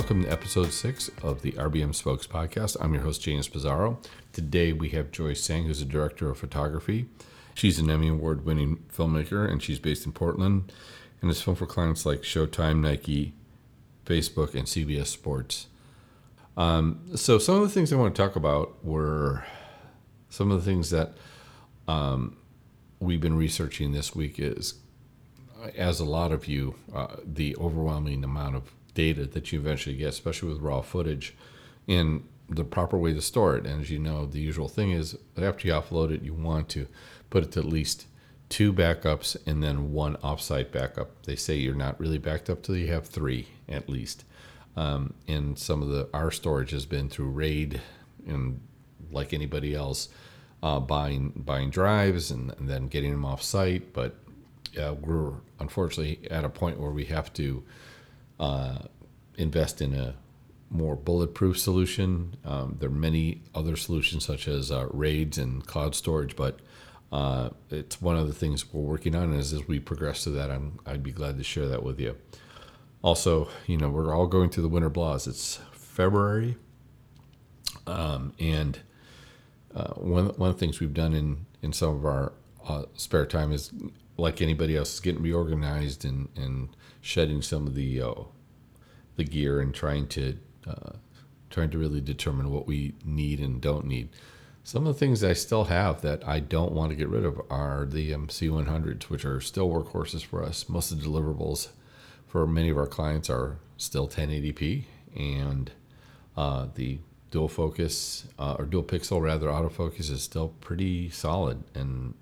Welcome 0.00 0.22
to 0.22 0.32
episode 0.32 0.72
six 0.72 1.10
of 1.22 1.42
the 1.42 1.52
RBM 1.52 1.94
Spokes 1.94 2.26
podcast. 2.26 2.74
I'm 2.80 2.94
your 2.94 3.02
host, 3.02 3.20
James 3.20 3.48
Pizarro. 3.48 3.98
Today 4.32 4.72
we 4.72 4.88
have 4.88 5.10
Joyce 5.12 5.42
Sang, 5.42 5.64
who's 5.64 5.82
a 5.82 5.84
director 5.84 6.30
of 6.30 6.38
photography. 6.38 7.10
She's 7.52 7.78
an 7.78 7.90
Emmy 7.90 8.08
Award 8.08 8.46
winning 8.46 8.82
filmmaker 8.90 9.46
and 9.46 9.62
she's 9.62 9.78
based 9.78 10.06
in 10.06 10.12
Portland 10.12 10.72
and 11.20 11.28
has 11.28 11.42
filmed 11.42 11.58
for 11.58 11.66
clients 11.66 12.06
like 12.06 12.22
Showtime, 12.22 12.80
Nike, 12.80 13.34
Facebook, 14.06 14.54
and 14.54 14.66
CBS 14.66 15.08
Sports. 15.08 15.66
Um, 16.56 17.02
so, 17.14 17.38
some 17.38 17.56
of 17.56 17.60
the 17.60 17.68
things 17.68 17.92
I 17.92 17.96
want 17.96 18.14
to 18.14 18.22
talk 18.22 18.36
about 18.36 18.82
were 18.82 19.44
some 20.30 20.50
of 20.50 20.64
the 20.64 20.64
things 20.64 20.88
that 20.90 21.12
um, 21.88 22.38
we've 23.00 23.20
been 23.20 23.36
researching 23.36 23.92
this 23.92 24.14
week 24.14 24.38
is, 24.38 24.76
as 25.76 26.00
a 26.00 26.06
lot 26.06 26.32
of 26.32 26.48
you, 26.48 26.76
uh, 26.94 27.16
the 27.22 27.54
overwhelming 27.58 28.24
amount 28.24 28.56
of 28.56 28.72
data 29.00 29.24
that 29.26 29.50
you 29.50 29.58
eventually 29.58 29.96
get, 29.96 30.08
especially 30.08 30.50
with 30.50 30.60
raw 30.60 30.82
footage, 30.82 31.34
in 31.86 32.22
the 32.48 32.64
proper 32.64 32.98
way 32.98 33.12
to 33.14 33.22
store 33.22 33.56
it. 33.56 33.66
And 33.66 33.80
as 33.80 33.90
you 33.90 33.98
know, 33.98 34.26
the 34.26 34.40
usual 34.40 34.68
thing 34.68 34.90
is 34.90 35.16
after 35.40 35.66
you 35.66 35.74
offload 35.74 36.10
it, 36.10 36.22
you 36.22 36.34
want 36.34 36.68
to 36.70 36.86
put 37.30 37.44
it 37.44 37.52
to 37.52 37.60
at 37.60 37.66
least 37.66 38.06
two 38.48 38.72
backups 38.72 39.36
and 39.46 39.62
then 39.62 39.92
one 39.92 40.16
offsite 40.16 40.70
backup. 40.72 41.22
They 41.22 41.36
say 41.36 41.56
you're 41.56 41.74
not 41.74 41.98
really 41.98 42.18
backed 42.18 42.50
up 42.50 42.62
till 42.62 42.76
you 42.76 42.88
have 42.88 43.06
three 43.06 43.46
at 43.68 43.88
least. 43.88 44.24
Um, 44.76 45.14
and 45.26 45.58
some 45.58 45.82
of 45.82 45.88
the 45.88 46.08
our 46.12 46.30
storage 46.30 46.70
has 46.72 46.86
been 46.86 47.08
through 47.08 47.30
RAID 47.30 47.80
and 48.26 48.60
like 49.10 49.32
anybody 49.32 49.74
else, 49.74 50.08
uh, 50.62 50.80
buying 50.80 51.30
buying 51.30 51.70
drives 51.70 52.30
and, 52.30 52.52
and, 52.58 52.68
then 52.68 52.86
getting 52.86 53.10
them 53.10 53.24
off 53.24 53.42
site. 53.42 53.92
But 53.92 54.16
we're 54.76 55.32
unfortunately 55.58 56.20
at 56.30 56.44
a 56.44 56.48
point 56.48 56.78
where 56.78 56.92
we 56.92 57.06
have 57.06 57.32
to 57.34 57.64
uh, 58.40 58.78
invest 59.36 59.80
in 59.80 59.94
a 59.94 60.14
more 60.70 60.96
bulletproof 60.96 61.58
solution. 61.58 62.36
Um, 62.44 62.76
there 62.80 62.88
are 62.88 62.92
many 62.92 63.42
other 63.54 63.76
solutions 63.76 64.24
such 64.24 64.48
as 64.48 64.72
uh, 64.72 64.88
RAIDs 64.90 65.38
and 65.38 65.64
cloud 65.66 65.94
storage, 65.94 66.34
but 66.34 66.60
uh, 67.12 67.50
it's 67.70 68.00
one 68.00 68.16
of 68.16 68.26
the 68.28 68.32
things 68.32 68.72
we're 68.72 68.80
working 68.80 69.14
on. 69.14 69.24
And 69.24 69.34
as, 69.34 69.52
we 69.68 69.78
progress 69.78 70.24
to 70.24 70.30
that, 70.30 70.50
I'm, 70.50 70.78
I'd 70.86 71.02
be 71.02 71.12
glad 71.12 71.38
to 71.38 71.44
share 71.44 71.68
that 71.68 71.82
with 71.82 72.00
you. 72.00 72.16
Also, 73.02 73.48
you 73.66 73.76
know, 73.76 73.88
we're 73.88 74.14
all 74.14 74.26
going 74.26 74.50
through 74.50 74.62
the 74.62 74.68
winter 74.68 74.90
blahs. 74.90 75.26
It's 75.26 75.58
February, 75.72 76.56
um, 77.86 78.34
and 78.38 78.78
uh, 79.74 79.94
one 79.94 80.26
one 80.36 80.50
of 80.50 80.56
the 80.56 80.60
things 80.60 80.80
we've 80.80 80.92
done 80.92 81.14
in 81.14 81.46
in 81.62 81.72
some 81.72 81.94
of 81.94 82.04
our 82.04 82.34
uh, 82.68 82.82
spare 82.94 83.24
time 83.24 83.52
is 83.52 83.72
like 84.20 84.40
anybody 84.40 84.76
else 84.76 84.94
is 84.94 85.00
getting 85.00 85.22
reorganized 85.22 86.04
and 86.04 86.28
and 86.36 86.68
shedding 87.00 87.42
some 87.42 87.66
of 87.66 87.74
the 87.74 88.00
uh, 88.02 88.14
the 89.16 89.24
gear 89.24 89.60
and 89.60 89.74
trying 89.74 90.06
to 90.08 90.36
uh, 90.66 90.92
trying 91.50 91.70
to 91.70 91.78
really 91.78 92.00
determine 92.00 92.50
what 92.50 92.66
we 92.66 92.94
need 93.04 93.40
and 93.40 93.60
don't 93.60 93.86
need. 93.86 94.08
Some 94.62 94.86
of 94.86 94.94
the 94.94 94.98
things 94.98 95.24
I 95.24 95.32
still 95.32 95.64
have 95.64 96.02
that 96.02 96.26
I 96.26 96.38
don't 96.38 96.72
want 96.72 96.90
to 96.90 96.96
get 96.96 97.08
rid 97.08 97.24
of 97.24 97.40
are 97.50 97.86
the 97.86 98.14
um, 98.14 98.28
C100s, 98.28 99.04
which 99.04 99.24
are 99.24 99.40
still 99.40 99.68
workhorses 99.68 100.24
for 100.24 100.44
us. 100.44 100.68
Most 100.68 100.92
of 100.92 101.02
the 101.02 101.08
deliverables 101.08 101.68
for 102.26 102.46
many 102.46 102.68
of 102.68 102.78
our 102.78 102.86
clients 102.86 103.28
are 103.28 103.58
still 103.76 104.06
1080p, 104.06 104.84
and 105.16 105.72
uh, 106.36 106.66
the 106.74 106.98
dual 107.30 107.48
focus 107.48 108.26
uh, 108.38 108.56
or 108.58 108.64
dual 108.64 108.82
pixel 108.82 109.20
rather 109.20 109.48
autofocus 109.48 110.10
is 110.10 110.22
still 110.22 110.48
pretty 110.60 111.08
solid. 111.10 111.64
And 111.74 112.14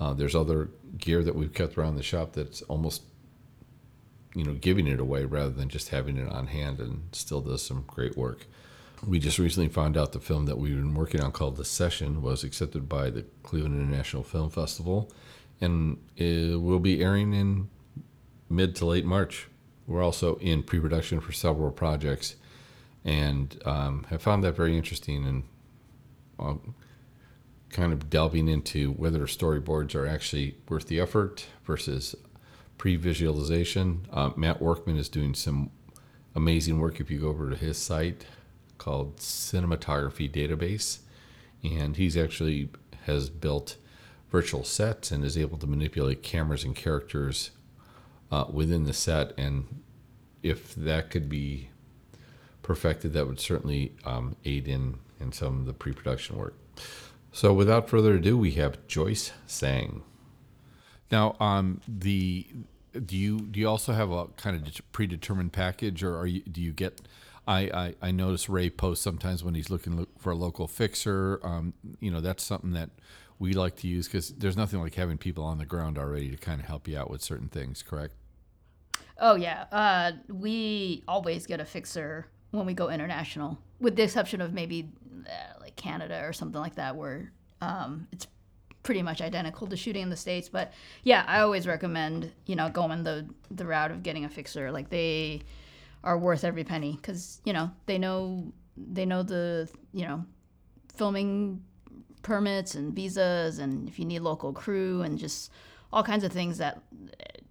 uh, 0.00 0.12
there's 0.12 0.34
other 0.34 0.70
gear 0.98 1.22
that 1.22 1.34
we've 1.34 1.52
kept 1.52 1.76
around 1.76 1.96
the 1.96 2.02
shop 2.02 2.32
that's 2.32 2.62
almost 2.62 3.02
you 4.34 4.44
know 4.44 4.54
giving 4.54 4.86
it 4.86 5.00
away 5.00 5.24
rather 5.24 5.50
than 5.50 5.68
just 5.68 5.90
having 5.90 6.16
it 6.16 6.28
on 6.28 6.48
hand, 6.48 6.80
and 6.80 7.08
still 7.12 7.40
does 7.40 7.62
some 7.62 7.84
great 7.86 8.16
work. 8.16 8.46
We 9.06 9.18
just 9.18 9.38
recently 9.38 9.68
found 9.68 9.96
out 9.96 10.12
the 10.12 10.20
film 10.20 10.46
that 10.46 10.58
we've 10.58 10.74
been 10.74 10.94
working 10.94 11.20
on 11.20 11.30
called 11.30 11.56
The 11.56 11.66
Session 11.66 12.22
was 12.22 12.44
accepted 12.44 12.88
by 12.88 13.10
the 13.10 13.24
Cleveland 13.42 13.78
International 13.78 14.22
Film 14.22 14.48
Festival 14.48 15.12
and 15.60 15.98
it 16.16 16.60
will 16.60 16.80
be 16.80 17.02
airing 17.02 17.32
in 17.32 17.68
mid 18.48 18.74
to 18.76 18.86
late 18.86 19.04
March. 19.04 19.48
We're 19.86 20.02
also 20.02 20.36
in 20.36 20.62
pre 20.62 20.80
production 20.80 21.20
for 21.20 21.32
several 21.32 21.70
projects 21.70 22.36
and 23.04 23.60
um, 23.64 24.06
have 24.10 24.22
found 24.22 24.42
that 24.44 24.56
very 24.56 24.76
interesting 24.76 25.24
and 25.26 25.42
um, 26.38 26.74
kind 27.70 27.92
of 27.92 28.08
delving 28.08 28.48
into 28.48 28.92
whether 28.92 29.20
storyboards 29.20 29.94
are 29.94 30.06
actually 30.06 30.56
worth 30.68 30.86
the 30.86 31.00
effort 31.00 31.46
versus 31.64 32.14
pre 32.78 32.96
visualization. 32.96 34.06
Uh, 34.12 34.30
Matt 34.36 34.60
Workman 34.60 34.96
is 34.96 35.08
doing 35.08 35.34
some 35.34 35.70
amazing 36.34 36.78
work 36.78 37.00
if 37.00 37.10
you 37.10 37.20
go 37.20 37.28
over 37.28 37.50
to 37.50 37.56
his 37.56 37.78
site 37.78 38.26
called 38.78 39.16
Cinematography 39.16 40.30
Database, 40.30 40.98
and 41.64 41.96
he's 41.96 42.16
actually 42.16 42.68
has 43.06 43.30
built 43.30 43.76
virtual 44.30 44.64
sets 44.64 45.10
and 45.10 45.24
is 45.24 45.38
able 45.38 45.56
to 45.58 45.66
manipulate 45.66 46.22
cameras 46.22 46.64
and 46.64 46.74
characters 46.74 47.52
uh, 48.30 48.44
within 48.50 48.84
the 48.84 48.92
set. 48.92 49.32
And 49.38 49.82
if 50.42 50.74
that 50.74 51.10
could 51.10 51.28
be 51.28 51.70
perfected, 52.62 53.12
that 53.12 53.26
would 53.26 53.40
certainly 53.40 53.92
um, 54.04 54.36
aid 54.44 54.68
in 54.68 54.98
in 55.18 55.32
some 55.32 55.60
of 55.60 55.66
the 55.66 55.72
pre-production 55.72 56.36
work. 56.36 56.54
So, 57.36 57.52
without 57.52 57.86
further 57.86 58.14
ado, 58.14 58.38
we 58.38 58.52
have 58.52 58.86
Joyce 58.86 59.30
Sang. 59.46 60.02
Now, 61.12 61.36
um, 61.38 61.82
the 61.86 62.46
do 63.04 63.14
you 63.14 63.40
do 63.40 63.60
you 63.60 63.68
also 63.68 63.92
have 63.92 64.10
a 64.10 64.28
kind 64.38 64.56
of 64.56 64.92
predetermined 64.92 65.52
package, 65.52 66.02
or 66.02 66.16
are 66.16 66.26
you 66.26 66.40
do 66.40 66.62
you 66.62 66.72
get 66.72 67.02
I, 67.46 67.60
I, 67.60 67.94
I 68.00 68.10
notice 68.10 68.48
Ray 68.48 68.70
posts 68.70 69.04
sometimes 69.04 69.44
when 69.44 69.54
he's 69.54 69.68
looking 69.68 70.06
for 70.16 70.32
a 70.32 70.34
local 70.34 70.66
fixer. 70.66 71.38
Um, 71.42 71.74
you 72.00 72.10
know, 72.10 72.22
that's 72.22 72.42
something 72.42 72.72
that 72.72 72.88
we 73.38 73.52
like 73.52 73.76
to 73.80 73.86
use 73.86 74.08
because 74.08 74.30
there's 74.30 74.56
nothing 74.56 74.80
like 74.80 74.94
having 74.94 75.18
people 75.18 75.44
on 75.44 75.58
the 75.58 75.66
ground 75.66 75.98
already 75.98 76.30
to 76.30 76.38
kind 76.38 76.58
of 76.58 76.66
help 76.66 76.88
you 76.88 76.96
out 76.96 77.10
with 77.10 77.20
certain 77.20 77.48
things, 77.48 77.82
correct? 77.82 78.14
Oh, 79.20 79.34
yeah. 79.34 79.66
Uh, 79.70 80.12
we 80.32 81.04
always 81.06 81.46
get 81.46 81.60
a 81.60 81.66
fixer 81.66 82.28
when 82.50 82.64
we 82.64 82.72
go 82.72 82.88
international, 82.88 83.58
with 83.80 83.96
the 83.96 84.02
exception 84.02 84.40
of 84.40 84.52
maybe 84.52 84.88
uh, 85.26 85.60
like 85.60 85.76
Canada 85.76 86.22
or 86.24 86.32
something 86.32 86.60
like 86.60 86.76
that, 86.76 86.96
where 86.96 87.32
um, 87.60 88.06
it's 88.12 88.26
pretty 88.82 89.02
much 89.02 89.20
identical 89.20 89.66
to 89.66 89.76
shooting 89.76 90.02
in 90.02 90.10
the 90.10 90.16
states. 90.16 90.48
But 90.48 90.72
yeah, 91.02 91.24
I 91.26 91.40
always 91.40 91.66
recommend 91.66 92.32
you 92.46 92.56
know 92.56 92.70
going 92.70 93.02
the 93.02 93.28
the 93.50 93.66
route 93.66 93.90
of 93.90 94.02
getting 94.02 94.24
a 94.24 94.28
fixer. 94.28 94.70
Like 94.70 94.90
they 94.90 95.42
are 96.04 96.18
worth 96.18 96.44
every 96.44 96.64
penny 96.64 96.92
because 96.92 97.40
you 97.44 97.52
know 97.52 97.70
they 97.86 97.98
know 97.98 98.52
they 98.76 99.06
know 99.06 99.22
the 99.22 99.68
you 99.92 100.06
know 100.06 100.24
filming 100.94 101.62
permits 102.22 102.74
and 102.74 102.92
visas 102.92 103.58
and 103.58 103.88
if 103.88 103.98
you 103.98 104.04
need 104.04 104.18
local 104.18 104.52
crew 104.52 105.02
and 105.02 105.16
just 105.18 105.52
all 105.92 106.02
kinds 106.02 106.24
of 106.24 106.32
things 106.32 106.58
that 106.58 106.82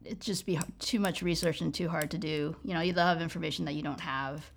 it 0.04 0.20
just 0.20 0.46
be 0.46 0.60
too 0.80 1.00
much 1.00 1.22
research 1.22 1.62
and 1.62 1.74
too 1.74 1.90
hard 1.90 2.12
to 2.12 2.18
do. 2.18 2.56
You 2.64 2.74
know, 2.74 2.82
you 2.82 2.94
will 2.94 3.02
have 3.02 3.22
information 3.22 3.66
that 3.66 3.74
you 3.74 3.82
don't 3.82 4.00
have, 4.00 4.52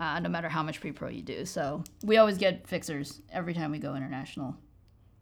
uh, 0.00 0.18
no 0.18 0.28
matter 0.28 0.48
how 0.48 0.62
much 0.62 0.80
pre-pro 0.80 1.08
you 1.08 1.22
do. 1.22 1.44
So 1.44 1.84
we 2.02 2.16
always 2.16 2.38
get 2.38 2.66
fixers 2.66 3.20
every 3.32 3.54
time 3.54 3.70
we 3.70 3.78
go 3.78 3.94
international, 3.94 4.56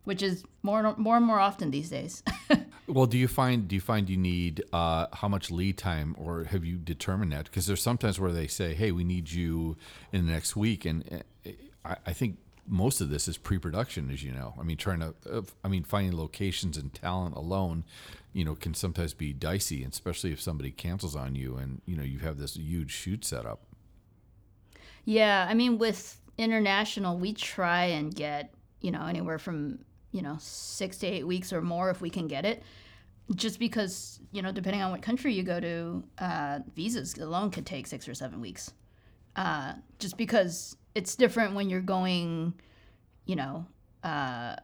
which 0.04 0.22
is 0.22 0.44
more 0.62 0.94
more 0.96 1.16
and 1.16 1.26
more 1.26 1.40
often 1.40 1.70
these 1.70 1.90
days. 1.90 2.22
Well, 2.88 3.04
do 3.04 3.18
you 3.18 3.28
find 3.28 3.68
do 3.68 3.74
you 3.74 3.82
find 3.82 4.08
you 4.08 4.16
need 4.16 4.64
uh, 4.72 5.08
how 5.12 5.28
much 5.28 5.50
lead 5.50 5.76
time, 5.76 6.16
or 6.18 6.44
have 6.44 6.64
you 6.64 6.78
determined 6.78 7.32
that? 7.32 7.44
Because 7.44 7.66
there's 7.66 7.82
sometimes 7.82 8.18
where 8.18 8.32
they 8.32 8.46
say, 8.46 8.72
"Hey, 8.72 8.92
we 8.92 9.04
need 9.04 9.30
you 9.30 9.76
in 10.10 10.26
the 10.26 10.32
next 10.32 10.56
week," 10.56 10.86
and 10.86 11.22
uh, 11.46 11.50
I, 11.84 11.96
I 12.06 12.12
think 12.14 12.38
most 12.66 13.02
of 13.02 13.10
this 13.10 13.28
is 13.28 13.36
pre-production, 13.36 14.10
as 14.10 14.22
you 14.22 14.32
know. 14.32 14.54
I 14.58 14.62
mean, 14.62 14.78
trying 14.78 15.00
to, 15.00 15.14
uh, 15.30 15.42
I 15.62 15.68
mean, 15.68 15.84
finding 15.84 16.16
locations 16.16 16.78
and 16.78 16.92
talent 16.92 17.36
alone, 17.36 17.84
you 18.32 18.42
know, 18.42 18.54
can 18.54 18.72
sometimes 18.72 19.12
be 19.12 19.34
dicey, 19.34 19.84
especially 19.84 20.32
if 20.32 20.40
somebody 20.40 20.70
cancels 20.70 21.14
on 21.14 21.34
you, 21.34 21.56
and 21.56 21.82
you 21.84 21.94
know, 21.94 22.04
you 22.04 22.20
have 22.20 22.38
this 22.38 22.56
huge 22.56 22.90
shoot 22.90 23.22
set 23.22 23.44
up. 23.44 23.60
Yeah, 25.04 25.46
I 25.48 25.54
mean, 25.54 25.78
with 25.78 26.20
international, 26.36 27.18
we 27.18 27.32
try 27.32 27.84
and 27.84 28.14
get 28.14 28.54
you 28.80 28.90
know 28.90 29.06
anywhere 29.06 29.38
from 29.38 29.80
you 30.12 30.22
know, 30.22 30.36
six 30.40 30.98
to 30.98 31.06
eight 31.06 31.26
weeks 31.26 31.52
or 31.52 31.60
more 31.60 31.90
if 31.90 32.00
we 32.00 32.10
can 32.10 32.26
get 32.26 32.44
it. 32.44 32.62
Just 33.34 33.58
because, 33.58 34.20
you 34.32 34.40
know, 34.40 34.52
depending 34.52 34.80
on 34.80 34.90
what 34.90 35.02
country 35.02 35.34
you 35.34 35.42
go 35.42 35.60
to, 35.60 36.02
uh, 36.18 36.60
visas 36.74 37.16
alone 37.18 37.50
could 37.50 37.66
take 37.66 37.86
six 37.86 38.08
or 38.08 38.14
seven 38.14 38.40
weeks. 38.40 38.72
Uh, 39.36 39.74
just 39.98 40.16
because 40.16 40.76
it's 40.94 41.14
different 41.14 41.54
when 41.54 41.68
you're 41.68 41.80
going, 41.82 42.54
you 43.26 43.36
know, 43.36 43.66
uh, 44.02 44.56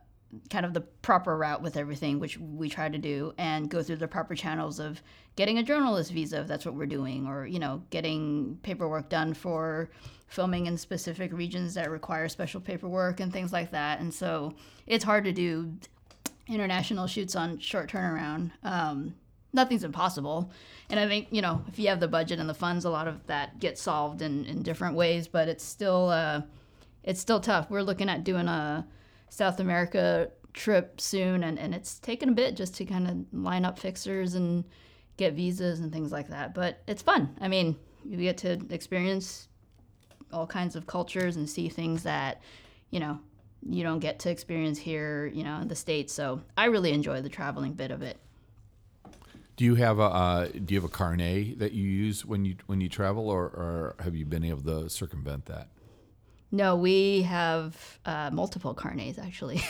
kind 0.50 0.66
of 0.66 0.74
the 0.74 0.80
proper 0.80 1.36
route 1.36 1.62
with 1.62 1.76
everything, 1.76 2.20
which 2.20 2.38
we 2.38 2.68
try 2.68 2.88
to 2.88 2.98
do, 2.98 3.34
and 3.38 3.68
go 3.68 3.82
through 3.82 3.96
the 3.96 4.08
proper 4.08 4.34
channels 4.34 4.78
of 4.78 5.02
getting 5.36 5.58
a 5.58 5.62
journalist 5.62 6.12
visa 6.12 6.40
if 6.40 6.46
that's 6.46 6.64
what 6.64 6.74
we're 6.74 6.86
doing, 6.86 7.26
or 7.26 7.46
you 7.46 7.58
know, 7.58 7.82
getting 7.90 8.58
paperwork 8.62 9.08
done 9.08 9.34
for 9.34 9.90
filming 10.26 10.66
in 10.66 10.76
specific 10.76 11.32
regions 11.32 11.74
that 11.74 11.90
require 11.90 12.28
special 12.28 12.60
paperwork 12.60 13.20
and 13.20 13.32
things 13.32 13.52
like 13.52 13.70
that. 13.70 14.00
And 14.00 14.12
so 14.12 14.54
it's 14.86 15.04
hard 15.04 15.24
to 15.24 15.32
do 15.32 15.72
international 16.48 17.06
shoots 17.06 17.36
on 17.36 17.58
short 17.58 17.90
turnaround. 17.90 18.50
Um, 18.62 19.14
nothing's 19.52 19.84
impossible. 19.84 20.50
And 20.90 20.98
I 20.98 21.06
think, 21.06 21.28
you 21.30 21.40
know, 21.40 21.62
if 21.68 21.78
you 21.78 21.88
have 21.88 22.00
the 22.00 22.08
budget 22.08 22.38
and 22.40 22.48
the 22.48 22.54
funds, 22.54 22.84
a 22.84 22.90
lot 22.90 23.08
of 23.08 23.26
that 23.28 23.60
gets 23.60 23.80
solved 23.80 24.22
in, 24.22 24.44
in 24.44 24.62
different 24.62 24.96
ways, 24.96 25.28
but 25.28 25.48
it's 25.48 25.64
still, 25.64 26.10
uh, 26.10 26.42
it's 27.02 27.20
still 27.20 27.40
tough. 27.40 27.70
We're 27.70 27.82
looking 27.82 28.08
at 28.08 28.24
doing 28.24 28.48
a 28.48 28.86
South 29.28 29.60
America 29.60 30.30
trip 30.52 31.00
soon, 31.00 31.42
and, 31.44 31.58
and 31.58 31.74
it's 31.74 31.98
taken 31.98 32.28
a 32.28 32.32
bit 32.32 32.54
just 32.56 32.74
to 32.76 32.84
kind 32.84 33.08
of 33.08 33.38
line 33.38 33.64
up 33.64 33.78
fixers 33.78 34.34
and 34.34 34.64
get 35.16 35.34
visas 35.34 35.80
and 35.80 35.92
things 35.92 36.12
like 36.12 36.28
that. 36.28 36.54
But 36.54 36.82
it's 36.86 37.02
fun. 37.02 37.36
I 37.40 37.48
mean, 37.48 37.76
you 38.04 38.16
get 38.16 38.38
to 38.38 38.60
experience 38.70 39.48
all 40.32 40.46
kinds 40.46 40.76
of 40.76 40.86
cultures 40.86 41.36
and 41.36 41.48
see 41.48 41.68
things 41.68 42.02
that, 42.04 42.42
you 42.90 43.00
know, 43.00 43.18
you 43.68 43.82
don't 43.82 44.00
get 44.00 44.18
to 44.20 44.30
experience 44.30 44.78
here, 44.78 45.26
you 45.26 45.42
know, 45.42 45.60
in 45.60 45.68
the 45.68 45.76
states. 45.76 46.12
So 46.12 46.42
I 46.56 46.66
really 46.66 46.92
enjoy 46.92 47.22
the 47.22 47.28
traveling 47.28 47.72
bit 47.72 47.90
of 47.90 48.02
it. 48.02 48.18
Do 49.56 49.64
you 49.64 49.76
have 49.76 50.00
a 50.00 50.02
uh, 50.02 50.48
Do 50.48 50.74
you 50.74 50.80
have 50.80 50.90
a 50.90 50.92
carnet 50.92 51.60
that 51.60 51.72
you 51.72 51.88
use 51.88 52.24
when 52.24 52.44
you 52.44 52.56
when 52.66 52.80
you 52.80 52.88
travel, 52.88 53.30
or, 53.30 53.44
or 53.44 53.96
have 54.00 54.16
you 54.16 54.26
been 54.26 54.44
able 54.44 54.62
to 54.62 54.90
circumvent 54.90 55.46
that? 55.46 55.68
No, 56.54 56.76
we 56.76 57.22
have 57.22 57.98
uh, 58.06 58.30
multiple 58.32 58.74
carnets 58.74 59.18
actually. 59.18 59.60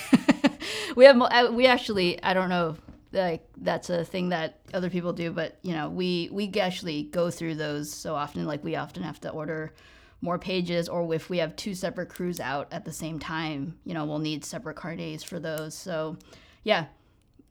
we 0.96 1.06
have 1.06 1.18
uh, 1.18 1.50
we 1.50 1.66
actually 1.66 2.22
I 2.22 2.34
don't 2.34 2.50
know 2.50 2.76
like 3.10 3.48
that's 3.56 3.88
a 3.88 4.04
thing 4.04 4.28
that 4.28 4.58
other 4.74 4.90
people 4.90 5.14
do, 5.14 5.30
but 5.30 5.56
you 5.62 5.72
know 5.72 5.88
we 5.88 6.28
we 6.30 6.52
actually 6.60 7.04
go 7.04 7.30
through 7.30 7.54
those 7.54 7.90
so 7.90 8.14
often. 8.14 8.44
Like 8.44 8.62
we 8.62 8.76
often 8.76 9.02
have 9.02 9.18
to 9.22 9.30
order 9.30 9.72
more 10.20 10.38
pages, 10.38 10.86
or 10.90 11.14
if 11.14 11.30
we 11.30 11.38
have 11.38 11.56
two 11.56 11.74
separate 11.74 12.10
crews 12.10 12.38
out 12.38 12.70
at 12.70 12.84
the 12.84 12.92
same 12.92 13.18
time, 13.18 13.78
you 13.86 13.94
know 13.94 14.04
we'll 14.04 14.18
need 14.18 14.44
separate 14.44 14.76
carnets 14.76 15.24
for 15.24 15.40
those. 15.40 15.74
So 15.74 16.18
yeah, 16.64 16.84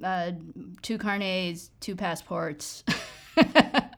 uh, 0.03 0.33
two 0.83 0.99
carnets, 0.99 1.71
two 1.79 1.95
passports. 1.95 2.83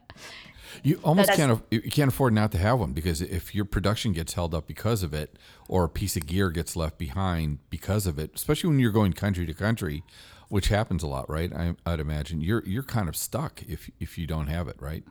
you 0.82 1.00
almost 1.02 1.32
can't 1.32 1.62
you 1.70 1.80
can't 1.82 2.08
afford 2.08 2.32
not 2.32 2.52
to 2.52 2.58
have 2.58 2.78
one 2.78 2.92
because 2.92 3.20
if 3.20 3.54
your 3.54 3.64
production 3.64 4.12
gets 4.12 4.34
held 4.34 4.54
up 4.54 4.66
because 4.66 5.02
of 5.02 5.14
it, 5.14 5.38
or 5.68 5.84
a 5.84 5.88
piece 5.88 6.16
of 6.16 6.26
gear 6.26 6.50
gets 6.50 6.76
left 6.76 6.98
behind 6.98 7.58
because 7.70 8.06
of 8.06 8.18
it, 8.18 8.32
especially 8.34 8.70
when 8.70 8.78
you're 8.78 8.92
going 8.92 9.12
country 9.12 9.46
to 9.46 9.54
country, 9.54 10.02
which 10.48 10.68
happens 10.68 11.02
a 11.02 11.06
lot, 11.06 11.28
right? 11.28 11.52
I, 11.52 11.74
would 11.86 12.00
imagine 12.00 12.40
you're 12.40 12.62
you're 12.66 12.82
kind 12.82 13.08
of 13.08 13.16
stuck 13.16 13.62
if 13.68 13.90
if 14.00 14.18
you 14.18 14.26
don't 14.26 14.48
have 14.48 14.68
it, 14.68 14.76
right? 14.80 15.04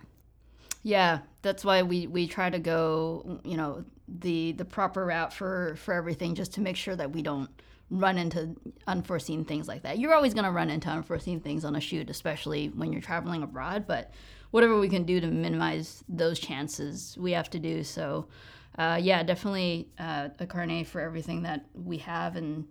Yeah, 0.84 1.20
that's 1.42 1.66
why 1.66 1.84
we 1.84 2.08
we 2.08 2.28
try 2.28 2.50
to 2.50 2.60
go, 2.60 3.40
you 3.44 3.58
know, 3.58 3.86
the 4.08 4.52
the 4.54 4.66
proper 4.66 5.06
route 5.06 5.34
for 5.34 5.76
for 5.78 5.94
everything, 5.94 6.36
just 6.36 6.54
to 6.54 6.62
make 6.62 6.76
sure 6.76 6.96
that 6.96 7.12
we 7.12 7.22
don't 7.22 7.50
run 7.90 8.18
into 8.18 8.56
unforeseen 8.88 9.46
things 9.46 9.68
like 9.68 9.84
that. 9.84 10.00
You're 10.00 10.14
always 10.14 10.34
going 10.34 10.46
to 10.46 10.52
run 10.52 10.70
into 10.70 10.90
unforeseen 10.90 11.40
things 11.40 11.66
on 11.66 11.76
a 11.76 11.80
shoot, 11.80 12.10
especially 12.10 12.70
when 12.70 12.92
you're 12.92 13.02
traveling 13.02 13.44
abroad. 13.44 13.86
But 13.88 14.12
whatever 14.52 14.80
we 14.80 14.90
can 14.90 15.04
do 15.04 15.20
to 15.20 15.28
minimize 15.28 16.04
those 16.08 16.40
chances, 16.40 17.18
we 17.20 17.32
have 17.32 17.50
to 17.52 17.60
do. 17.60 17.84
So, 17.84 18.28
uh, 18.78 19.00
yeah, 19.02 19.24
definitely 19.24 19.90
uh, 20.00 20.30
a 20.40 20.46
carnet 20.46 20.88
for 20.88 21.02
everything 21.02 21.44
that 21.44 21.66
we 21.74 21.98
have, 22.00 22.36
and 22.36 22.68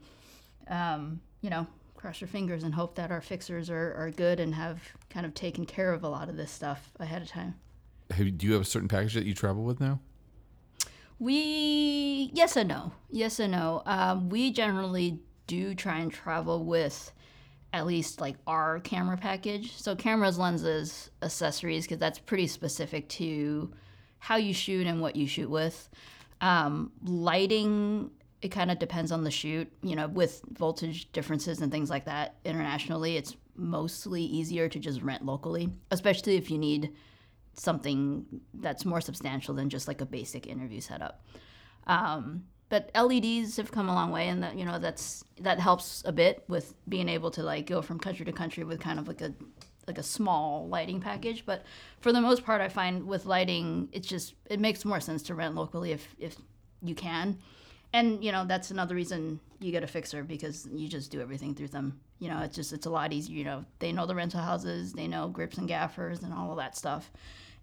um, 0.69 1.21
you 1.41 1.51
know, 1.51 1.67
cross 1.95 2.21
your 2.21 2.29
fingers 2.29 2.63
and 2.65 2.75
hope 2.75 2.95
that 2.97 3.11
our 3.11 3.21
fixers 3.21 3.71
are, 3.71 3.95
are 3.95 4.11
good 4.11 4.39
and 4.39 4.55
have 4.55 4.83
kind 5.09 5.25
of 5.25 5.33
taken 5.33 5.65
care 5.65 5.93
of 5.93 6.05
a 6.05 6.09
lot 6.09 6.29
of 6.29 6.37
this 6.37 6.51
stuff 6.51 6.93
ahead 7.01 7.23
of 7.23 7.29
time. 7.29 7.55
Have, 8.11 8.37
do 8.37 8.47
you 8.47 8.53
have 8.53 8.63
a 8.63 8.67
certain 8.67 8.89
package 8.89 9.15
that 9.15 9.25
you 9.25 9.33
travel 9.33 9.65
with 9.65 9.81
now? 9.81 10.01
We 11.19 12.31
yes 12.35 12.57
and 12.57 12.69
no, 12.69 12.93
yes 13.11 13.41
and 13.41 13.53
no. 13.53 13.83
Um, 13.87 14.29
we 14.29 14.51
generally 14.51 15.21
do 15.47 15.75
try 15.75 15.99
and 15.99 16.13
travel 16.13 16.65
with 16.65 17.13
at 17.75 17.87
least 17.87 18.21
like 18.21 18.37
our 18.47 18.79
camera 18.81 19.17
package. 19.17 19.77
So 19.77 19.97
cameras, 19.97 20.39
lenses, 20.39 21.11
accessories, 21.23 21.85
because 21.85 21.99
that's 21.99 22.21
pretty 22.21 22.47
specific 22.47 23.09
to 23.11 23.73
how 24.21 24.37
you 24.37 24.55
shoot 24.55 24.87
and 24.87 25.01
what 25.01 25.17
you 25.17 25.27
shoot 25.27 25.51
with. 25.51 25.91
Um, 26.41 26.93
lighting, 27.03 28.13
it 28.41 28.51
kind 28.51 28.71
of 28.71 28.79
depends 28.79 29.11
on 29.11 29.25
the 29.25 29.31
shoot. 29.31 29.71
You 29.83 29.97
know, 29.97 30.07
with 30.07 30.41
voltage 30.53 31.11
differences 31.11 31.61
and 31.61 31.73
things 31.73 31.91
like 31.91 32.05
that 32.05 32.37
internationally, 32.45 33.17
it's 33.17 33.37
mostly 33.57 34.23
easier 34.23 34.69
to 34.69 34.79
just 34.79 35.03
rent 35.03 35.27
locally, 35.27 35.69
especially 35.91 36.37
if 36.37 36.53
you 36.53 36.59
need 36.59 36.93
something 37.55 38.25
that's 38.55 38.85
more 38.85 39.01
substantial 39.01 39.53
than 39.53 39.69
just 39.69 39.89
like 39.89 40.01
a 40.01 40.07
basic 40.07 40.47
interview 40.47 40.81
setup. 40.81 41.25
Um, 41.89 42.45
but 42.75 42.91
LEDs 43.01 43.57
have 43.57 43.71
come 43.71 43.89
a 43.89 43.95
long 43.95 44.11
way, 44.11 44.27
and 44.27 44.43
that 44.43 44.57
you 44.57 44.65
know 44.65 44.81
that's 44.81 45.23
that 45.41 45.61
helps 45.61 46.03
a 46.07 46.11
bit 46.11 46.43
with 46.49 46.75
being 46.89 47.09
able 47.09 47.31
to 47.31 47.41
like 47.41 47.67
go 47.67 47.81
from 47.81 48.01
country 48.01 48.25
to 48.25 48.33
country 48.33 48.65
with 48.65 48.81
kind 48.81 48.99
of 48.99 49.07
like 49.07 49.21
a 49.21 49.33
like 49.87 49.97
a 49.97 50.03
small 50.03 50.67
lighting 50.67 51.01
package. 51.01 51.47
But 51.47 51.65
for 52.01 52.13
the 52.13 52.21
most 52.21 52.45
part, 52.45 52.61
I 52.61 52.69
find 52.69 53.07
with 53.07 53.27
lighting, 53.27 53.91
it's 53.93 54.09
just 54.09 54.35
it 54.47 54.59
makes 54.59 54.85
more 54.85 54.99
sense 54.99 55.23
to 55.25 55.37
rent 55.37 55.55
locally 55.55 55.93
if 55.93 56.17
if 56.19 56.35
you 56.83 56.97
can. 56.97 57.39
And 57.93 58.25
you 58.25 58.33
know 58.33 58.45
that's 58.45 58.73
another 58.73 58.97
reason 58.97 59.39
you 59.61 59.71
get 59.71 59.85
a 59.85 59.87
fixer 59.87 60.25
because 60.25 60.67
you 60.73 60.89
just 60.89 61.13
do 61.13 61.21
everything 61.21 61.55
through 61.55 61.69
them. 61.69 62.01
You 62.19 62.29
know, 62.29 62.41
it's 62.41 62.57
just 62.57 62.73
it's 62.73 62.87
a 62.87 62.91
lot 62.91 63.13
easier. 63.13 63.37
You 63.37 63.45
know, 63.45 63.65
they 63.79 63.93
know 63.93 64.05
the 64.05 64.17
rental 64.17 64.41
houses, 64.41 64.95
they 64.95 65.07
know 65.07 65.29
grips 65.29 65.59
and 65.59 65.69
gaffers 65.69 66.25
and 66.25 66.35
all 66.35 66.51
of 66.51 66.57
that 66.57 66.77
stuff 66.77 67.09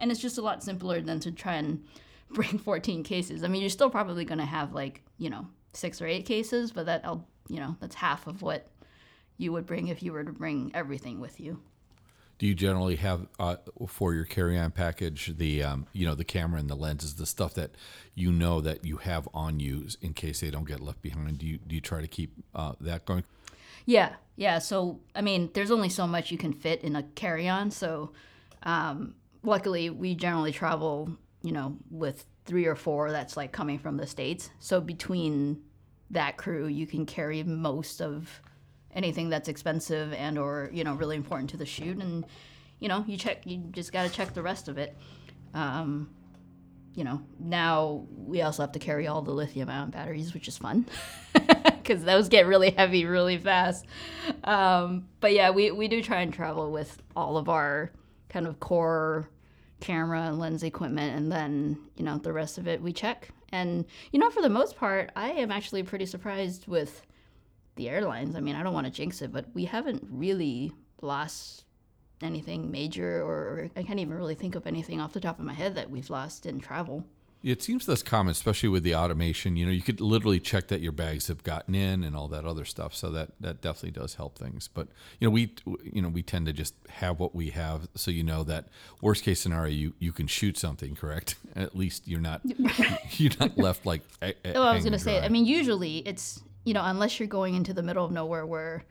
and 0.01 0.11
it's 0.11 0.19
just 0.19 0.39
a 0.39 0.41
lot 0.41 0.63
simpler 0.63 0.99
than 0.99 1.19
to 1.19 1.31
try 1.31 1.53
and 1.53 1.85
bring 2.33 2.57
14 2.57 3.03
cases. 3.03 3.43
I 3.43 3.47
mean, 3.47 3.61
you're 3.61 3.69
still 3.69 3.89
probably 3.89 4.25
going 4.25 4.39
to 4.39 4.45
have 4.45 4.73
like, 4.73 5.01
you 5.17 5.29
know, 5.29 5.47
six 5.73 6.01
or 6.01 6.07
eight 6.07 6.25
cases, 6.25 6.71
but 6.71 6.85
that, 6.85 7.01
I'll, 7.05 7.27
you 7.47 7.59
know, 7.59 7.75
that's 7.79 7.95
half 7.95 8.27
of 8.27 8.41
what 8.41 8.67
you 9.37 9.51
would 9.51 9.65
bring 9.65 9.87
if 9.87 10.03
you 10.03 10.13
were 10.13 10.23
to 10.23 10.31
bring 10.31 10.71
everything 10.73 11.19
with 11.19 11.39
you. 11.39 11.59
Do 12.37 12.47
you 12.47 12.55
generally 12.55 12.95
have 12.95 13.27
uh, 13.39 13.57
for 13.87 14.15
your 14.15 14.25
carry-on 14.25 14.71
package 14.71 15.37
the 15.37 15.61
um, 15.61 15.85
you 15.93 16.07
know 16.07 16.15
the 16.15 16.23
camera 16.23 16.59
and 16.59 16.67
the 16.67 16.75
lenses, 16.75 17.13
the 17.13 17.27
stuff 17.27 17.53
that 17.53 17.75
you 18.15 18.31
know 18.31 18.61
that 18.61 18.83
you 18.83 18.97
have 18.97 19.29
on 19.31 19.59
you 19.59 19.87
in 20.01 20.13
case 20.13 20.39
they 20.39 20.49
don't 20.49 20.67
get 20.67 20.79
left 20.79 21.03
behind? 21.03 21.37
Do 21.37 21.45
you 21.45 21.59
do 21.59 21.75
you 21.75 21.81
try 21.81 22.01
to 22.01 22.07
keep 22.07 22.33
uh, 22.55 22.73
that 22.81 23.05
going? 23.05 23.25
Yeah, 23.85 24.13
yeah. 24.37 24.57
So 24.57 25.01
I 25.13 25.21
mean, 25.21 25.51
there's 25.53 25.69
only 25.69 25.89
so 25.89 26.07
much 26.07 26.31
you 26.31 26.37
can 26.39 26.51
fit 26.51 26.81
in 26.81 26.95
a 26.95 27.03
carry-on. 27.03 27.69
So 27.69 28.11
um, 28.63 29.13
luckily 29.43 29.91
we 29.91 30.15
generally 30.15 30.51
travel, 30.51 31.15
you 31.41 31.51
know, 31.51 31.77
with 31.89 32.25
three 32.45 32.65
or 32.65 32.75
four 32.75 33.11
that's 33.11 33.37
like 33.37 33.51
coming 33.51 33.79
from 33.79 33.97
the 33.97 34.07
states. 34.07 34.49
So 34.59 34.81
between 34.81 35.61
that 36.09 36.37
crew, 36.37 36.67
you 36.67 36.85
can 36.85 37.05
carry 37.05 37.43
most 37.43 38.01
of 38.01 38.41
anything 38.93 39.29
that's 39.29 39.47
expensive 39.47 40.11
and 40.13 40.37
or 40.37 40.69
you 40.73 40.83
know 40.83 40.93
really 40.93 41.15
important 41.15 41.49
to 41.51 41.57
the 41.57 41.65
shoot, 41.65 41.97
and 41.97 42.25
you 42.79 42.89
know 42.89 43.03
you 43.07 43.17
check 43.17 43.45
you 43.45 43.57
just 43.71 43.91
got 43.91 44.03
to 44.03 44.09
check 44.09 44.33
the 44.33 44.41
rest 44.41 44.67
of 44.67 44.77
it. 44.77 44.97
Um, 45.53 46.09
you 46.93 47.03
know 47.03 47.21
now 47.39 48.05
we 48.09 48.41
also 48.41 48.63
have 48.63 48.73
to 48.73 48.79
carry 48.79 49.07
all 49.07 49.21
the 49.21 49.31
lithium 49.31 49.69
ion 49.69 49.91
batteries, 49.91 50.33
which 50.33 50.47
is 50.47 50.57
fun. 50.57 50.85
because 51.81 52.03
those 52.03 52.29
get 52.29 52.45
really 52.45 52.71
heavy 52.71 53.05
really 53.05 53.37
fast. 53.37 53.85
Um, 54.43 55.07
but 55.19 55.33
yeah, 55.33 55.49
we, 55.49 55.71
we 55.71 55.87
do 55.87 56.01
try 56.01 56.21
and 56.21 56.33
travel 56.33 56.71
with 56.71 57.01
all 57.15 57.37
of 57.37 57.49
our 57.49 57.91
kind 58.29 58.47
of 58.47 58.59
core 58.59 59.29
camera 59.81 60.21
and 60.21 60.39
lens 60.39 60.63
equipment 60.63 61.15
and 61.15 61.31
then 61.31 61.77
you 61.97 62.05
know 62.05 62.17
the 62.17 62.31
rest 62.31 62.57
of 62.57 62.67
it 62.67 62.81
we 62.81 62.93
check. 62.93 63.29
And 63.51 63.83
you 64.11 64.19
know 64.19 64.29
for 64.29 64.41
the 64.41 64.49
most 64.49 64.77
part 64.77 65.11
i 65.15 65.31
am 65.31 65.51
actually 65.51 65.83
pretty 65.83 66.05
surprised 66.05 66.67
with 66.67 67.05
the 67.75 67.89
airlines. 67.89 68.35
I 68.35 68.39
mean 68.39 68.55
i 68.55 68.63
don't 68.63 68.73
want 68.73 68.87
to 68.87 68.91
jinx 68.91 69.21
it 69.21 69.31
but 69.33 69.45
we 69.53 69.65
haven't 69.65 70.07
really 70.09 70.71
lost 71.01 71.65
anything 72.21 72.69
major 72.71 73.21
or, 73.21 73.33
or 73.33 73.69
i 73.75 73.83
can't 73.83 73.99
even 73.99 74.13
really 74.13 74.35
think 74.35 74.55
of 74.55 74.67
anything 74.67 75.01
off 75.01 75.11
the 75.11 75.19
top 75.19 75.39
of 75.39 75.45
my 75.45 75.53
head 75.53 75.73
that 75.75 75.89
we've 75.89 76.09
lost 76.09 76.45
in 76.45 76.59
travel 76.59 77.03
it 77.43 77.63
seems 77.63 77.85
that's 77.85 78.03
common, 78.03 78.31
especially 78.31 78.69
with 78.69 78.83
the 78.83 78.95
automation. 78.95 79.55
You 79.55 79.65
know, 79.65 79.71
you 79.71 79.81
could 79.81 79.99
literally 79.99 80.39
check 80.39 80.67
that 80.67 80.81
your 80.81 80.91
bags 80.91 81.27
have 81.27 81.43
gotten 81.43 81.73
in 81.73 82.03
and 82.03 82.15
all 82.15 82.27
that 82.29 82.45
other 82.45 82.65
stuff. 82.65 82.95
So 82.95 83.09
that 83.11 83.31
that 83.39 83.61
definitely 83.61 83.99
does 83.99 84.15
help 84.15 84.37
things. 84.37 84.67
But 84.67 84.87
you 85.19 85.27
know, 85.27 85.31
we 85.31 85.53
you 85.83 86.01
know 86.01 86.09
we 86.09 86.21
tend 86.21 86.45
to 86.47 86.53
just 86.53 86.75
have 86.89 87.19
what 87.19 87.33
we 87.33 87.49
have, 87.51 87.87
so 87.95 88.11
you 88.11 88.23
know 88.23 88.43
that 88.43 88.67
worst 89.01 89.23
case 89.23 89.39
scenario, 89.39 89.73
you 89.73 89.93
you 89.99 90.11
can 90.11 90.27
shoot 90.27 90.57
something. 90.57 90.95
Correct? 90.95 91.35
At 91.55 91.75
least 91.75 92.07
you're 92.07 92.21
not 92.21 92.41
you're 93.17 93.31
not 93.39 93.57
left 93.57 93.85
like. 93.85 94.01
A, 94.21 94.33
a 94.45 94.53
oh, 94.55 94.63
I 94.63 94.75
was 94.75 94.83
going 94.83 94.93
to 94.93 94.99
say. 94.99 95.19
I 95.19 95.29
mean, 95.29 95.45
usually 95.45 95.97
it's 95.99 96.41
you 96.63 96.73
know 96.73 96.83
unless 96.83 97.19
you're 97.19 97.27
going 97.27 97.55
into 97.55 97.73
the 97.73 97.83
middle 97.83 98.05
of 98.05 98.11
nowhere 98.11 98.45
where 98.45 98.85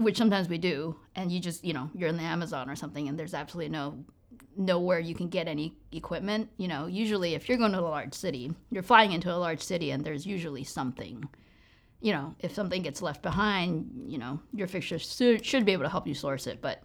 which 0.00 0.16
sometimes 0.16 0.48
we 0.48 0.56
do, 0.56 0.96
and 1.14 1.30
you 1.30 1.40
just, 1.40 1.62
you 1.62 1.74
know, 1.74 1.90
you're 1.94 2.08
in 2.08 2.16
the 2.16 2.22
Amazon 2.22 2.70
or 2.70 2.76
something, 2.76 3.06
and 3.06 3.18
there's 3.18 3.34
absolutely 3.34 3.68
no 3.68 4.02
know 4.56 4.80
where 4.80 5.00
you 5.00 5.14
can 5.14 5.28
get 5.28 5.48
any 5.48 5.74
equipment. 5.92 6.50
You 6.56 6.68
know, 6.68 6.86
usually 6.86 7.34
if 7.34 7.48
you're 7.48 7.58
going 7.58 7.72
to 7.72 7.80
a 7.80 7.82
large 7.82 8.14
city, 8.14 8.52
you're 8.70 8.82
flying 8.82 9.12
into 9.12 9.32
a 9.32 9.36
large 9.36 9.60
city 9.62 9.90
and 9.90 10.04
there's 10.04 10.26
usually 10.26 10.64
something. 10.64 11.28
You 12.00 12.12
know, 12.12 12.34
if 12.40 12.54
something 12.54 12.82
gets 12.82 13.02
left 13.02 13.22
behind, 13.22 13.90
you 14.06 14.18
know, 14.18 14.40
your 14.54 14.66
fixture 14.66 14.98
should, 14.98 15.44
should 15.44 15.64
be 15.64 15.72
able 15.72 15.84
to 15.84 15.90
help 15.90 16.06
you 16.06 16.14
source 16.14 16.46
it, 16.46 16.60
but 16.60 16.82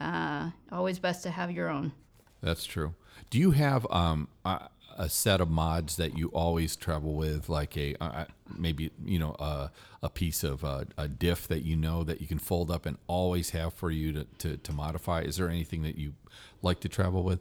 uh, 0.00 0.50
always 0.70 0.98
best 0.98 1.22
to 1.24 1.30
have 1.30 1.50
your 1.50 1.68
own. 1.68 1.92
That's 2.40 2.64
true. 2.64 2.94
Do 3.30 3.38
you 3.38 3.50
have 3.52 3.86
um, 3.90 4.28
a, 4.44 4.68
a 4.96 5.08
set 5.08 5.40
of 5.40 5.50
mods 5.50 5.96
that 5.96 6.16
you 6.16 6.28
always 6.28 6.76
travel 6.76 7.14
with, 7.14 7.48
like 7.48 7.76
a 7.76 7.94
uh, 8.00 8.24
maybe 8.56 8.90
you 9.04 9.18
know 9.18 9.34
a, 9.38 9.70
a 10.02 10.08
piece 10.08 10.44
of 10.44 10.64
uh, 10.64 10.84
a 10.96 11.08
diff 11.08 11.48
that 11.48 11.62
you 11.62 11.76
know 11.76 12.04
that 12.04 12.20
you 12.20 12.26
can 12.26 12.38
fold 12.38 12.70
up 12.70 12.86
and 12.86 12.98
always 13.06 13.50
have 13.50 13.74
for 13.74 13.90
you 13.90 14.12
to, 14.12 14.24
to, 14.38 14.56
to 14.56 14.72
modify? 14.72 15.20
Is 15.20 15.36
there 15.36 15.48
anything 15.48 15.82
that 15.82 15.96
you 15.96 16.14
like 16.62 16.80
to 16.80 16.88
travel 16.88 17.22
with? 17.22 17.40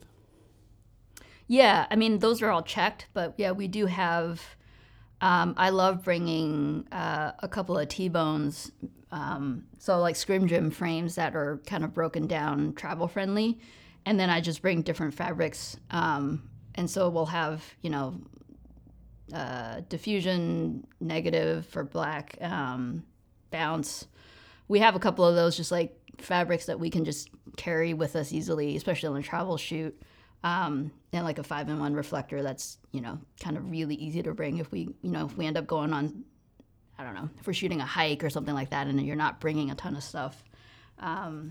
Yeah, 1.48 1.86
I 1.90 1.96
mean 1.96 2.20
those 2.20 2.42
are 2.42 2.50
all 2.50 2.64
checked, 2.64 3.08
but 3.14 3.34
yeah, 3.38 3.52
we 3.52 3.68
do 3.68 3.86
have. 3.86 4.42
Um, 5.22 5.54
I 5.56 5.70
love 5.70 6.04
bringing 6.04 6.86
uh, 6.92 7.32
a 7.40 7.48
couple 7.48 7.78
of 7.78 7.88
T-bones, 7.88 8.74
um, 9.10 9.64
so 9.80 10.00
like 10.02 10.18
Scrim 10.18 10.48
Jim 10.48 10.70
frames 10.70 11.16
that 11.16 11.34
are 11.34 11.62
kind 11.66 11.86
of 11.86 11.94
broken 11.94 12.28
down, 12.28 12.74
travel 12.74 13.08
friendly, 13.08 13.58
and 14.06 14.20
then 14.20 14.30
I 14.30 14.42
just 14.42 14.62
bring 14.62 14.82
different 14.82 15.14
fabrics, 15.14 15.78
um, 15.92 16.50
and 16.76 16.90
so 16.90 17.10
we'll 17.10 17.26
have 17.28 17.64
you 17.82 17.90
know 17.90 18.20
uh, 19.34 19.82
diffusion 19.90 20.86
negative 21.00 21.66
for 21.68 21.84
black, 21.84 22.38
um, 22.42 23.04
bounce. 23.52 24.08
We 24.68 24.80
have 24.80 24.96
a 24.96 25.00
couple 25.00 25.26
of 25.26 25.36
those 25.36 25.58
just 25.58 25.72
like 25.72 25.96
fabrics 26.20 26.66
that 26.66 26.80
we 26.80 26.90
can 26.90 27.06
just 27.06 27.30
carry 27.58 27.94
with 27.94 28.16
us 28.16 28.32
easily, 28.32 28.76
especially 28.76 29.10
on 29.10 29.18
a 29.18 29.24
travel 29.24 29.58
shoot 29.58 30.00
um, 30.44 30.92
and 31.12 31.24
like 31.24 31.40
a 31.40 31.44
five 31.44 31.70
in 31.70 31.80
one 31.80 31.94
reflector 31.94 32.44
that's 32.44 32.78
you 32.92 33.02
know 33.02 33.18
kind 33.42 33.58
of 33.58 33.70
really 33.70 33.96
easy 33.96 34.22
to 34.22 34.34
bring 34.34 34.58
if 34.58 34.72
we 34.72 34.90
you 35.02 35.12
know 35.12 35.26
if 35.26 35.38
we 35.38 35.46
end 35.46 35.58
up 35.58 35.68
going 35.68 35.94
on 35.94 36.24
I 36.98 37.04
don't 37.04 37.16
know 37.16 37.30
if 37.40 37.48
we're 37.48 37.54
shooting 37.54 37.82
a 37.82 37.86
hike 37.86 38.24
or 38.24 38.30
something 38.30 38.54
like 38.54 38.70
that 38.72 38.88
and 38.88 39.02
you're 39.02 39.16
not 39.16 39.40
bringing 39.40 39.72
a 39.72 39.76
ton 39.76 39.96
of 39.96 40.04
stuff. 40.04 40.44
Um, 41.00 41.50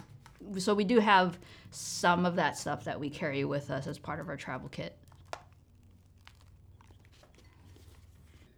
so 0.58 0.75
we 0.75 0.84
do 0.84 0.99
have 0.99 1.38
some 1.70 2.26
of 2.26 2.37
that 2.37 2.56
stuff 2.56 2.84
that 2.84 2.99
we 2.99 3.11
carry 3.11 3.44
with 3.44 3.70
us 3.70 3.87
as 3.87 3.99
part 3.99 4.20
of 4.20 4.28
our 4.28 4.37
travel 4.37 4.68
kit. 4.68 4.96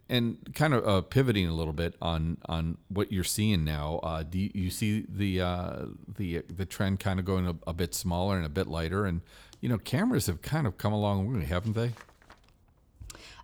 and 0.09 0.53
kind 0.53 0.73
of 0.73 0.87
uh, 0.87 1.01
pivoting 1.01 1.47
a 1.47 1.53
little 1.53 1.73
bit 1.73 1.95
on 2.01 2.37
on 2.45 2.77
what 2.89 3.11
you're 3.11 3.23
seeing 3.23 3.63
now, 3.63 3.99
uh, 4.03 4.23
do 4.23 4.37
you, 4.37 4.51
you 4.53 4.69
see 4.69 5.05
the 5.09 5.41
uh, 5.41 5.85
the 6.17 6.43
the 6.47 6.65
trend 6.65 6.99
kind 6.99 7.19
of 7.19 7.25
going 7.25 7.47
a, 7.47 7.55
a, 7.67 7.73
bit 7.73 7.93
smaller 7.93 8.37
and 8.37 8.45
a 8.45 8.49
bit 8.49 8.67
lighter? 8.67 9.05
And 9.05 9.21
you 9.61 9.69
know, 9.69 9.77
cameras 9.77 10.27
have 10.27 10.41
kind 10.41 10.67
of 10.67 10.77
come 10.77 10.93
a 10.93 10.99
long 10.99 11.33
way, 11.33 11.45
haven't 11.45 11.73
they? 11.73 11.91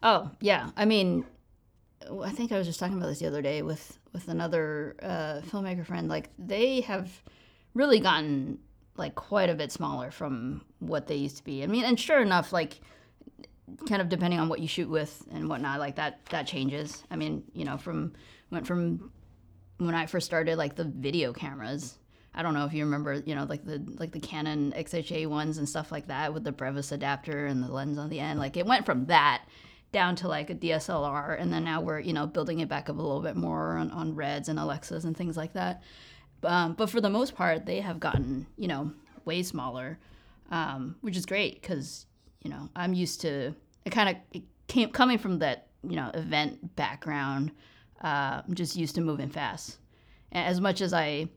Oh 0.03 0.29
yeah, 0.39 0.69
I 0.77 0.85
mean, 0.85 1.25
I 2.23 2.29
think 2.29 2.51
I 2.51 2.57
was 2.57 2.67
just 2.67 2.79
talking 2.79 2.97
about 2.97 3.07
this 3.07 3.19
the 3.19 3.27
other 3.27 3.41
day 3.41 3.61
with 3.63 3.97
with 4.13 4.27
another 4.27 4.95
uh, 5.01 5.41
filmmaker 5.49 5.85
friend. 5.85 6.07
Like 6.09 6.29
they 6.37 6.81
have 6.81 7.09
really 7.73 7.99
gotten 7.99 8.59
like 8.97 9.15
quite 9.15 9.49
a 9.49 9.55
bit 9.55 9.71
smaller 9.71 10.11
from 10.11 10.61
what 10.79 11.07
they 11.07 11.15
used 11.15 11.37
to 11.37 11.43
be. 11.43 11.63
I 11.63 11.67
mean, 11.67 11.83
and 11.83 11.99
sure 11.99 12.21
enough, 12.21 12.51
like 12.51 12.81
kind 13.87 14.01
of 14.01 14.09
depending 14.09 14.39
on 14.39 14.49
what 14.49 14.59
you 14.59 14.67
shoot 14.67 14.89
with 14.89 15.23
and 15.31 15.49
whatnot, 15.49 15.79
like 15.79 15.95
that 15.95 16.25
that 16.27 16.47
changes. 16.47 17.03
I 17.09 17.15
mean, 17.15 17.43
you 17.53 17.65
know, 17.65 17.77
from 17.77 18.13
went 18.49 18.67
from 18.67 19.11
when 19.77 19.95
I 19.95 20.05
first 20.05 20.25
started, 20.25 20.57
like 20.57 20.75
the 20.75 20.83
video 20.83 21.33
cameras. 21.33 21.97
I 22.33 22.43
don't 22.43 22.53
know 22.53 22.65
if 22.65 22.73
you 22.73 22.85
remember, 22.85 23.21
you 23.25 23.35
know, 23.35 23.43
like 23.43 23.65
the 23.65 23.83
like 23.99 24.11
the 24.11 24.19
Canon 24.19 24.73
XH 24.77 25.27
A1s 25.27 25.57
and 25.57 25.67
stuff 25.67 25.91
like 25.91 26.07
that 26.07 26.33
with 26.33 26.43
the 26.43 26.51
Brevis 26.51 26.91
adapter 26.91 27.45
and 27.45 27.61
the 27.61 27.67
lens 27.71 27.97
on 27.97 28.09
the 28.09 28.19
end. 28.19 28.39
Like 28.39 28.55
it 28.55 28.65
went 28.65 28.85
from 28.85 29.07
that 29.07 29.43
down 29.91 30.15
to 30.17 30.27
like 30.27 30.49
a 30.49 30.55
DSLR, 30.55 31.39
and 31.39 31.51
then 31.51 31.63
now 31.63 31.81
we're 31.81 31.99
you 31.99 32.13
know 32.13 32.27
building 32.27 32.59
it 32.59 32.69
back 32.69 32.89
up 32.89 32.97
a 32.97 33.01
little 33.01 33.21
bit 33.21 33.35
more 33.35 33.77
on, 33.77 33.91
on 33.91 34.15
Reds 34.15 34.47
and 34.47 34.59
Alexas 34.59 35.03
and 35.03 35.15
things 35.15 35.35
like 35.35 35.53
that. 35.53 35.81
Um, 36.43 36.73
but 36.73 36.89
for 36.89 37.01
the 37.01 37.09
most 37.09 37.35
part, 37.35 37.65
they 37.65 37.81
have 37.81 37.99
gotten 37.99 38.47
you 38.57 38.67
know 38.67 38.91
way 39.25 39.43
smaller, 39.43 39.99
um, 40.49 40.95
which 41.01 41.15
is 41.15 41.25
great 41.25 41.61
because 41.61 42.05
you 42.41 42.49
know, 42.49 42.69
I'm 42.75 42.93
used 42.93 43.21
to 43.21 43.53
it 43.85 43.89
kind 43.91 44.09
of 44.09 44.41
came 44.67 44.89
coming 44.89 45.17
from 45.17 45.39
that, 45.39 45.67
you 45.83 45.95
know, 45.95 46.11
event 46.13 46.75
background. 46.75 47.51
Uh, 48.03 48.41
I'm 48.47 48.53
just 48.53 48.75
used 48.75 48.95
to 48.95 49.01
moving 49.01 49.29
fast. 49.29 49.77
As 50.31 50.61
much 50.61 50.81
as 50.81 50.93
I, 50.93 51.29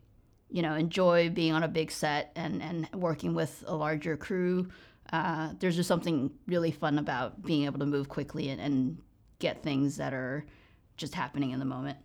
you 0.51 0.63
know, 0.63 0.75
enjoy 0.75 1.31
being 1.31 1.53
on 1.53 1.63
a 1.63 1.69
big 1.69 1.91
set 1.91 2.33
and, 2.37 2.63
and 2.63 2.89
working 2.95 3.35
with 3.35 3.65
a 3.67 3.75
larger 3.75 4.17
crew, 4.17 4.69
uh, 5.13 5.53
there's 5.59 5.77
just 5.77 5.89
something 5.89 6.31
really 6.47 6.71
fun 6.71 6.99
about 6.99 7.43
being 7.43 7.65
able 7.65 7.79
to 7.79 7.87
move 7.87 8.09
quickly 8.09 8.51
and, 8.51 8.61
and 8.61 8.99
get 9.39 9.63
things 9.63 9.97
that 9.97 10.15
are 10.15 10.45
just 10.97 11.15
happening 11.15 11.51
in 11.51 11.59
the 11.59 11.65
moment. 11.65 11.99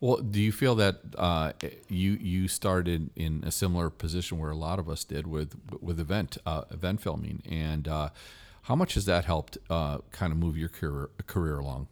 Well, 0.00 0.16
do 0.16 0.40
you 0.40 0.50
feel 0.50 0.74
that 0.76 1.00
uh, 1.18 1.52
you 1.88 2.12
you 2.12 2.48
started 2.48 3.10
in 3.16 3.44
a 3.46 3.50
similar 3.50 3.90
position 3.90 4.38
where 4.38 4.50
a 4.50 4.56
lot 4.56 4.78
of 4.78 4.88
us 4.88 5.04
did 5.04 5.26
with 5.26 5.54
with 5.80 6.00
event 6.00 6.38
uh, 6.46 6.62
event 6.70 7.02
filming, 7.02 7.42
and 7.48 7.86
uh, 7.86 8.08
how 8.62 8.74
much 8.74 8.94
has 8.94 9.04
that 9.04 9.26
helped 9.26 9.58
uh, 9.68 9.98
kind 10.10 10.32
of 10.32 10.38
move 10.38 10.56
your 10.56 10.70
career 10.70 11.10
career 11.26 11.58
along? 11.58 11.88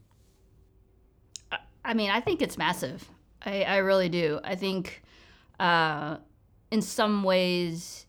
I 1.84 1.92
mean, 1.94 2.10
I 2.10 2.20
think 2.20 2.40
it's 2.40 2.56
massive. 2.56 3.06
I, 3.44 3.62
I 3.62 3.76
really 3.78 4.08
do. 4.08 4.40
I 4.42 4.54
think 4.54 5.02
uh, 5.60 6.16
in 6.70 6.80
some 6.82 7.22
ways, 7.22 8.06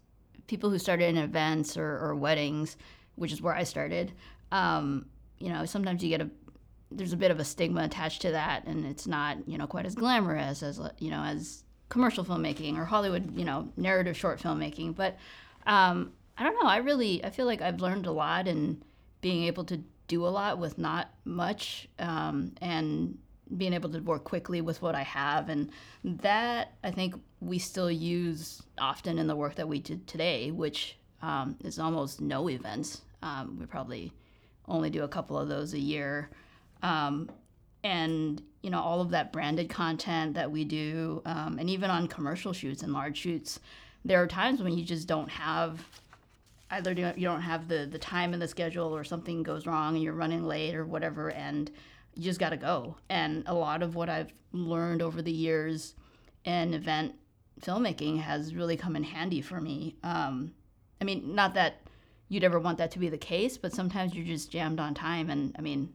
people 0.48 0.70
who 0.70 0.80
started 0.80 1.10
in 1.10 1.18
events 1.18 1.78
or, 1.78 1.98
or 1.98 2.16
weddings, 2.16 2.78
which 3.16 3.32
is 3.32 3.42
where 3.42 3.54
I 3.54 3.64
started, 3.64 4.12
um, 4.52 5.06
you 5.40 5.50
know, 5.50 5.66
sometimes 5.66 6.04
you 6.04 6.10
get 6.10 6.22
a 6.22 6.30
there's 6.92 7.14
a 7.14 7.18
bit 7.18 7.32
of 7.32 7.40
a 7.40 7.46
stigma 7.46 7.84
attached 7.84 8.22
to 8.24 8.32
that, 8.32 8.66
and 8.66 8.86
it's 8.86 9.08
not 9.08 9.38
you 9.48 9.58
know 9.58 9.68
quite 9.68 9.86
as 9.86 9.96
glamorous 9.96 10.64
as 10.64 10.80
you 11.00 11.12
know 11.12 11.24
as 11.24 11.64
commercial 11.90 12.24
filmmaking 12.24 12.78
or 12.78 12.86
Hollywood 12.86 13.36
you 13.38 13.46
know 13.46 13.70
narrative 13.78 14.18
short 14.18 14.40
filmmaking. 14.40 14.96
But 14.96 15.18
um, 15.66 16.14
I 16.38 16.44
don't 16.44 16.62
know. 16.62 16.70
I 16.70 16.78
really 16.78 17.24
I 17.24 17.30
feel 17.30 17.46
like 17.46 17.62
I've 17.62 17.82
learned 17.82 18.06
a 18.06 18.12
lot 18.12 18.48
in 18.48 18.82
being 19.22 19.44
able 19.44 19.66
to 19.66 19.82
do 20.08 20.26
a 20.26 20.30
lot 20.30 20.58
with 20.58 20.78
not 20.78 21.14
much, 21.26 21.88
um, 22.00 22.54
and 22.62 23.18
being 23.58 23.74
able 23.74 23.90
to 23.90 24.00
work 24.00 24.24
quickly 24.24 24.62
with 24.62 24.82
what 24.82 24.96
I 24.96 25.04
have, 25.04 25.50
and 25.50 25.70
that 26.04 26.74
I 26.84 26.92
think 26.92 27.16
we 27.40 27.60
still 27.60 27.92
use 27.92 28.62
often 28.78 29.18
in 29.18 29.28
the 29.28 29.36
work 29.36 29.56
that 29.56 29.68
we 29.68 29.80
did 29.80 30.08
today, 30.08 30.52
which 30.52 30.98
um, 31.22 31.56
is 31.64 31.80
almost 31.80 32.22
no 32.22 32.50
events. 32.50 33.02
Um, 33.22 33.58
we 33.60 33.66
probably 33.66 34.14
only 34.68 34.90
do 34.90 35.04
a 35.04 35.08
couple 35.08 35.38
of 35.38 35.50
those 35.50 35.74
a 35.74 35.80
year. 35.80 36.30
Um, 36.82 37.30
and 37.84 38.42
you 38.62 38.70
know 38.70 38.82
all 38.82 39.02
of 39.02 39.12
that 39.12 39.32
branded 39.32 39.70
content 39.70 40.34
that 40.36 40.52
we 40.52 40.66
do, 40.66 41.22
um, 41.26 41.58
and 41.60 41.70
even 41.70 41.90
on 41.90 42.08
commercial 42.08 42.54
shoots 42.54 42.84
and 42.84 42.94
large 42.94 43.18
shoots, 43.18 43.60
there 44.04 44.22
are 44.22 44.28
times 44.28 44.62
when 44.62 44.78
you 44.78 44.84
just 44.84 45.08
don't 45.08 45.30
have 45.30 45.86
either 46.72 46.92
you 46.92 47.26
don't 47.26 47.42
have 47.42 47.68
the 47.68 47.88
the 47.90 48.00
time 48.00 48.34
in 48.34 48.40
the 48.40 48.48
schedule 48.48 48.96
or 48.96 49.04
something 49.04 49.44
goes 49.44 49.66
wrong 49.66 49.96
and 49.96 50.04
you're 50.04 50.14
running 50.14 50.44
late 50.44 50.76
or 50.76 50.86
whatever, 50.86 51.32
and 51.32 51.72
you 52.16 52.24
just 52.24 52.40
got 52.40 52.50
to 52.50 52.58
go. 52.58 52.96
And 53.10 53.44
a 53.46 53.54
lot 53.54 53.82
of 53.82 53.96
what 53.96 54.10
I've 54.10 54.34
learned 54.52 55.02
over 55.02 55.22
the 55.22 55.32
years 55.32 55.96
in 56.44 56.74
event 56.74 57.16
filmmaking 57.62 58.20
has 58.22 58.56
really 58.56 58.78
come 58.78 58.96
in 58.96 59.04
handy 59.04 59.42
for 59.42 59.60
me. 59.60 59.96
Um, 60.04 60.54
I 61.02 61.04
mean, 61.04 61.36
not 61.36 61.54
that 61.56 61.82
you'd 62.30 62.44
ever 62.44 62.60
want 62.60 62.78
that 62.78 62.92
to 62.92 63.00
be 63.00 63.10
the 63.10 63.18
case, 63.18 63.58
but 63.58 63.74
sometimes 63.74 64.14
you're 64.14 64.26
just 64.26 64.52
jammed 64.52 64.80
on 64.80 64.94
time, 64.94 65.30
and 65.30 65.56
I 65.58 65.62
mean 65.62 65.94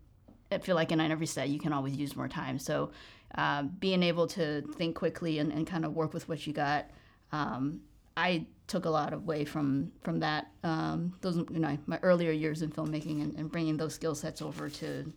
I 0.54 0.58
feel 0.58 0.76
like 0.76 0.92
in 0.92 1.00
every 1.00 1.26
set 1.26 1.48
you 1.48 1.58
can 1.58 1.72
always 1.72 1.96
use 1.96 2.16
more 2.16 2.28
time. 2.28 2.58
So 2.58 2.90
uh, 3.34 3.62
being 3.62 4.02
able 4.02 4.26
to 4.28 4.62
think 4.76 4.96
quickly 4.96 5.38
and, 5.38 5.52
and 5.52 5.66
kind 5.66 5.84
of 5.84 5.94
work 5.94 6.14
with 6.14 6.28
what 6.28 6.46
you 6.46 6.52
got, 6.52 6.86
um, 7.32 7.80
I 8.16 8.46
took 8.66 8.84
a 8.84 8.90
lot 8.90 9.12
away 9.12 9.44
from 9.44 9.92
from 10.02 10.20
that. 10.20 10.50
Um, 10.62 11.14
those 11.20 11.36
you 11.36 11.58
know 11.58 11.76
my 11.86 11.98
earlier 12.02 12.30
years 12.30 12.62
in 12.62 12.70
filmmaking 12.70 13.22
and, 13.22 13.38
and 13.38 13.50
bringing 13.50 13.76
those 13.76 13.94
skill 13.94 14.14
sets 14.14 14.40
over 14.40 14.68
to 14.68 15.12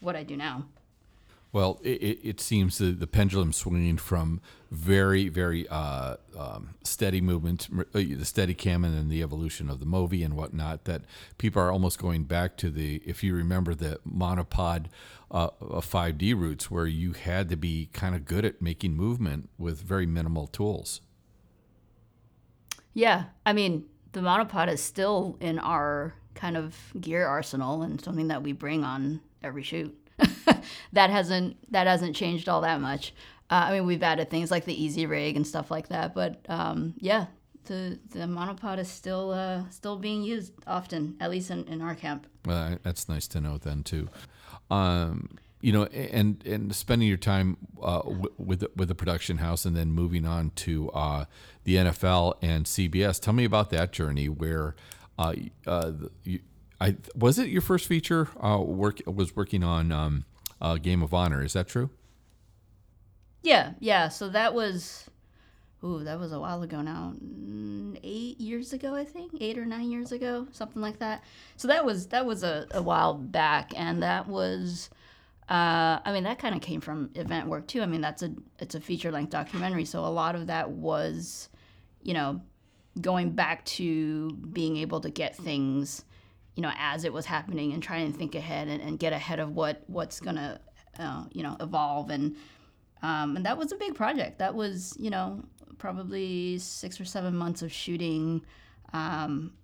what 0.00 0.16
I 0.16 0.22
do 0.22 0.36
now. 0.36 0.64
Well, 1.52 1.80
it, 1.82 2.20
it 2.24 2.40
seems 2.40 2.78
the, 2.78 2.92
the 2.92 3.06
pendulum 3.06 3.52
swinging 3.52 3.98
from 3.98 4.40
very, 4.70 5.28
very 5.28 5.68
uh, 5.68 6.16
um, 6.36 6.70
steady 6.82 7.20
movement, 7.20 7.68
uh, 7.70 7.82
the 7.92 8.24
Steadicam 8.24 8.86
and 8.86 9.10
the 9.10 9.22
evolution 9.22 9.68
of 9.68 9.78
the 9.78 9.84
Movi 9.84 10.24
and 10.24 10.34
whatnot, 10.34 10.86
that 10.86 11.02
people 11.36 11.60
are 11.60 11.70
almost 11.70 11.98
going 11.98 12.24
back 12.24 12.56
to 12.56 12.70
the, 12.70 13.02
if 13.04 13.22
you 13.22 13.34
remember 13.34 13.74
the 13.74 14.00
monopod 14.08 14.86
uh, 15.30 15.50
5D 15.60 16.34
roots, 16.34 16.70
where 16.70 16.86
you 16.86 17.12
had 17.12 17.50
to 17.50 17.56
be 17.56 17.90
kind 17.92 18.14
of 18.14 18.24
good 18.24 18.46
at 18.46 18.62
making 18.62 18.94
movement 18.94 19.50
with 19.58 19.82
very 19.82 20.06
minimal 20.06 20.46
tools. 20.46 21.02
Yeah. 22.94 23.24
I 23.44 23.52
mean, 23.52 23.84
the 24.12 24.20
monopod 24.20 24.70
is 24.72 24.82
still 24.82 25.36
in 25.38 25.58
our 25.58 26.14
kind 26.34 26.56
of 26.56 26.76
gear 26.98 27.26
arsenal 27.26 27.82
and 27.82 28.00
something 28.00 28.28
that 28.28 28.42
we 28.42 28.52
bring 28.52 28.84
on 28.84 29.20
every 29.42 29.62
shoot. 29.62 29.98
that 30.92 31.10
hasn't 31.10 31.56
that 31.72 31.86
hasn't 31.86 32.16
changed 32.16 32.48
all 32.48 32.60
that 32.62 32.80
much. 32.80 33.12
Uh, 33.50 33.66
I 33.68 33.72
mean, 33.72 33.86
we've 33.86 34.02
added 34.02 34.30
things 34.30 34.50
like 34.50 34.64
the 34.64 34.74
Easyrig 34.76 35.36
and 35.36 35.46
stuff 35.46 35.70
like 35.70 35.88
that, 35.88 36.14
but 36.14 36.40
um, 36.48 36.94
yeah, 36.98 37.26
the 37.64 37.98
the 38.10 38.20
monopod 38.20 38.78
is 38.78 38.88
still 38.88 39.30
uh, 39.32 39.68
still 39.70 39.96
being 39.96 40.22
used 40.22 40.52
often, 40.66 41.16
at 41.20 41.30
least 41.30 41.50
in, 41.50 41.64
in 41.68 41.82
our 41.82 41.94
camp. 41.94 42.26
Well, 42.46 42.78
that's 42.82 43.08
nice 43.08 43.26
to 43.28 43.40
know 43.40 43.58
then 43.58 43.82
too. 43.82 44.08
Um, 44.70 45.36
you 45.60 45.72
know, 45.72 45.84
and 45.84 46.44
and 46.46 46.74
spending 46.74 47.06
your 47.08 47.18
time 47.18 47.56
uh, 47.82 48.00
w- 48.02 48.32
with 48.38 48.64
with 48.74 48.88
the 48.88 48.94
production 48.94 49.38
house 49.38 49.64
and 49.64 49.76
then 49.76 49.92
moving 49.92 50.26
on 50.26 50.50
to 50.56 50.90
uh, 50.90 51.26
the 51.64 51.76
NFL 51.76 52.34
and 52.42 52.64
CBS. 52.66 53.20
Tell 53.20 53.34
me 53.34 53.44
about 53.44 53.70
that 53.70 53.92
journey 53.92 54.28
where 54.28 54.74
uh, 55.18 55.34
uh, 55.66 55.90
the- 55.90 56.10
you, 56.24 56.40
I 56.82 56.96
was 57.14 57.38
it 57.38 57.48
your 57.48 57.62
first 57.62 57.86
feature? 57.86 58.28
Uh, 58.42 58.58
work 58.58 59.00
was 59.06 59.36
working 59.36 59.62
on 59.62 59.92
um, 59.92 60.24
uh, 60.60 60.76
Game 60.76 61.00
of 61.02 61.14
Honor. 61.14 61.44
Is 61.44 61.52
that 61.52 61.68
true? 61.68 61.90
Yeah, 63.42 63.74
yeah. 63.78 64.08
So 64.08 64.28
that 64.30 64.52
was, 64.52 65.08
ooh, 65.84 66.02
that 66.02 66.18
was 66.18 66.32
a 66.32 66.40
while 66.40 66.62
ago 66.62 66.80
now. 66.82 67.14
Mm, 67.24 68.00
Eight 68.02 68.40
years 68.40 68.72
ago, 68.72 68.96
I 68.96 69.04
think. 69.04 69.32
Eight 69.40 69.58
or 69.58 69.64
nine 69.64 69.90
years 69.92 70.10
ago, 70.10 70.48
something 70.50 70.82
like 70.82 70.98
that. 70.98 71.22
So 71.56 71.68
that 71.68 71.84
was 71.84 72.08
that 72.08 72.26
was 72.26 72.42
a, 72.42 72.66
a 72.72 72.82
while 72.82 73.14
back, 73.14 73.72
and 73.76 74.02
that 74.02 74.26
was, 74.26 74.90
uh, 75.48 76.00
I 76.04 76.12
mean, 76.12 76.24
that 76.24 76.40
kind 76.40 76.56
of 76.56 76.62
came 76.62 76.80
from 76.80 77.10
event 77.14 77.46
work 77.46 77.68
too. 77.68 77.82
I 77.82 77.86
mean, 77.86 78.00
that's 78.00 78.24
a 78.24 78.32
it's 78.58 78.74
a 78.74 78.80
feature 78.80 79.12
length 79.12 79.30
documentary, 79.30 79.84
so 79.84 80.04
a 80.04 80.10
lot 80.10 80.34
of 80.34 80.48
that 80.48 80.70
was, 80.70 81.48
you 82.02 82.14
know, 82.14 82.40
going 83.00 83.30
back 83.30 83.64
to 83.66 84.32
being 84.52 84.78
able 84.78 85.00
to 85.00 85.10
get 85.10 85.36
things, 85.36 86.04
you 86.54 86.62
know, 86.62 86.72
as 86.78 87.04
it 87.04 87.12
was 87.12 87.26
happening 87.26 87.72
and 87.72 87.82
trying 87.82 88.10
to 88.10 88.16
think 88.16 88.34
ahead 88.34 88.68
and, 88.68 88.82
and 88.82 88.98
get 88.98 89.12
ahead 89.12 89.40
of 89.40 89.54
what 89.54 89.82
what's 89.86 90.20
gonna, 90.20 90.60
uh, 90.98 91.24
you 91.32 91.42
know, 91.42 91.56
evolve 91.60 92.10
and 92.10 92.36
um, 93.02 93.36
and 93.36 93.46
that 93.46 93.58
was 93.58 93.72
a 93.72 93.76
big 93.76 93.94
project. 93.94 94.38
That 94.38 94.54
was, 94.54 94.96
you 94.98 95.10
know, 95.10 95.42
probably 95.78 96.58
six 96.58 97.00
or 97.00 97.04
seven 97.04 97.36
months 97.36 97.62
of 97.62 97.72
shooting. 97.72 98.42
Um, 98.92 99.54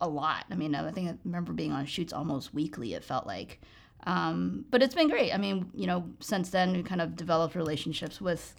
a 0.00 0.08
lot. 0.08 0.46
I 0.50 0.54
mean, 0.54 0.74
I 0.74 0.90
think 0.92 1.10
I 1.10 1.14
remember 1.24 1.52
being 1.52 1.72
on 1.72 1.84
shoots 1.86 2.12
almost 2.12 2.54
weekly, 2.54 2.94
it 2.94 3.04
felt 3.04 3.26
like. 3.26 3.60
Um, 4.04 4.64
but 4.70 4.82
it's 4.82 4.94
been 4.94 5.08
great. 5.08 5.32
I 5.32 5.36
mean, 5.36 5.70
you 5.74 5.86
know, 5.86 6.04
since 6.20 6.50
then, 6.50 6.72
we 6.72 6.82
kind 6.82 7.02
of 7.02 7.16
developed 7.16 7.54
relationships 7.54 8.20
with 8.20 8.54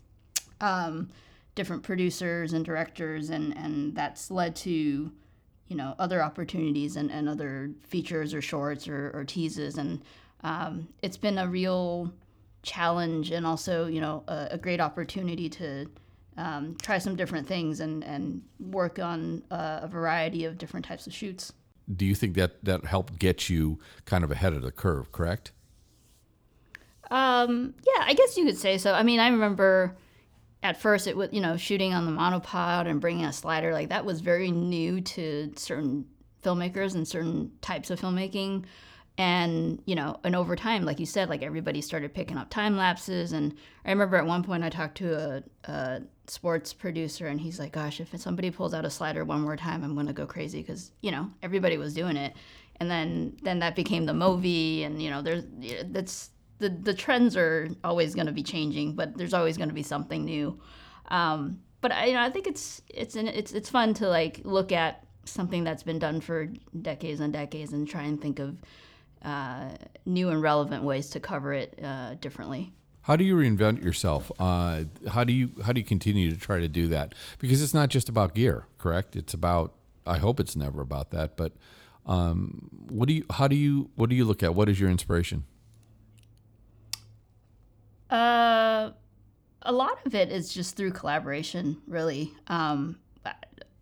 um, 0.60 1.10
different 1.56 1.84
producers 1.84 2.54
and 2.54 2.64
directors, 2.64 3.32
and, 3.32 3.58
and 3.58 3.96
that's 3.96 4.30
led 4.30 4.56
to, 4.58 5.12
you 5.72 5.78
know, 5.78 5.96
other 6.00 6.22
opportunities 6.22 6.98
and, 6.98 7.10
and 7.10 7.30
other 7.30 7.72
features 7.88 8.34
or 8.34 8.42
shorts 8.42 8.90
or, 8.90 9.10
or 9.14 9.24
teases. 9.24 9.78
And 9.78 10.02
um, 10.44 10.90
it's 11.02 11.16
been 11.16 11.38
a 11.38 11.48
real 11.48 12.12
challenge 12.64 13.32
and 13.32 13.48
also 13.48 13.88
you 13.88 14.00
know 14.00 14.24
a, 14.28 14.50
a 14.52 14.58
great 14.58 14.80
opportunity 14.80 15.50
to 15.50 15.90
um, 16.38 16.78
try 16.82 16.98
some 16.98 17.16
different 17.16 17.48
things 17.48 17.80
and 17.80 18.04
and 18.04 18.42
work 18.60 19.00
on 19.00 19.44
uh, 19.50 19.80
a 19.82 19.88
variety 19.88 20.44
of 20.44 20.58
different 20.58 20.86
types 20.86 21.08
of 21.08 21.14
shoots. 21.14 21.54
Do 21.96 22.06
you 22.06 22.16
think 22.16 22.36
that 22.36 22.64
that 22.66 22.84
helped 22.86 23.18
get 23.18 23.50
you 23.50 23.80
kind 24.06 24.26
of 24.26 24.32
ahead 24.32 24.54
of 24.54 24.62
the 24.62 24.72
curve? 24.72 25.14
Correct. 25.14 25.54
Um, 27.10 27.76
yeah, 27.86 28.04
I 28.06 28.14
guess 28.14 28.36
you 28.36 28.46
could 28.46 28.58
say 28.58 28.78
so. 28.78 28.94
I 28.94 29.04
mean, 29.04 29.22
I 29.22 29.30
remember 29.30 29.96
at 30.64 30.80
first 30.80 31.08
it 31.08 31.18
was 31.18 31.30
you 31.32 31.42
know 31.42 31.58
shooting 31.58 31.94
on 31.94 32.06
the 32.06 32.12
monopod 32.12 32.88
and 32.88 33.02
bringing 33.02 33.26
a 33.26 33.34
slider 33.34 33.74
like 33.74 33.90
that 33.90 34.06
was 34.06 34.22
very 34.22 34.52
new 34.52 35.02
to 35.02 35.52
certain 35.56 36.06
filmmakers 36.44 36.96
and 36.96 37.08
certain 37.08 37.52
types 37.62 37.90
of 37.90 38.00
filmmaking. 38.00 38.66
And 39.18 39.82
you 39.86 39.94
know 39.96 40.20
and 40.24 40.36
over 40.36 40.56
time 40.56 40.84
like 40.84 41.00
you 41.00 41.06
said 41.06 41.30
like 41.30 41.44
everybody 41.44 41.82
started 41.82 42.14
picking 42.14 42.38
up 42.38 42.50
time 42.50 42.78
lapses. 42.78 43.34
And 43.34 43.56
i 43.86 43.90
remember 43.90 44.18
at 44.18 44.26
one 44.26 44.44
point 44.44 44.64
i 44.64 44.70
talked 44.70 44.98
to 44.98 45.14
a, 45.14 45.44
a 45.72 46.02
sports 46.28 46.74
producer 46.74 47.28
and 47.28 47.40
he's 47.40 47.60
like 47.60 47.74
gosh 47.74 48.00
if 48.00 48.18
somebody 48.20 48.50
pulls 48.50 48.74
out 48.74 48.86
a 48.86 48.90
slider 48.90 49.26
one 49.26 49.42
more 49.42 49.58
time 49.58 49.84
i'm 49.84 49.96
going 49.96 50.08
to 50.08 50.14
go 50.14 50.26
crazy 50.26 50.62
because 50.62 50.92
you 51.02 51.12
know 51.12 51.30
everybody 51.44 51.78
was 51.78 51.94
doing 51.94 52.16
it. 52.18 52.34
And 52.80 52.90
then 52.90 53.38
then 53.44 53.60
that 53.60 53.76
became 53.76 54.06
the 54.06 54.14
Movi 54.14 54.86
and 54.86 55.02
you 55.02 55.10
know 55.10 55.22
there's 55.22 55.44
that's 55.92 56.31
the 56.62 56.70
the 56.70 56.94
trends 56.94 57.36
are 57.36 57.70
always 57.84 58.16
going 58.16 58.28
to 58.28 58.34
be 58.34 58.44
changing 58.44 58.94
but 58.94 59.18
there's 59.18 59.34
always 59.34 59.58
going 59.58 59.70
to 59.70 59.76
be 59.76 59.84
something 59.84 60.26
new 60.26 60.60
um, 61.10 61.60
but 61.82 61.92
I, 61.92 62.06
you 62.06 62.14
know 62.14 62.22
i 62.22 62.30
think 62.30 62.48
it's 62.48 62.82
it's 62.88 63.16
an, 63.16 63.28
it's 63.28 63.52
it's 63.52 63.70
fun 63.70 63.94
to 63.96 64.08
like 64.08 64.42
look 64.44 64.72
at 64.72 65.04
something 65.26 65.64
that's 65.64 65.84
been 65.84 66.00
done 66.00 66.22
for 66.22 66.48
decades 66.82 67.20
and 67.20 67.32
decades 67.34 67.74
and 67.74 67.88
try 67.88 68.04
and 68.04 68.22
think 68.22 68.40
of 68.40 68.58
uh, 69.24 69.70
new 70.06 70.30
and 70.30 70.42
relevant 70.42 70.84
ways 70.84 71.10
to 71.12 71.20
cover 71.20 71.54
it 71.54 71.80
uh, 71.84 72.16
differently. 72.16 72.74
How 73.04 73.16
do 73.16 73.24
you 73.24 73.36
reinvent 73.36 73.84
yourself? 73.84 74.32
Uh, 74.40 74.84
how 75.10 75.24
do 75.24 75.34
you 75.34 75.52
how 75.64 75.74
do 75.74 75.80
you 75.80 75.86
continue 75.86 76.32
to 76.32 76.38
try 76.38 76.60
to 76.60 76.68
do 76.68 76.88
that? 76.90 77.16
Because 77.40 77.62
it's 77.62 77.74
not 77.74 77.90
just 77.90 78.10
about 78.10 78.36
gear, 78.36 78.68
correct? 78.78 79.16
It's 79.16 79.34
about. 79.34 79.74
I 80.06 80.18
hope 80.18 80.40
it's 80.40 80.56
never 80.56 80.82
about 80.82 81.12
that. 81.12 81.38
But 81.38 81.54
um, 82.06 82.70
what 82.90 83.08
do 83.08 83.16
you? 83.16 83.26
How 83.32 83.48
do 83.48 83.56
you? 83.56 83.90
What 83.96 84.10
do 84.10 84.16
you 84.16 84.26
look 84.26 84.44
at? 84.44 84.54
What 84.54 84.70
is 84.70 84.80
your 84.80 84.90
inspiration? 84.90 85.46
Uh, 88.12 88.92
a 89.64 89.72
lot 89.72 90.00
of 90.06 90.14
it 90.16 90.32
is 90.32 90.54
just 90.54 90.76
through 90.76 90.92
collaboration, 90.92 91.82
really. 91.88 92.34
Um, 92.48 93.00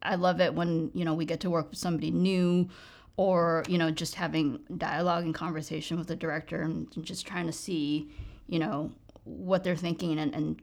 I- 0.01 0.15
love 0.15 0.39
it 0.41 0.53
when 0.53 0.91
you 0.93 1.03
know 1.05 1.13
we 1.13 1.25
get 1.25 1.39
to 1.41 1.49
work 1.49 1.69
with 1.69 1.79
somebody 1.79 2.09
new 2.11 2.69
or 3.17 3.63
you 3.67 3.77
know 3.77 3.91
just 3.91 4.15
having 4.15 4.59
dialogue 4.77 5.23
and 5.25 5.33
conversation 5.35 5.97
with 5.97 6.07
the 6.07 6.15
director 6.15 6.61
and 6.61 6.87
just 7.03 7.27
trying 7.27 7.45
to 7.45 7.51
see 7.51 8.09
you 8.47 8.59
know 8.59 8.91
what 9.25 9.63
they're 9.63 9.75
thinking 9.75 10.17
and, 10.19 10.33
and 10.33 10.61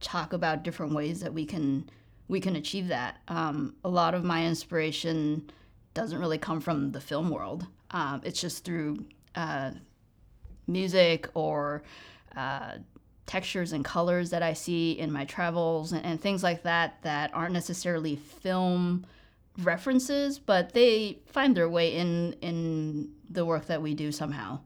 talk 0.00 0.32
about 0.32 0.62
different 0.64 0.94
ways 0.94 1.20
that 1.20 1.32
we 1.32 1.44
can 1.44 1.88
we 2.28 2.40
can 2.40 2.56
achieve 2.56 2.88
that 2.88 3.18
um, 3.28 3.74
a 3.84 3.88
lot 3.88 4.14
of 4.14 4.24
my 4.24 4.46
inspiration 4.46 5.50
doesn't 5.94 6.18
really 6.18 6.38
come 6.38 6.60
from 6.60 6.92
the 6.92 7.00
film 7.00 7.30
world 7.30 7.66
um, 7.90 8.20
it's 8.24 8.40
just 8.40 8.64
through 8.64 9.04
uh, 9.34 9.70
music 10.66 11.28
or 11.34 11.82
uh, 12.36 12.72
textures 13.28 13.72
and 13.72 13.84
colors 13.84 14.30
that 14.30 14.42
I 14.42 14.54
see 14.54 14.92
in 14.98 15.12
my 15.12 15.24
travels 15.24 15.92
and, 15.92 16.04
and 16.04 16.20
things 16.20 16.42
like 16.42 16.64
that 16.64 17.00
that 17.02 17.30
aren't 17.34 17.52
necessarily 17.52 18.16
film 18.16 19.06
references, 19.58 20.38
but 20.38 20.72
they 20.72 21.18
find 21.26 21.56
their 21.56 21.68
way 21.68 21.94
in 21.94 22.32
in 22.40 23.10
the 23.30 23.44
work 23.44 23.66
that 23.66 23.82
we 23.82 23.94
do 23.94 24.10
somehow. 24.10 24.58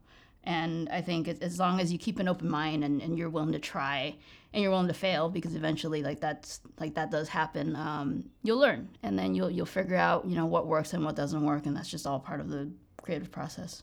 And 0.44 0.88
I 0.88 1.02
think 1.02 1.28
as- 1.28 1.58
long 1.58 1.80
as 1.80 1.92
you 1.92 1.98
keep 1.98 2.18
an 2.18 2.28
open 2.28 2.48
mind 2.48 2.82
and, 2.84 3.00
and 3.00 3.16
you're 3.16 3.30
willing 3.30 3.52
to 3.52 3.58
try 3.58 4.16
and 4.52 4.60
you're 4.62 4.70
willing 4.70 4.88
to 4.88 4.94
fail, 4.94 5.30
because 5.30 5.54
eventually 5.54 6.02
like 6.02 6.20
that's 6.20 6.60
like 6.78 6.94
that 6.94 7.10
does 7.10 7.28
happen, 7.28 7.74
um, 7.76 8.24
you'll 8.42 8.58
learn 8.58 8.88
and 9.02 9.18
then 9.18 9.34
you'll 9.34 9.50
you'll 9.50 9.66
figure 9.66 9.96
out 9.96 10.26
you 10.26 10.34
know 10.36 10.46
what 10.46 10.66
works 10.66 10.92
and 10.94 11.04
what 11.04 11.16
doesn't 11.16 11.44
work, 11.44 11.66
and 11.66 11.76
that's 11.76 11.88
just 11.88 12.06
all 12.06 12.20
part 12.20 12.40
of 12.40 12.48
the 12.48 12.70
creative 13.02 13.30
process. 13.30 13.82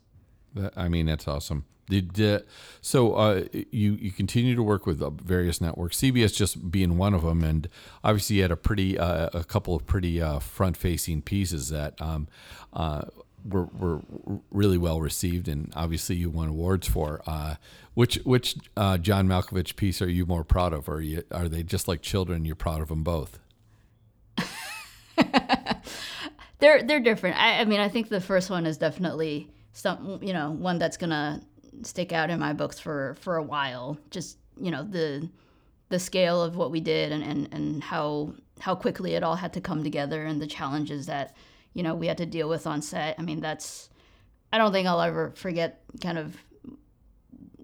That- 0.53 0.73
I 0.77 0.87
mean, 0.89 1.05
that's 1.07 1.27
awesome. 1.27 1.65
Did 1.89 2.21
uh, 2.21 2.39
so? 2.81 3.13
Uh, 3.15 3.45
you 3.71 3.93
you 3.93 4.11
continue 4.11 4.55
to 4.55 4.61
work 4.61 4.85
with 4.85 5.01
uh, 5.01 5.09
various 5.09 5.59
networks, 5.59 5.97
CBS 5.97 6.35
just 6.35 6.71
being 6.71 6.97
one 6.99 7.15
of 7.15 7.23
them, 7.23 7.43
and 7.43 7.67
obviously 8.03 8.35
you 8.35 8.43
had 8.43 8.51
a 8.51 8.55
pretty 8.55 8.97
uh, 8.97 9.29
a 9.33 9.43
couple 9.43 9.75
of 9.75 9.87
pretty 9.87 10.21
uh, 10.21 10.37
front 10.37 10.77
facing 10.77 11.23
pieces 11.23 11.69
that 11.69 11.99
um, 11.99 12.27
uh, 12.73 13.01
were 13.43 13.65
were 13.65 14.01
really 14.51 14.77
well 14.77 15.01
received, 15.01 15.47
and 15.47 15.73
obviously 15.75 16.15
you 16.15 16.29
won 16.29 16.47
awards 16.47 16.87
for. 16.87 17.21
Which 17.95 18.17
which 18.17 18.55
John 18.77 19.27
Malkovich 19.27 19.75
piece 19.75 19.99
are 19.99 20.09
you 20.09 20.27
more 20.27 20.43
proud 20.43 20.73
of, 20.73 20.87
are, 20.87 21.01
you, 21.01 21.23
are 21.31 21.49
they 21.49 21.63
just 21.63 21.87
like 21.87 22.03
children? 22.03 22.45
You're 22.45 22.55
proud 22.55 22.81
of 22.81 22.89
them 22.89 23.03
both. 23.03 23.39
they're 26.59 26.83
they're 26.83 26.99
different. 26.99 27.37
I, 27.37 27.61
I 27.61 27.65
mean, 27.65 27.79
I 27.79 27.89
think 27.89 28.09
the 28.09 28.21
first 28.21 28.51
one 28.51 28.67
is 28.67 28.77
definitely 28.77 29.49
some 29.73 30.19
you 30.21 30.33
know 30.33 30.51
one 30.51 30.77
that's 30.77 30.97
gonna 30.97 31.41
stick 31.83 32.11
out 32.11 32.29
in 32.29 32.39
my 32.39 32.53
books 32.53 32.79
for 32.79 33.15
for 33.19 33.37
a 33.37 33.43
while. 33.43 33.97
Just 34.09 34.37
you 34.57 34.71
know 34.71 34.83
the 34.83 35.29
the 35.89 35.99
scale 35.99 36.41
of 36.41 36.55
what 36.55 36.69
we 36.69 36.79
did 36.79 37.11
and, 37.11 37.23
and, 37.23 37.49
and 37.51 37.83
how 37.83 38.33
how 38.59 38.75
quickly 38.75 39.15
it 39.15 39.23
all 39.23 39.35
had 39.35 39.53
to 39.53 39.61
come 39.61 39.83
together 39.83 40.23
and 40.23 40.41
the 40.41 40.47
challenges 40.47 41.07
that 41.07 41.35
you 41.73 41.83
know 41.83 41.95
we 41.95 42.07
had 42.07 42.17
to 42.17 42.25
deal 42.25 42.49
with 42.49 42.67
on 42.67 42.81
set. 42.81 43.15
I 43.17 43.21
mean, 43.21 43.39
that's 43.39 43.89
I 44.51 44.57
don't 44.57 44.71
think 44.71 44.87
I'll 44.87 45.01
ever 45.01 45.31
forget 45.35 45.81
kind 46.01 46.17
of 46.17 46.37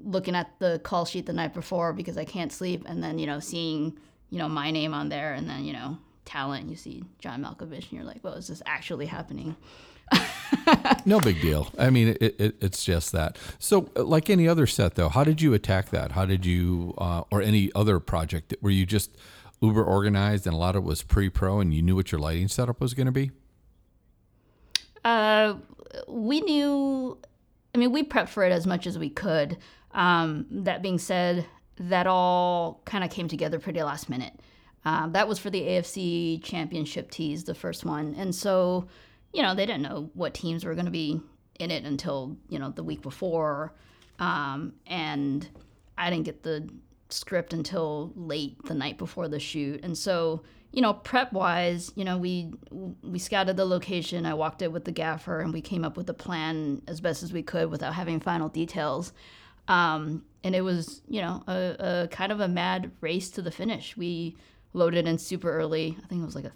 looking 0.03 0.35
at 0.35 0.51
the 0.59 0.79
call 0.83 1.05
sheet 1.05 1.25
the 1.25 1.33
night 1.33 1.53
before 1.53 1.91
because 1.91 2.17
I 2.17 2.25
can't 2.25 2.51
sleep 2.51 2.83
and 2.85 3.03
then 3.03 3.17
you 3.17 3.25
know 3.25 3.39
seeing 3.39 3.97
you 4.29 4.37
know 4.37 4.47
my 4.47 4.71
name 4.71 4.93
on 4.93 5.09
there 5.09 5.33
and 5.33 5.49
then 5.49 5.65
you 5.65 5.73
know 5.73 5.97
talent 6.25 6.69
you 6.69 6.75
see 6.75 7.03
John 7.19 7.43
Malkovich 7.43 7.89
and 7.89 7.93
you're 7.93 8.03
like 8.03 8.23
well 8.23 8.33
is 8.33 8.47
this 8.47 8.61
actually 8.67 9.07
happening 9.07 9.55
No 11.05 11.19
big 11.19 11.39
deal. 11.41 11.71
I 11.77 11.91
mean, 11.91 12.17
it, 12.19 12.35
it, 12.39 12.55
it's 12.59 12.83
just 12.83 13.11
that. 13.11 13.37
So, 13.59 13.89
uh, 13.95 14.03
like 14.03 14.29
any 14.29 14.47
other 14.47 14.65
set, 14.65 14.95
though, 14.95 15.09
how 15.09 15.23
did 15.23 15.41
you 15.41 15.53
attack 15.53 15.89
that? 15.89 16.13
How 16.13 16.25
did 16.25 16.45
you, 16.45 16.95
uh, 16.97 17.23
or 17.31 17.41
any 17.41 17.71
other 17.75 17.99
project, 17.99 18.55
were 18.61 18.71
you 18.71 18.85
just 18.85 19.15
uber 19.61 19.83
organized 19.83 20.47
and 20.47 20.55
a 20.55 20.57
lot 20.57 20.75
of 20.75 20.83
it 20.83 20.87
was 20.87 21.03
pre 21.03 21.29
pro 21.29 21.59
and 21.59 21.73
you 21.73 21.81
knew 21.81 21.95
what 21.95 22.11
your 22.11 22.19
lighting 22.19 22.47
setup 22.47 22.81
was 22.81 22.93
going 22.93 23.05
to 23.05 23.11
be? 23.11 23.31
Uh, 25.03 25.55
we 26.07 26.41
knew, 26.41 27.17
I 27.73 27.77
mean, 27.77 27.91
we 27.91 28.03
prepped 28.03 28.29
for 28.29 28.43
it 28.43 28.51
as 28.51 28.65
much 28.65 28.87
as 28.87 28.97
we 28.97 29.09
could. 29.09 29.57
Um, 29.91 30.47
that 30.49 30.81
being 30.81 30.97
said, 30.97 31.45
that 31.77 32.07
all 32.07 32.81
kind 32.85 33.03
of 33.03 33.11
came 33.11 33.27
together 33.27 33.59
pretty 33.59 33.83
last 33.83 34.09
minute. 34.09 34.33
Um, 34.83 35.11
that 35.13 35.27
was 35.27 35.39
for 35.39 35.49
the 35.49 35.61
AFC 35.61 36.43
Championship 36.43 37.11
tease, 37.11 37.43
the 37.43 37.55
first 37.55 37.85
one. 37.85 38.15
And 38.17 38.33
so, 38.33 38.87
you 39.35 39.41
know, 39.41 39.53
they 39.53 39.65
didn't 39.65 39.81
know 39.81 40.09
what 40.13 40.33
teams 40.33 40.63
were 40.63 40.75
going 40.75 40.85
to 40.85 40.91
be 40.91 41.19
in 41.59 41.69
it 41.69 41.83
until, 41.83 42.37
you 42.47 42.57
know, 42.57 42.69
the 42.69 42.83
week 42.83 43.01
before. 43.01 43.73
Um, 44.17 44.73
and 44.87 45.45
I 45.97 46.09
didn't 46.09 46.23
get 46.23 46.43
the 46.43 46.69
script 47.09 47.51
until 47.51 48.13
late 48.15 48.63
the 48.63 48.73
night 48.73 48.97
before 48.97 49.27
the 49.27 49.39
shoot. 49.39 49.83
And 49.83 49.97
so, 49.97 50.43
you 50.71 50.81
know, 50.81 50.93
prep 50.93 51.33
wise, 51.33 51.91
you 51.95 52.05
know, 52.05 52.17
we 52.17 52.53
we 53.03 53.19
scouted 53.19 53.57
the 53.57 53.65
location. 53.65 54.25
I 54.25 54.33
walked 54.33 54.61
it 54.61 54.71
with 54.71 54.85
the 54.85 54.91
gaffer, 54.93 55.41
and 55.41 55.51
we 55.51 55.61
came 55.61 55.83
up 55.83 55.97
with 55.97 56.09
a 56.09 56.13
plan 56.13 56.81
as 56.87 57.01
best 57.01 57.21
as 57.21 57.33
we 57.33 57.43
could 57.43 57.69
without 57.69 57.93
having 57.93 58.21
final 58.21 58.47
details. 58.47 59.11
Um, 59.67 60.23
and 60.45 60.55
it 60.55 60.61
was, 60.61 61.01
you 61.09 61.21
know, 61.21 61.43
a, 61.47 62.03
a 62.03 62.07
kind 62.07 62.31
of 62.31 62.39
a 62.39 62.47
mad 62.47 62.91
race 63.01 63.29
to 63.31 63.41
the 63.41 63.51
finish. 63.51 63.97
We 63.97 64.37
loaded 64.73 65.07
in 65.07 65.17
super 65.17 65.51
early. 65.51 65.97
I 66.01 66.07
think 66.07 66.21
it 66.21 66.25
was 66.25 66.35
like 66.35 66.45
a 66.45 66.53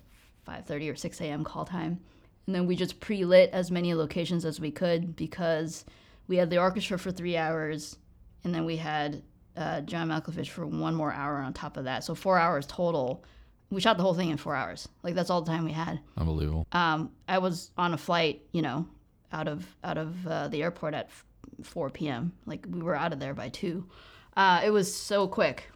5:30 0.48 0.94
or 0.94 0.96
6 0.96 1.22
a.m. 1.22 1.44
call 1.44 1.65
time, 1.65 2.00
and 2.49 2.55
then 2.55 2.65
we 2.65 2.75
just 2.75 2.99
pre-lit 2.99 3.51
as 3.53 3.69
many 3.69 3.93
locations 3.93 4.43
as 4.43 4.59
we 4.59 4.71
could 4.71 5.15
because 5.15 5.85
we 6.27 6.38
had 6.38 6.49
the 6.49 6.57
orchestra 6.57 6.97
for 6.97 7.12
three 7.12 7.38
hours, 7.38 7.95
and 8.43 8.55
then 8.55 8.65
we 8.65 8.75
had 8.75 9.21
uh, 9.55 9.81
John 9.81 10.09
Malkovich 10.09 10.49
for 10.49 10.65
one 10.65 10.95
more 10.95 11.13
hour 11.13 11.38
on 11.38 11.53
top 11.53 11.77
of 11.77 11.83
that. 11.83 12.03
So 12.03 12.15
four 12.15 12.39
hours 12.39 12.65
total 12.65 13.23
we 13.69 13.79
shot 13.81 13.97
the 13.97 14.03
whole 14.03 14.15
thing 14.15 14.31
in 14.31 14.38
four 14.38 14.55
hours. 14.55 14.89
Like 15.03 15.13
that's 15.13 15.29
all 15.29 15.43
the 15.43 15.51
time 15.51 15.63
we 15.63 15.73
had. 15.73 15.99
Unbelievable. 16.17 16.65
Um, 16.71 17.12
I 17.27 17.38
was 17.38 17.69
on 17.77 17.93
a 17.93 17.97
flight, 17.97 18.41
you 18.51 18.63
know, 18.63 18.88
out 19.31 19.47
of 19.47 19.63
out 19.83 19.99
of 19.99 20.25
uh, 20.25 20.47
the 20.47 20.63
airport 20.63 20.95
at 20.95 21.12
4 21.62 21.91
p.m. 21.91 22.33
Like 22.47 22.65
we 22.67 22.81
were 22.81 22.95
out 22.95 23.13
of 23.13 23.19
there 23.19 23.35
by 23.35 23.49
two. 23.49 23.85
Uh, 24.35 24.62
it 24.65 24.71
was 24.71 24.91
so 24.91 25.27
quick. 25.27 25.69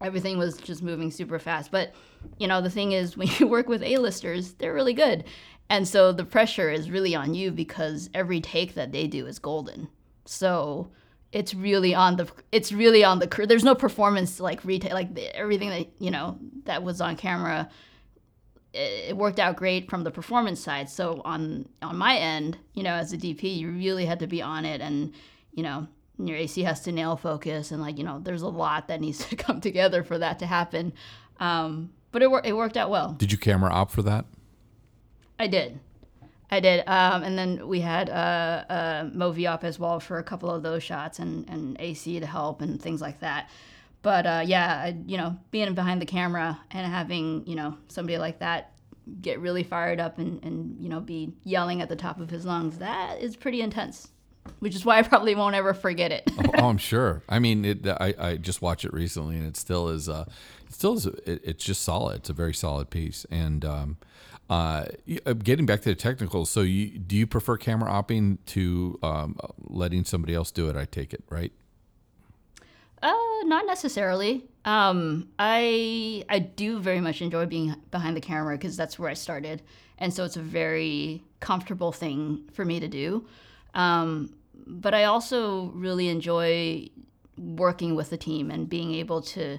Everything 0.00 0.38
was 0.38 0.56
just 0.56 0.84
moving 0.84 1.10
super 1.10 1.40
fast. 1.40 1.72
But 1.72 1.94
you 2.38 2.46
know, 2.46 2.60
the 2.60 2.70
thing 2.70 2.92
is, 2.92 3.16
when 3.16 3.28
you 3.38 3.48
work 3.48 3.68
with 3.68 3.82
A-listers, 3.82 4.52
they're 4.54 4.74
really 4.74 4.94
good, 4.94 5.24
and 5.68 5.86
so 5.86 6.12
the 6.12 6.24
pressure 6.24 6.70
is 6.70 6.90
really 6.90 7.14
on 7.14 7.34
you 7.34 7.50
because 7.50 8.08
every 8.14 8.40
take 8.40 8.74
that 8.74 8.92
they 8.92 9.06
do 9.06 9.26
is 9.26 9.38
golden. 9.38 9.88
So 10.24 10.90
it's 11.32 11.54
really 11.54 11.94
on 11.94 12.16
the 12.16 12.30
it's 12.52 12.72
really 12.72 13.02
on 13.04 13.18
the 13.18 13.26
crew. 13.26 13.46
There's 13.46 13.64
no 13.64 13.74
performance 13.74 14.38
like 14.40 14.64
retail 14.64 14.94
like 14.94 15.14
the, 15.14 15.34
everything 15.36 15.70
that 15.70 15.88
you 15.98 16.10
know 16.10 16.38
that 16.64 16.82
was 16.82 17.00
on 17.00 17.16
camera. 17.16 17.68
It, 18.72 19.10
it, 19.10 19.16
worked 19.16 19.38
out 19.38 19.56
great 19.56 19.88
from 19.88 20.04
the 20.04 20.10
performance 20.10 20.60
side. 20.60 20.88
So 20.88 21.20
on 21.24 21.68
on 21.82 21.96
my 21.96 22.16
end, 22.16 22.58
you 22.74 22.82
know, 22.82 22.94
as 22.94 23.12
a 23.12 23.18
DP, 23.18 23.56
you 23.56 23.70
really 23.70 24.06
had 24.06 24.20
to 24.20 24.26
be 24.26 24.40
on 24.42 24.64
it, 24.64 24.80
and 24.80 25.12
you 25.52 25.62
know, 25.62 25.88
your 26.18 26.36
AC 26.36 26.62
has 26.62 26.80
to 26.82 26.92
nail 26.92 27.16
focus, 27.16 27.72
and 27.72 27.82
like 27.82 27.98
you 27.98 28.04
know, 28.04 28.20
there's 28.20 28.42
a 28.42 28.48
lot 28.48 28.88
that 28.88 29.00
needs 29.00 29.18
to 29.28 29.36
come 29.36 29.60
together 29.60 30.04
for 30.04 30.18
that 30.18 30.38
to 30.38 30.46
happen. 30.46 30.92
Um, 31.40 31.90
but 32.12 32.22
it 32.22 32.30
it 32.44 32.56
worked 32.56 32.76
out 32.76 32.88
well. 32.88 33.12
Did 33.12 33.32
you 33.32 33.38
camera 33.38 33.72
op 33.72 33.90
for 33.90 34.02
that? 34.02 34.26
I 35.38 35.46
did. 35.46 35.80
I 36.48 36.60
did, 36.60 36.86
um, 36.86 37.24
and 37.24 37.36
then 37.36 37.66
we 37.66 37.80
had 37.80 38.08
uh, 38.08 38.64
uh, 38.70 39.04
Movi 39.06 39.50
up 39.50 39.64
as 39.64 39.80
well 39.80 39.98
for 39.98 40.18
a 40.18 40.22
couple 40.22 40.48
of 40.48 40.62
those 40.62 40.82
shots, 40.82 41.18
and, 41.18 41.48
and 41.48 41.76
AC 41.80 42.20
to 42.20 42.26
help 42.26 42.62
and 42.62 42.80
things 42.80 43.00
like 43.00 43.18
that. 43.18 43.50
But 44.02 44.26
uh, 44.26 44.42
yeah, 44.46 44.82
I, 44.84 44.96
you 45.06 45.16
know, 45.16 45.36
being 45.50 45.74
behind 45.74 46.00
the 46.00 46.06
camera 46.06 46.60
and 46.70 46.86
having 46.86 47.44
you 47.48 47.56
know 47.56 47.76
somebody 47.88 48.18
like 48.18 48.38
that 48.38 48.72
get 49.20 49.40
really 49.40 49.62
fired 49.62 50.00
up 50.00 50.18
and, 50.18 50.42
and 50.44 50.76
you 50.80 50.88
know 50.88 51.00
be 51.00 51.32
yelling 51.44 51.80
at 51.82 51.88
the 51.88 51.96
top 51.96 52.20
of 52.20 52.30
his 52.30 52.46
lungs, 52.46 52.78
that 52.78 53.20
is 53.20 53.34
pretty 53.34 53.60
intense. 53.60 54.08
Which 54.60 54.76
is 54.76 54.84
why 54.84 54.98
I 54.98 55.02
probably 55.02 55.34
won't 55.34 55.56
ever 55.56 55.74
forget 55.74 56.12
it. 56.12 56.30
oh, 56.38 56.50
oh, 56.58 56.68
I'm 56.68 56.78
sure. 56.92 57.24
I 57.28 57.40
mean, 57.40 57.64
it, 57.64 57.84
I, 57.88 58.14
I 58.16 58.36
just 58.36 58.62
watched 58.62 58.84
it 58.84 58.92
recently, 58.92 59.34
and 59.34 59.44
it 59.44 59.56
still 59.56 59.88
is. 59.88 60.08
Uh, 60.08 60.26
it 60.68 60.74
still 60.74 60.94
is. 60.94 61.06
It, 61.06 61.40
it's 61.42 61.64
just 61.64 61.82
solid. 61.82 62.18
It's 62.18 62.30
a 62.30 62.32
very 62.32 62.54
solid 62.54 62.88
piece, 62.88 63.26
and 63.28 63.64
um, 63.64 63.96
uh, 64.48 64.86
uh, 65.24 65.32
getting 65.32 65.66
back 65.66 65.80
to 65.82 65.88
the 65.88 65.94
technicals, 65.94 66.50
so 66.50 66.60
you, 66.60 66.98
do 66.98 67.16
you 67.16 67.26
prefer 67.26 67.56
camera 67.56 67.90
opping 67.90 68.38
to 68.46 68.98
um, 69.02 69.36
letting 69.58 70.04
somebody 70.04 70.34
else 70.34 70.50
do 70.50 70.68
it? 70.68 70.76
I 70.76 70.84
take 70.84 71.12
it, 71.12 71.24
right? 71.28 71.52
Uh, 73.02 73.14
not 73.44 73.66
necessarily. 73.66 74.44
Um, 74.64 75.28
I 75.38 76.24
I 76.28 76.38
do 76.38 76.78
very 76.78 77.00
much 77.00 77.22
enjoy 77.22 77.46
being 77.46 77.74
behind 77.90 78.16
the 78.16 78.20
camera 78.20 78.56
because 78.56 78.76
that's 78.76 78.98
where 78.98 79.10
I 79.10 79.14
started, 79.14 79.62
and 79.98 80.12
so 80.12 80.24
it's 80.24 80.36
a 80.36 80.42
very 80.42 81.22
comfortable 81.40 81.92
thing 81.92 82.48
for 82.52 82.64
me 82.64 82.80
to 82.80 82.88
do. 82.88 83.26
Um, 83.74 84.34
but 84.66 84.94
I 84.94 85.04
also 85.04 85.66
really 85.74 86.08
enjoy 86.08 86.88
working 87.36 87.94
with 87.94 88.10
the 88.10 88.16
team 88.16 88.50
and 88.50 88.68
being 88.68 88.94
able 88.94 89.20
to 89.20 89.58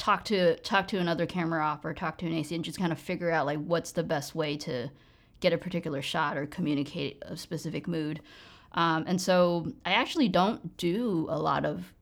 talk 0.00 0.24
to 0.24 0.56
talk 0.56 0.88
to 0.88 0.96
another 0.96 1.26
camera 1.26 1.62
op 1.62 1.84
or 1.84 1.92
talk 1.92 2.16
to 2.16 2.26
an 2.26 2.32
AC 2.32 2.54
and 2.54 2.64
just 2.64 2.78
kind 2.78 2.90
of 2.90 2.98
figure 2.98 3.30
out 3.30 3.44
like 3.44 3.58
what's 3.58 3.92
the 3.92 4.02
best 4.02 4.34
way 4.34 4.56
to 4.56 4.88
get 5.40 5.52
a 5.52 5.58
particular 5.58 6.00
shot 6.00 6.38
or 6.38 6.46
communicate 6.46 7.22
a 7.22 7.36
specific 7.36 7.86
mood. 7.86 8.20
Um, 8.72 9.04
and 9.06 9.20
so 9.20 9.70
I 9.84 9.92
actually 9.92 10.28
don't 10.28 10.74
do 10.78 11.26
a 11.28 11.38
lot 11.38 11.66
of 11.66 11.92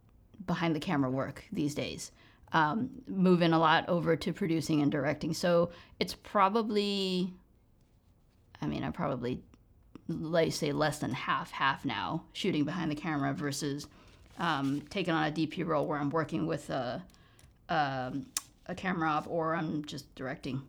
behind 0.47 0.77
the 0.77 0.81
camera 0.81 1.11
work 1.11 1.45
these 1.51 1.75
days. 1.75 2.13
Um, 2.53 2.89
moving 3.09 3.53
a 3.53 3.59
lot 3.59 3.89
over 3.89 4.15
to 4.15 4.33
producing 4.33 4.81
and 4.81 4.93
directing. 4.93 5.35
So 5.35 5.71
it's 5.99 6.15
probably, 6.15 7.35
I 8.63 8.67
mean, 8.67 8.85
I 8.85 8.91
probably 8.91 9.43
like 10.09 10.53
say 10.53 10.71
less 10.71 11.01
than 11.01 11.13
half 11.13 11.51
half 11.51 11.85
now 11.85 12.25
shooting 12.33 12.65
behind 12.65 12.93
the 12.93 12.97
camera 12.97 13.35
versus 13.35 13.89
um, 14.39 14.83
taking 14.89 15.13
on 15.13 15.27
a 15.27 15.33
DP 15.33 15.67
role 15.67 15.85
where 15.85 15.99
I'm 15.99 16.11
working 16.11 16.47
with 16.47 16.71
a 16.71 17.03
um, 17.69 18.27
a 18.67 18.75
camera 18.75 19.11
op 19.11 19.27
or 19.29 19.55
I'm 19.55 19.85
just 19.85 20.15
directing. 20.15 20.63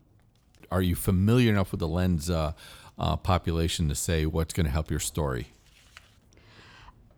Are 0.72 0.82
you 0.82 0.96
familiar 0.96 1.52
enough 1.52 1.72
with 1.72 1.80
the 1.80 1.88
lens 1.88 2.30
uh, 2.30 2.54
uh, 2.98 3.16
population 3.18 3.90
to 3.90 3.96
say 3.96 4.26
what's 4.26 4.54
going 4.54 4.66
to 4.66 4.72
help 4.72 4.92
your 4.92 5.00
story? 5.00 5.48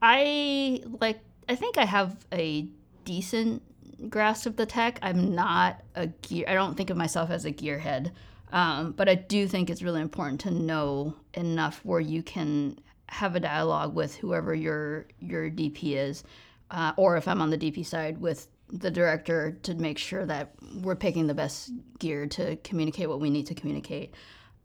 I 0.02 0.82
like. 1.00 1.20
I 1.50 1.56
think 1.56 1.78
I 1.78 1.86
have 1.86 2.16
a 2.32 2.68
decent 3.06 3.62
grasp 4.10 4.46
of 4.46 4.56
the 4.56 4.66
tech. 4.66 5.00
I'm 5.02 5.36
not 5.36 5.82
a 5.96 6.08
gear. 6.08 6.46
I 6.48 6.54
don't 6.54 6.76
think 6.76 6.90
of 6.90 6.98
myself 6.98 7.30
as 7.30 7.46
a 7.46 7.52
gearhead, 7.52 8.12
um, 8.52 8.94
but 8.94 9.10
I 9.10 9.16
do 9.16 9.48
think 9.48 9.70
it's 9.70 9.82
really 9.82 10.02
important 10.02 10.40
to 10.42 10.52
know 10.52 11.16
enough 11.34 11.82
where 11.84 12.00
you 12.00 12.24
can 12.24 12.80
have 13.10 13.36
a 13.36 13.40
dialogue 13.40 13.94
with 13.94 14.16
whoever 14.16 14.56
your 14.56 15.06
your 15.20 15.50
DP 15.50 15.98
is, 15.98 16.24
uh, 16.72 16.94
or 16.98 17.18
if 17.18 17.28
I'm 17.28 17.42
on 17.42 17.50
the 17.50 17.58
DP 17.58 17.86
side 17.86 18.20
with 18.20 18.48
the 18.72 18.92
director 18.92 19.58
to 19.64 19.76
make 19.76 19.98
sure 19.98 20.26
that 20.26 20.54
we're 20.82 20.96
picking 20.96 21.28
the 21.28 21.34
best 21.34 21.72
gear 22.00 22.26
to 22.28 22.56
communicate 22.58 23.10
what 23.10 23.20
we 23.20 23.30
need 23.30 23.48
to 23.48 23.56
communicate. 23.56 24.14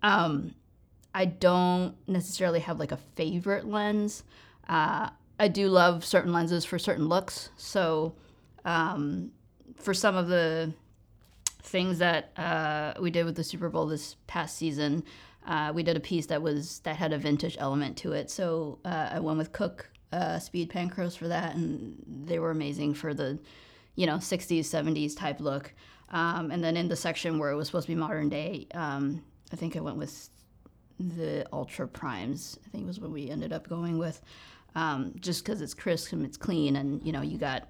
Um, 0.03 0.55
I 1.15 1.25
don't 1.25 1.97
necessarily 2.07 2.61
have 2.61 2.79
like 2.79 2.93
a 2.93 2.99
favorite 3.17 3.67
lens. 3.67 4.23
Uh, 4.69 5.11
I 5.39 5.49
do 5.49 5.69
love 5.69 6.05
certain 6.05 6.33
lenses 6.33 6.65
for 6.65 6.79
certain 6.79 7.09
looks. 7.09 7.51
So 7.57 8.15
um, 8.65 9.33
for 9.79 9.95
some 9.95 10.17
of 10.17 10.29
the 10.29 10.73
things 11.63 11.99
that 11.99 12.33
uh, 12.39 12.95
we 13.01 13.11
did 13.11 13.25
with 13.25 13.35
the 13.35 13.45
Super 13.45 13.69
Bowl 13.69 13.87
this 13.87 14.17
past 14.27 14.57
season, 14.57 15.05
uh, 15.47 15.73
we 15.75 15.83
did 15.83 15.97
a 15.97 16.01
piece 16.01 16.27
that 16.27 16.43
was 16.43 16.81
that 16.81 16.97
had 16.97 17.13
a 17.13 17.19
vintage 17.19 17.57
element 17.59 17.97
to 17.99 18.13
it. 18.13 18.31
So 18.31 18.79
uh, 18.85 19.11
I 19.13 19.21
went 19.21 19.39
with 19.39 19.53
Cooke 19.53 19.89
uh, 20.13 20.39
Speed 20.39 20.71
Panchros 20.71 21.17
for 21.17 21.29
that, 21.29 21.55
and 21.55 22.03
they 22.27 22.39
were 22.39 22.51
amazing 22.51 22.95
for 22.95 23.15
the 23.15 23.39
you 23.97 24.07
know 24.07 24.17
60s 24.17 24.61
70s 24.61 25.17
type 25.17 25.41
look. 25.41 25.75
Um, 26.11 26.53
and 26.53 26.63
then 26.63 26.77
in 26.77 26.87
the 26.87 26.95
section 26.95 27.39
where 27.39 27.51
it 27.51 27.57
was 27.57 27.67
supposed 27.67 27.89
to 27.89 27.93
be 27.93 27.99
modern 27.99 28.29
day 28.29 28.69
um, 28.75 29.25
i 29.53 29.57
think 29.57 29.77
i 29.77 29.81
went 29.81 29.97
with 29.97 30.31
the 31.01 31.45
ultra 31.53 31.89
primes 31.89 32.61
i 32.65 32.69
think 32.71 32.87
was 32.87 33.01
what 33.01 33.11
we 33.11 33.29
ended 33.29 33.53
up 33.53 33.69
going 33.69 33.99
with. 33.99 34.21
Um, 34.77 35.15
just 35.21 35.43
because 35.43 35.63
it's 35.63 35.73
crisp 35.73 36.13
and 36.13 36.25
it's 36.25 36.37
clean 36.37 36.77
and 36.77 37.03
you 37.03 37.11
know 37.11 37.23
you 37.23 37.39
got 37.39 37.69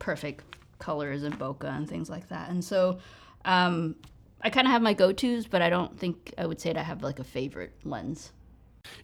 perfect 0.00 0.44
colors 0.78 1.22
and 1.22 1.38
bokeh 1.38 1.64
and 1.64 1.88
things 1.88 2.10
like 2.10 2.28
that. 2.28 2.50
And 2.50 2.64
so 2.64 2.98
um, 3.44 3.96
i 4.42 4.50
kind 4.50 4.66
of 4.66 4.72
have 4.72 4.82
my 4.82 4.94
go-to's 4.94 5.46
but 5.46 5.62
i 5.62 5.70
don't 5.70 5.98
think 5.98 6.32
i 6.38 6.46
would 6.46 6.60
say 6.60 6.72
that 6.72 6.80
i 6.80 6.82
have 6.82 7.02
like 7.02 7.18
a 7.18 7.24
favorite 7.24 7.72
lens. 7.84 8.32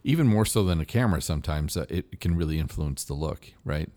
Even 0.03 0.27
more 0.27 0.45
so 0.45 0.63
than 0.63 0.79
a 0.81 0.85
camera 0.85 1.21
sometimes 1.21 1.77
uh, 1.77 1.85
it 1.89 2.19
can 2.19 2.35
really 2.35 2.59
influence 2.59 3.03
the 3.03 3.13
look 3.13 3.53
right 3.63 3.89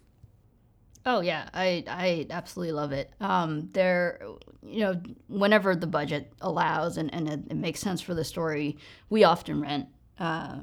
Oh 1.06 1.20
yeah, 1.20 1.48
I 1.54 1.84
I 1.88 2.26
absolutely 2.30 2.72
love 2.72 2.92
it. 2.92 3.12
Um, 3.20 3.70
there, 3.72 4.20
you 4.62 4.80
know, 4.80 5.00
whenever 5.28 5.74
the 5.74 5.86
budget 5.86 6.32
allows 6.42 6.98
and, 6.98 7.12
and 7.14 7.28
it, 7.28 7.40
it 7.50 7.56
makes 7.56 7.80
sense 7.80 8.00
for 8.00 8.14
the 8.14 8.24
story, 8.24 8.76
we 9.08 9.24
often 9.24 9.60
rent. 9.60 9.88
Uh, 10.18 10.58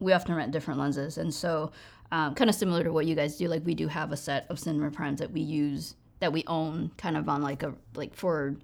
we 0.00 0.12
often 0.12 0.34
rent 0.34 0.50
different 0.50 0.80
lenses, 0.80 1.18
and 1.18 1.32
so 1.32 1.72
um, 2.10 2.34
kind 2.34 2.48
of 2.48 2.56
similar 2.56 2.82
to 2.84 2.92
what 2.92 3.06
you 3.06 3.14
guys 3.14 3.36
do. 3.36 3.48
Like 3.48 3.64
we 3.66 3.74
do 3.74 3.86
have 3.88 4.12
a 4.12 4.16
set 4.16 4.46
of 4.48 4.58
cinema 4.58 4.90
primes 4.90 5.20
that 5.20 5.30
we 5.30 5.40
use 5.40 5.94
that 6.20 6.32
we 6.32 6.44
own, 6.46 6.90
kind 6.96 7.16
of 7.16 7.28
on 7.28 7.42
like 7.42 7.62
a 7.62 7.74
like 7.94 8.14
for 8.14 8.56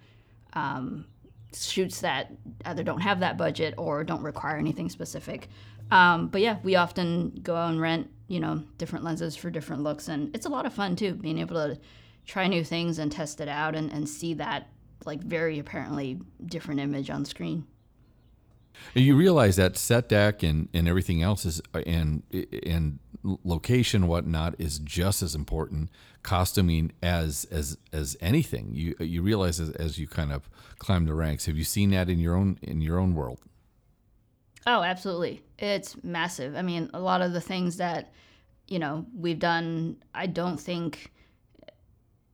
um, 0.54 1.04
shoots 1.54 2.00
that 2.00 2.32
either 2.64 2.82
don't 2.82 3.00
have 3.00 3.20
that 3.20 3.36
budget 3.36 3.74
or 3.76 4.02
don't 4.02 4.22
require 4.22 4.56
anything 4.56 4.88
specific. 4.88 5.48
Um, 5.90 6.28
but 6.28 6.40
yeah, 6.40 6.58
we 6.62 6.76
often 6.76 7.40
go 7.42 7.56
out 7.56 7.70
and 7.70 7.80
rent 7.80 8.10
you 8.28 8.38
know, 8.40 8.62
different 8.76 9.04
lenses 9.04 9.34
for 9.34 9.50
different 9.50 9.82
looks. 9.82 10.06
And 10.06 10.34
it's 10.34 10.46
a 10.46 10.50
lot 10.50 10.66
of 10.66 10.72
fun 10.72 10.94
too, 10.94 11.14
being 11.14 11.38
able 11.38 11.56
to 11.56 11.78
try 12.26 12.46
new 12.46 12.62
things 12.62 12.98
and 12.98 13.10
test 13.10 13.40
it 13.40 13.48
out 13.48 13.74
and, 13.74 13.90
and 13.90 14.08
see 14.08 14.34
that 14.34 14.68
like 15.06 15.22
very 15.22 15.58
apparently 15.58 16.20
different 16.44 16.80
image 16.80 17.08
on 17.08 17.24
screen. 17.24 17.66
You 18.94 19.16
realize 19.16 19.56
that 19.56 19.76
set 19.76 20.08
deck 20.08 20.42
and, 20.42 20.68
and 20.72 20.86
everything 20.86 21.20
else 21.20 21.44
is 21.44 21.60
and 21.74 22.22
and 22.64 23.00
location 23.42 24.06
whatnot 24.06 24.54
is 24.58 24.78
just 24.78 25.20
as 25.20 25.34
important 25.34 25.90
costuming 26.22 26.92
as 27.02 27.44
as 27.50 27.76
as 27.92 28.16
anything. 28.20 28.70
You 28.74 28.94
you 29.00 29.22
realize 29.22 29.58
as, 29.58 29.70
as 29.70 29.98
you 29.98 30.06
kind 30.06 30.32
of 30.32 30.48
climb 30.78 31.06
the 31.06 31.14
ranks. 31.14 31.46
Have 31.46 31.56
you 31.56 31.64
seen 31.64 31.90
that 31.90 32.08
in 32.08 32.20
your 32.20 32.36
own 32.36 32.58
in 32.62 32.80
your 32.80 33.00
own 33.00 33.16
world? 33.16 33.40
Oh, 34.68 34.82
absolutely. 34.82 35.42
It's 35.58 35.96
massive. 36.04 36.54
I 36.54 36.60
mean, 36.60 36.90
a 36.92 37.00
lot 37.00 37.22
of 37.22 37.32
the 37.32 37.40
things 37.40 37.78
that 37.78 38.12
you 38.66 38.78
know 38.78 39.06
we've 39.16 39.38
done, 39.38 39.96
I 40.14 40.26
don't 40.26 40.60
think. 40.60 41.10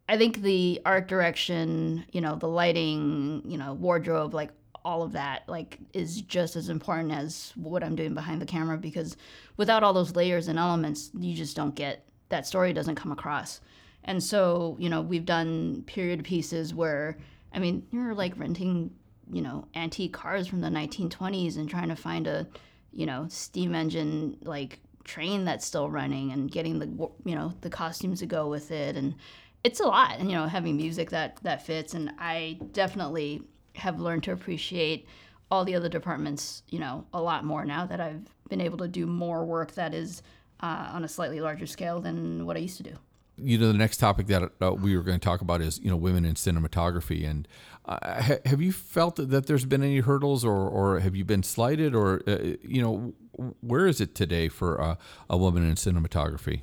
I 0.08 0.18
think 0.18 0.42
the 0.42 0.80
art 0.84 1.06
direction, 1.06 2.04
you 2.10 2.20
know, 2.20 2.34
the 2.34 2.48
lighting, 2.48 3.42
you 3.46 3.56
know, 3.56 3.74
wardrobe, 3.74 4.34
like 4.34 4.50
all 4.84 5.02
of 5.02 5.12
that 5.12 5.48
like 5.48 5.78
is 5.94 6.20
just 6.22 6.56
as 6.56 6.68
important 6.68 7.12
as 7.12 7.52
what 7.54 7.84
I'm 7.84 7.94
doing 7.96 8.14
behind 8.14 8.42
the 8.42 8.46
camera 8.46 8.76
because 8.76 9.16
without 9.56 9.82
all 9.82 9.94
those 9.94 10.16
layers 10.16 10.48
and 10.48 10.58
elements, 10.58 11.10
you 11.18 11.34
just 11.34 11.56
don't 11.56 11.74
get 11.74 12.04
that 12.30 12.46
story 12.48 12.72
doesn't 12.72 12.96
come 12.96 13.12
across. 13.12 13.60
And 14.02 14.22
so, 14.22 14.76
you 14.80 14.90
know, 14.90 15.00
we've 15.00 15.24
done 15.24 15.84
period 15.86 16.24
pieces 16.24 16.74
where 16.74 17.16
I 17.54 17.60
mean, 17.60 17.86
you're 17.92 18.14
like 18.14 18.36
renting, 18.36 18.90
you 19.32 19.42
know, 19.42 19.66
antique 19.74 20.12
cars 20.12 20.46
from 20.46 20.60
the 20.60 20.68
1920s 20.68 21.56
and 21.56 21.68
trying 21.68 21.88
to 21.88 21.96
find 21.96 22.26
a, 22.26 22.46
you 22.92 23.06
know, 23.06 23.26
steam 23.28 23.74
engine 23.74 24.36
like 24.42 24.80
train 25.04 25.44
that's 25.44 25.66
still 25.66 25.90
running 25.90 26.32
and 26.32 26.50
getting 26.50 26.78
the 26.78 26.86
you 27.24 27.34
know, 27.34 27.52
the 27.60 27.70
costumes 27.70 28.20
to 28.20 28.26
go 28.26 28.48
with 28.48 28.70
it 28.70 28.96
and 28.96 29.14
it's 29.62 29.80
a 29.80 29.84
lot 29.84 30.18
and 30.18 30.30
you 30.30 30.36
know 30.36 30.46
having 30.46 30.76
music 30.76 31.08
that 31.08 31.38
that 31.42 31.64
fits 31.64 31.94
and 31.94 32.12
i 32.18 32.58
definitely 32.72 33.40
have 33.76 33.98
learned 33.98 34.22
to 34.22 34.30
appreciate 34.30 35.06
all 35.50 35.64
the 35.64 35.74
other 35.74 35.88
departments, 35.88 36.62
you 36.68 36.78
know, 36.78 37.06
a 37.12 37.20
lot 37.20 37.44
more 37.44 37.64
now 37.64 37.86
that 37.86 38.00
I've 38.00 38.28
been 38.48 38.60
able 38.60 38.78
to 38.78 38.88
do 38.88 39.06
more 39.06 39.44
work 39.44 39.72
that 39.74 39.94
is 39.94 40.22
uh, 40.60 40.90
on 40.92 41.04
a 41.04 41.08
slightly 41.08 41.40
larger 41.40 41.66
scale 41.66 42.00
than 42.00 42.46
what 42.46 42.56
I 42.56 42.60
used 42.60 42.76
to 42.78 42.82
do. 42.82 42.94
You 43.36 43.58
know, 43.58 43.66
the 43.68 43.78
next 43.78 43.96
topic 43.96 44.28
that 44.28 44.52
uh, 44.62 44.72
we 44.72 44.96
were 44.96 45.02
going 45.02 45.18
to 45.18 45.24
talk 45.24 45.40
about 45.40 45.60
is 45.60 45.80
you 45.80 45.90
know 45.90 45.96
women 45.96 46.24
in 46.24 46.34
cinematography, 46.34 47.28
and 47.28 47.48
uh, 47.84 48.22
ha- 48.22 48.38
have 48.44 48.62
you 48.62 48.72
felt 48.72 49.16
that 49.16 49.46
there's 49.46 49.64
been 49.64 49.82
any 49.82 50.00
hurdles, 50.00 50.44
or 50.44 50.68
or 50.68 51.00
have 51.00 51.16
you 51.16 51.24
been 51.24 51.42
slighted, 51.42 51.94
or 51.94 52.22
uh, 52.26 52.38
you 52.62 52.80
know, 52.80 53.14
where 53.60 53.86
is 53.86 54.00
it 54.00 54.14
today 54.14 54.48
for 54.48 54.96
a 55.28 55.36
woman 55.36 55.68
in 55.68 55.74
cinematography? 55.74 56.62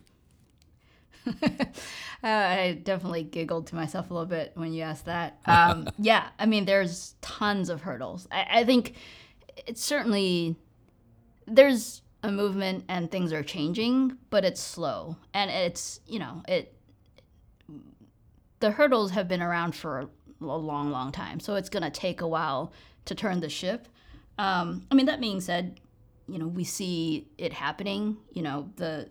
Uh, 2.23 2.27
I 2.27 2.79
definitely 2.83 3.23
giggled 3.23 3.65
to 3.67 3.75
myself 3.75 4.11
a 4.11 4.13
little 4.13 4.27
bit 4.27 4.51
when 4.53 4.73
you 4.73 4.83
asked 4.83 5.05
that. 5.05 5.39
Um, 5.45 5.89
yeah, 5.97 6.27
I 6.37 6.45
mean, 6.45 6.65
there's 6.65 7.15
tons 7.21 7.69
of 7.69 7.81
hurdles. 7.81 8.27
I, 8.31 8.59
I, 8.59 8.63
think 8.63 8.93
it's 9.65 9.83
certainly 9.83 10.55
there's 11.47 12.03
a 12.23 12.31
movement 12.31 12.85
and 12.87 13.09
things 13.09 13.33
are 13.33 13.43
changing, 13.43 14.17
but 14.29 14.45
it's 14.45 14.61
slow 14.61 15.17
and 15.33 15.49
it's 15.49 15.99
you 16.07 16.19
know 16.19 16.43
it. 16.47 16.73
The 18.59 18.71
hurdles 18.71 19.11
have 19.11 19.27
been 19.27 19.41
around 19.41 19.75
for 19.75 20.01
a 20.39 20.45
long, 20.45 20.91
long 20.91 21.11
time, 21.11 21.39
so 21.39 21.55
it's 21.55 21.69
going 21.69 21.83
to 21.83 21.89
take 21.89 22.21
a 22.21 22.27
while 22.27 22.73
to 23.05 23.15
turn 23.15 23.39
the 23.39 23.49
ship. 23.49 23.87
Um, 24.37 24.85
I 24.91 24.95
mean, 24.95 25.07
that 25.07 25.19
being 25.19 25.41
said, 25.41 25.79
you 26.27 26.37
know, 26.37 26.47
we 26.47 26.63
see 26.63 27.27
it 27.39 27.53
happening. 27.53 28.17
You 28.33 28.43
know, 28.43 28.69
the 28.75 29.09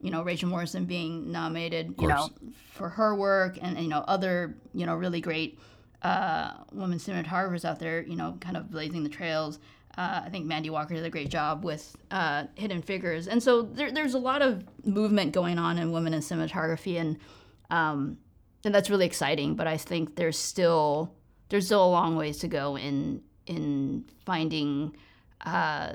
you 0.00 0.10
know 0.10 0.22
Rachel 0.22 0.48
Morrison 0.48 0.84
being 0.86 1.30
nominated, 1.30 1.94
you 1.98 2.08
know, 2.08 2.30
for 2.72 2.88
her 2.88 3.14
work, 3.14 3.58
and 3.60 3.78
you 3.78 3.88
know 3.88 4.04
other 4.08 4.56
you 4.72 4.86
know 4.86 4.94
really 4.94 5.20
great 5.20 5.58
uh, 6.02 6.52
women 6.72 6.98
cinematographers 6.98 7.64
out 7.64 7.78
there, 7.78 8.02
you 8.02 8.16
know, 8.16 8.36
kind 8.40 8.56
of 8.56 8.70
blazing 8.70 9.02
the 9.02 9.08
trails. 9.08 9.58
Uh, 9.98 10.22
I 10.24 10.28
think 10.30 10.46
Mandy 10.46 10.70
Walker 10.70 10.94
did 10.94 11.04
a 11.04 11.10
great 11.10 11.28
job 11.28 11.64
with 11.64 11.96
uh, 12.12 12.44
Hidden 12.54 12.82
Figures, 12.82 13.26
and 13.26 13.42
so 13.42 13.62
there, 13.62 13.90
there's 13.90 14.14
a 14.14 14.18
lot 14.18 14.42
of 14.42 14.62
movement 14.84 15.32
going 15.32 15.58
on 15.58 15.76
in 15.76 15.90
women 15.90 16.14
in 16.14 16.20
cinematography, 16.20 17.00
and 17.00 17.18
um, 17.70 18.16
and 18.64 18.72
that's 18.72 18.90
really 18.90 19.06
exciting. 19.06 19.56
But 19.56 19.66
I 19.66 19.76
think 19.76 20.14
there's 20.14 20.38
still 20.38 21.12
there's 21.48 21.66
still 21.66 21.84
a 21.84 21.90
long 21.90 22.14
ways 22.14 22.38
to 22.38 22.48
go 22.48 22.76
in 22.78 23.22
in 23.46 24.04
finding 24.24 24.94
uh, 25.44 25.94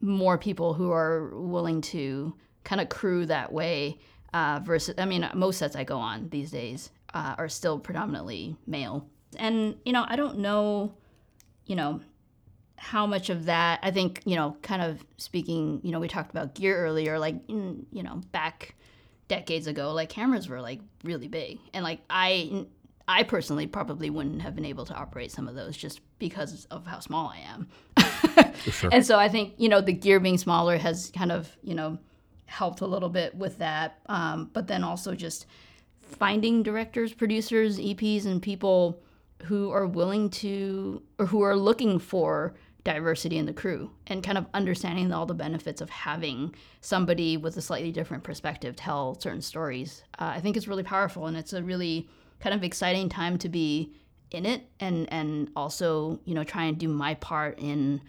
more 0.00 0.36
people 0.36 0.74
who 0.74 0.90
are 0.90 1.28
willing 1.36 1.80
to 1.80 2.34
kind 2.64 2.80
of 2.80 2.88
crew 2.88 3.24
that 3.26 3.52
way. 3.52 3.98
Uh, 4.32 4.58
versus, 4.64 4.96
I 4.98 5.04
mean, 5.04 5.30
most 5.32 5.58
sets 5.58 5.76
I 5.76 5.84
go 5.84 5.96
on 5.96 6.28
these 6.28 6.50
days 6.50 6.90
uh, 7.14 7.36
are 7.38 7.48
still 7.48 7.78
predominantly 7.78 8.56
male. 8.66 9.08
And, 9.36 9.76
you 9.84 9.92
know, 9.92 10.04
I 10.08 10.16
don't 10.16 10.38
know, 10.38 10.92
you 11.66 11.76
know, 11.76 12.00
how 12.76 13.06
much 13.06 13.30
of 13.30 13.46
that, 13.46 13.80
I 13.82 13.90
think, 13.90 14.20
you 14.24 14.36
know, 14.36 14.56
kind 14.62 14.82
of 14.82 15.04
speaking, 15.16 15.80
you 15.82 15.92
know, 15.92 16.00
we 16.00 16.08
talked 16.08 16.30
about 16.30 16.54
gear 16.54 16.76
earlier, 16.76 17.18
like, 17.18 17.36
you 17.48 17.86
know, 17.92 18.20
back 18.32 18.74
decades 19.28 19.66
ago, 19.66 19.92
like 19.92 20.08
cameras 20.08 20.48
were 20.48 20.60
like 20.60 20.80
really 21.02 21.28
big. 21.28 21.58
And 21.72 21.84
like, 21.84 22.00
I, 22.10 22.66
I 23.06 23.22
personally 23.22 23.66
probably 23.66 24.10
wouldn't 24.10 24.42
have 24.42 24.54
been 24.54 24.64
able 24.64 24.84
to 24.86 24.94
operate 24.94 25.30
some 25.30 25.48
of 25.48 25.54
those 25.54 25.76
just 25.76 26.00
because 26.18 26.66
of 26.70 26.86
how 26.86 27.00
small 27.00 27.28
I 27.28 27.38
am. 27.38 27.68
sure. 28.70 28.90
And 28.92 29.04
so 29.04 29.18
I 29.18 29.28
think, 29.28 29.54
you 29.56 29.68
know, 29.68 29.80
the 29.80 29.92
gear 29.92 30.20
being 30.20 30.38
smaller 30.38 30.76
has 30.76 31.10
kind 31.14 31.32
of, 31.32 31.56
you 31.62 31.74
know, 31.74 31.98
helped 32.46 32.80
a 32.80 32.86
little 32.86 33.08
bit 33.08 33.34
with 33.34 33.58
that. 33.58 33.98
Um, 34.06 34.50
but 34.52 34.66
then 34.66 34.84
also 34.84 35.14
just 35.14 35.46
finding 36.02 36.62
directors, 36.62 37.12
producers, 37.12 37.78
EPs, 37.78 38.26
and 38.26 38.42
people 38.42 39.02
who 39.44 39.70
are 39.70 39.86
willing 39.86 40.30
to 40.30 41.02
or 41.18 41.26
who 41.26 41.42
are 41.42 41.56
looking 41.56 41.98
for 41.98 42.54
diversity 42.84 43.38
in 43.38 43.46
the 43.46 43.52
crew 43.52 43.90
and 44.06 44.22
kind 44.22 44.36
of 44.36 44.46
understanding 44.52 45.10
all 45.10 45.24
the 45.24 45.34
benefits 45.34 45.80
of 45.80 45.88
having 45.88 46.54
somebody 46.82 47.36
with 47.36 47.56
a 47.56 47.62
slightly 47.62 47.90
different 47.90 48.22
perspective 48.22 48.76
tell 48.76 49.18
certain 49.20 49.40
stories. 49.40 50.02
Uh, 50.18 50.32
I 50.34 50.40
think 50.40 50.56
it's 50.56 50.68
really 50.68 50.82
powerful 50.82 51.26
and 51.26 51.36
it's 51.36 51.54
a 51.54 51.62
really 51.62 52.08
kind 52.40 52.54
of 52.54 52.62
exciting 52.62 53.08
time 53.08 53.38
to 53.38 53.48
be 53.48 53.94
in 54.30 54.44
it 54.44 54.68
and 54.80 55.10
and 55.12 55.50
also 55.54 56.18
you 56.24 56.34
know 56.34 56.44
try 56.44 56.64
and 56.64 56.76
do 56.76 56.88
my 56.88 57.14
part 57.14 57.58
in 57.58 58.00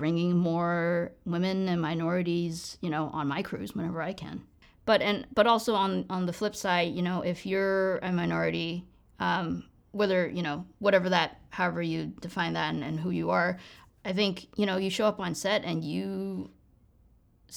bringing 0.00 0.34
more 0.34 1.12
women 1.26 1.68
and 1.68 1.78
minorities, 1.82 2.78
you 2.80 2.88
know, 2.88 3.10
on 3.12 3.28
my 3.28 3.42
crews 3.42 3.74
whenever 3.74 4.00
I 4.00 4.14
can. 4.14 4.40
But 4.86 5.02
and 5.02 5.26
but 5.34 5.46
also 5.46 5.74
on 5.74 6.06
on 6.08 6.24
the 6.24 6.32
flip 6.32 6.56
side, 6.56 6.94
you 6.94 7.02
know, 7.02 7.20
if 7.20 7.44
you're 7.44 7.98
a 7.98 8.10
minority, 8.10 8.86
um, 9.18 9.64
whether 9.92 10.28
you 10.28 10.42
know 10.42 10.64
whatever 10.78 11.08
that, 11.08 11.40
however 11.50 11.82
you 11.82 12.06
define 12.20 12.54
that, 12.54 12.74
and, 12.74 12.82
and 12.82 13.00
who 13.00 13.10
you 13.10 13.30
are, 13.30 13.58
I 14.04 14.12
think 14.12 14.48
you 14.56 14.66
know 14.66 14.76
you 14.76 14.90
show 14.90 15.06
up 15.06 15.20
on 15.20 15.34
set 15.34 15.64
and 15.64 15.84
you 15.84 16.50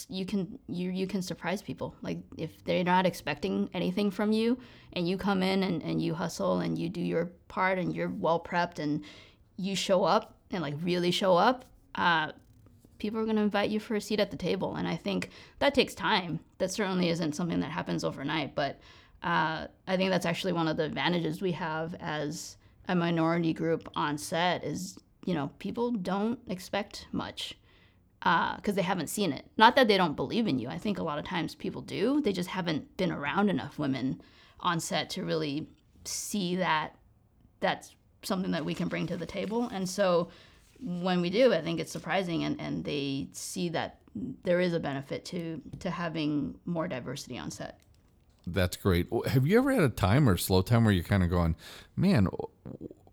you 0.10 0.26
can 0.26 0.58
you 0.68 0.90
you 0.90 1.06
can 1.06 1.22
surprise 1.22 1.62
people 1.62 1.96
like 2.02 2.18
if 2.36 2.64
they're 2.64 2.84
not 2.84 3.06
expecting 3.06 3.70
anything 3.76 4.10
from 4.10 4.32
you 4.32 4.58
and 4.94 5.08
you 5.08 5.18
come 5.18 5.44
in 5.44 5.62
and, 5.62 5.84
and 5.84 6.02
you 6.02 6.16
hustle 6.16 6.62
and 6.62 6.80
you 6.80 6.90
do 6.90 7.00
your 7.00 7.26
part 7.48 7.78
and 7.78 7.96
you're 7.96 8.10
well 8.10 8.40
prepped 8.40 8.80
and 8.80 9.04
you 9.56 9.76
show 9.76 10.04
up 10.04 10.36
and 10.50 10.64
like 10.64 10.74
really 10.82 11.12
show 11.12 11.38
up 11.38 11.66
uh, 11.94 12.32
people 13.04 13.20
are 13.20 13.26
going 13.26 13.36
to 13.36 13.42
invite 13.42 13.70
you 13.70 13.82
for 13.82 13.96
a 13.96 14.02
seat 14.02 14.22
at 14.22 14.32
the 14.32 14.38
table. 14.38 14.76
And 14.76 14.88
I 14.88 14.96
think 14.96 15.30
that 15.60 15.74
takes 15.74 15.94
time. 15.94 16.40
That 16.58 16.72
certainly 16.72 17.10
isn't 17.10 17.36
something 17.36 17.60
that 17.60 17.70
happens 17.70 18.06
overnight. 18.06 18.56
But 18.56 18.80
uh, 19.24 19.68
I 19.88 19.98
think 19.98 20.12
that's 20.12 20.26
actually 20.26 20.54
one 20.54 20.68
of 20.68 20.78
the 20.78 20.84
advantages 20.84 21.42
we 21.42 21.54
have 21.54 21.96
as 22.00 22.58
a 22.88 22.96
minority 22.96 23.54
group 23.54 23.88
on 23.96 24.18
set 24.18 24.64
is, 24.64 24.98
you 25.26 25.34
know, 25.34 25.50
people 25.60 25.92
don't 25.92 26.40
expect 26.48 27.08
much 27.12 27.56
because 28.20 28.70
uh, 28.70 28.72
they 28.74 28.82
haven't 28.82 29.08
seen 29.08 29.34
it. 29.34 29.46
Not 29.58 29.76
that 29.76 29.88
they 29.88 29.98
don't 29.98 30.16
believe 30.16 30.48
in 30.48 30.60
you. 30.60 30.70
I 30.70 30.78
think 30.78 30.98
a 30.98 31.04
lot 31.04 31.20
of 31.20 31.26
times 31.26 31.56
people 31.56 31.82
do. 31.82 32.22
They 32.22 32.32
just 32.32 32.50
haven't 32.50 32.96
been 32.98 33.12
around 33.12 33.50
enough 33.50 33.80
women 33.80 34.22
on 34.60 34.80
set 34.80 35.10
to 35.12 35.24
really 35.24 35.68
see 36.06 36.56
that 36.58 36.96
that's 37.60 37.96
something 38.24 38.52
that 38.52 38.66
we 38.66 38.74
can 38.74 38.88
bring 38.88 39.08
to 39.08 39.18
the 39.18 39.26
table. 39.26 39.70
And 39.72 39.88
so 39.88 40.30
when 40.80 41.22
we 41.22 41.30
do, 41.30 41.54
I 41.54 41.62
think 41.62 41.80
it's 41.80 41.92
surprising, 41.92 42.44
and, 42.44 42.60
and 42.60 42.84
they 42.84 43.28
see 43.32 43.70
that 43.70 44.00
there 44.44 44.60
is 44.60 44.74
a 44.74 44.80
benefit 44.80 45.26
to 45.26 45.62
to 45.80 45.90
having 45.90 46.56
more 46.66 46.88
diversity 46.88 47.38
on 47.38 47.52
set. 47.52 47.80
That's 48.46 48.78
great. 48.78 49.08
Have 49.28 49.48
you 49.48 49.58
ever 49.58 49.72
had 49.72 49.84
a 49.84 49.90
time 49.90 50.28
or 50.28 50.38
slow 50.38 50.62
time 50.62 50.84
where 50.84 50.94
you're 50.94 51.04
kind 51.04 51.24
of 51.24 51.30
going, 51.30 51.56
man, 51.96 52.28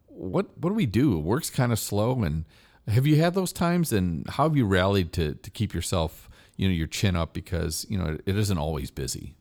what 0.08 0.58
what 0.58 0.70
do 0.70 0.74
we 0.74 0.86
do? 0.86 1.18
It 1.18 1.22
works 1.22 1.50
kind 1.50 1.72
of 1.72 1.78
slow, 1.78 2.22
and 2.22 2.44
have 2.88 3.06
you 3.06 3.16
had 3.16 3.34
those 3.34 3.52
times? 3.52 3.92
And 3.92 4.28
how 4.28 4.44
have 4.44 4.56
you 4.56 4.66
rallied 4.66 5.12
to 5.14 5.34
to 5.34 5.50
keep 5.50 5.72
yourself, 5.72 6.28
you 6.56 6.68
know, 6.68 6.74
your 6.74 6.88
chin 6.88 7.16
up 7.16 7.32
because 7.32 7.86
you 7.88 7.98
know 7.98 8.18
it 8.26 8.36
isn't 8.36 8.58
always 8.58 8.90
busy. 8.90 9.34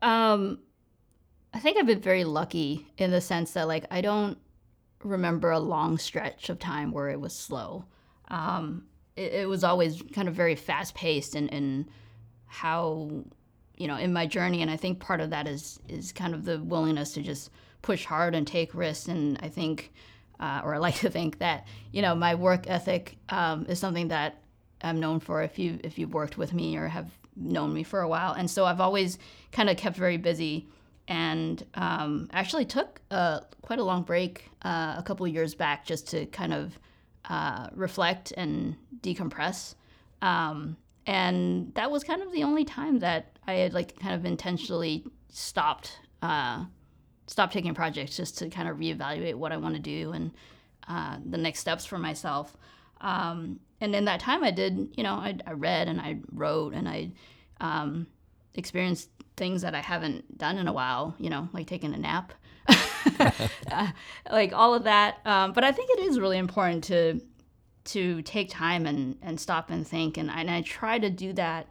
Um, 0.00 0.60
I 1.52 1.58
think 1.58 1.76
I've 1.76 1.86
been 1.86 2.00
very 2.00 2.24
lucky 2.24 2.86
in 2.98 3.10
the 3.10 3.20
sense 3.20 3.52
that 3.52 3.68
like 3.68 3.84
I 3.90 4.00
don't 4.00 4.38
remember 5.02 5.50
a 5.50 5.58
long 5.58 5.98
stretch 5.98 6.48
of 6.48 6.58
time 6.58 6.92
where 6.92 7.08
it 7.08 7.20
was 7.20 7.34
slow. 7.34 7.84
Um, 8.28 8.86
it, 9.16 9.32
it, 9.32 9.48
was 9.48 9.64
always 9.64 10.02
kind 10.12 10.28
of 10.28 10.34
very 10.34 10.54
fast 10.54 10.94
paced 10.94 11.34
and, 11.34 11.52
and 11.52 11.88
how, 12.46 13.24
you 13.78 13.86
know, 13.86 13.96
in 13.96 14.12
my 14.12 14.26
journey. 14.26 14.60
And 14.60 14.70
I 14.70 14.76
think 14.76 15.00
part 15.00 15.20
of 15.20 15.30
that 15.30 15.48
is, 15.48 15.80
is 15.88 16.12
kind 16.12 16.34
of 16.34 16.44
the 16.44 16.58
willingness 16.58 17.12
to 17.12 17.22
just 17.22 17.50
push 17.80 18.04
hard 18.04 18.34
and 18.34 18.46
take 18.46 18.74
risks. 18.74 19.08
And 19.08 19.38
I 19.40 19.48
think 19.48 19.92
uh, 20.40 20.60
or 20.64 20.74
I 20.74 20.78
like 20.86 20.96
to 20.96 21.10
think 21.10 21.38
that 21.38 21.66
you 21.92 22.02
know 22.02 22.14
my 22.14 22.34
work 22.34 22.68
ethic 22.68 23.16
um, 23.28 23.66
is 23.68 23.78
something 23.78 24.08
that 24.08 24.40
I'm 24.82 25.00
known 25.00 25.20
for. 25.20 25.42
If 25.42 25.58
you 25.58 25.78
if 25.82 25.98
you've 25.98 26.14
worked 26.14 26.38
with 26.38 26.52
me 26.52 26.76
or 26.76 26.88
have 26.88 27.10
known 27.36 27.72
me 27.72 27.82
for 27.82 28.00
a 28.00 28.08
while, 28.08 28.32
and 28.32 28.50
so 28.50 28.64
I've 28.64 28.80
always 28.80 29.18
kind 29.52 29.70
of 29.70 29.76
kept 29.76 29.96
very 29.96 30.16
busy, 30.16 30.68
and 31.06 31.64
um, 31.74 32.28
actually 32.32 32.64
took 32.64 33.00
a, 33.10 33.42
quite 33.62 33.78
a 33.78 33.84
long 33.84 34.02
break 34.02 34.50
uh, 34.62 34.94
a 34.96 35.02
couple 35.04 35.26
of 35.26 35.32
years 35.32 35.54
back 35.54 35.84
just 35.84 36.08
to 36.08 36.26
kind 36.26 36.52
of 36.52 36.78
uh, 37.28 37.68
reflect 37.74 38.32
and 38.36 38.76
decompress. 39.00 39.74
Um, 40.22 40.76
and 41.06 41.72
that 41.74 41.90
was 41.90 42.04
kind 42.04 42.22
of 42.22 42.32
the 42.32 42.42
only 42.42 42.64
time 42.64 42.98
that 42.98 43.37
I 43.48 43.54
had 43.54 43.72
like 43.72 43.98
kind 43.98 44.14
of 44.14 44.26
intentionally 44.26 45.04
stopped 45.30 45.98
uh, 46.22 46.66
stopped 47.26 47.52
taking 47.52 47.74
projects 47.74 48.16
just 48.16 48.38
to 48.38 48.50
kind 48.50 48.68
of 48.68 48.76
reevaluate 48.76 49.34
what 49.34 49.52
I 49.52 49.56
want 49.56 49.74
to 49.74 49.80
do 49.80 50.12
and 50.12 50.32
uh, 50.86 51.16
the 51.24 51.38
next 51.38 51.60
steps 51.60 51.84
for 51.84 51.98
myself. 51.98 52.56
Um, 53.00 53.60
and 53.80 53.94
in 53.94 54.04
that 54.06 54.20
time, 54.20 54.44
I 54.44 54.50
did, 54.50 54.92
you 54.96 55.02
know, 55.02 55.14
I, 55.14 55.38
I 55.46 55.52
read 55.52 55.88
and 55.88 56.00
I 56.00 56.18
wrote 56.32 56.74
and 56.74 56.88
I 56.88 57.10
um, 57.60 58.06
experienced 58.54 59.08
things 59.36 59.62
that 59.62 59.74
I 59.74 59.80
haven't 59.80 60.36
done 60.36 60.58
in 60.58 60.68
a 60.68 60.72
while, 60.72 61.14
you 61.18 61.30
know, 61.30 61.48
like 61.52 61.66
taking 61.66 61.94
a 61.94 61.98
nap, 61.98 62.32
uh, 62.68 63.30
like 64.30 64.52
all 64.52 64.74
of 64.74 64.84
that. 64.84 65.18
Um, 65.24 65.52
but 65.52 65.64
I 65.64 65.72
think 65.72 65.90
it 65.90 66.00
is 66.00 66.20
really 66.20 66.38
important 66.38 66.84
to 66.84 67.20
to 67.84 68.20
take 68.20 68.50
time 68.50 68.84
and, 68.84 69.16
and 69.22 69.40
stop 69.40 69.70
and 69.70 69.86
think. 69.86 70.18
And, 70.18 70.30
and 70.30 70.50
I 70.50 70.60
try 70.60 70.98
to 70.98 71.08
do 71.08 71.32
that 71.32 71.66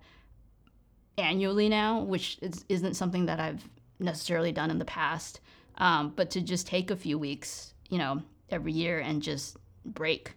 annually 1.18 1.70
now, 1.70 2.02
which 2.02 2.38
is, 2.42 2.66
isn't 2.70 2.96
something 2.96 3.26
that 3.26 3.40
I've 3.40 3.68
necessarily 4.00 4.52
done 4.52 4.72
in 4.72 4.80
the 4.80 4.86
past. 4.86 5.40
Um, 5.78 6.14
but 6.16 6.30
to 6.32 6.42
just 6.42 6.68
take 6.68 6.92
a 6.92 6.96
few 6.96 7.18
weeks, 7.20 7.74
you 7.90 7.98
know, 7.98 8.22
every 8.50 8.72
year 8.72 9.00
and 9.00 9.22
just 9.22 9.58
break, 9.86 10.34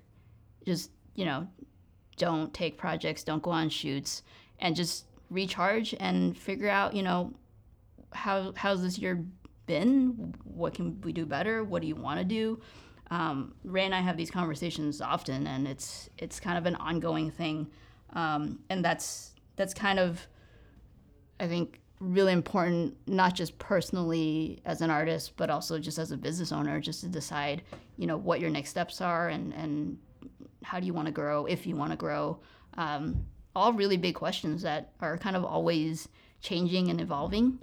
just, 0.66 0.90
you 1.14 1.24
know, 1.24 1.46
don't 2.16 2.52
take 2.52 2.76
projects, 2.76 3.24
don't 3.24 3.42
go 3.42 3.50
on 3.50 3.68
shoots, 3.68 4.22
and 4.58 4.76
just 4.76 5.06
recharge 5.30 5.94
and 6.00 6.36
figure 6.36 6.68
out, 6.68 6.94
you 6.94 7.02
know, 7.02 7.32
how 8.12 8.52
how's 8.56 8.82
this 8.82 8.98
year 8.98 9.24
been? 9.66 10.34
What 10.44 10.74
can 10.74 11.00
we 11.02 11.12
do 11.12 11.24
better? 11.24 11.64
What 11.64 11.80
do 11.80 11.88
you 11.88 11.94
want 11.94 12.18
to 12.18 12.24
do? 12.24 12.60
Um, 13.10 13.54
Ray 13.64 13.84
and 13.84 13.94
I 13.94 14.00
have 14.00 14.16
these 14.16 14.30
conversations 14.30 15.00
often, 15.00 15.46
and 15.46 15.66
it's 15.66 16.10
it's 16.18 16.38
kind 16.40 16.58
of 16.58 16.66
an 16.66 16.74
ongoing 16.76 17.30
thing, 17.30 17.68
um, 18.12 18.58
and 18.68 18.84
that's 18.84 19.32
that's 19.56 19.74
kind 19.74 19.98
of, 19.98 20.26
I 21.40 21.48
think, 21.48 21.80
really 22.00 22.32
important, 22.32 22.96
not 23.06 23.34
just 23.34 23.58
personally 23.58 24.60
as 24.64 24.80
an 24.80 24.90
artist, 24.90 25.36
but 25.36 25.50
also 25.50 25.78
just 25.78 25.98
as 25.98 26.12
a 26.12 26.16
business 26.16 26.50
owner, 26.50 26.80
just 26.80 27.00
to 27.02 27.08
decide, 27.08 27.62
you 27.96 28.06
know, 28.06 28.16
what 28.16 28.40
your 28.40 28.50
next 28.50 28.70
steps 28.70 29.00
are 29.00 29.28
and 29.28 29.52
and 29.52 29.98
how 30.62 30.78
do 30.78 30.86
you 30.86 30.94
want 30.94 31.06
to 31.06 31.12
grow, 31.12 31.46
if 31.46 31.66
you 31.66 31.76
want 31.76 31.90
to 31.90 31.96
grow. 31.96 32.38
Um, 32.76 33.26
all 33.56 33.72
really 33.72 33.96
big 33.96 34.14
questions 34.14 34.62
that 34.62 34.92
are 35.00 35.18
kind 35.18 35.36
of 35.36 35.44
always 35.44 36.08
changing 36.40 36.88
and 36.88 37.00
evolving. 37.00 37.58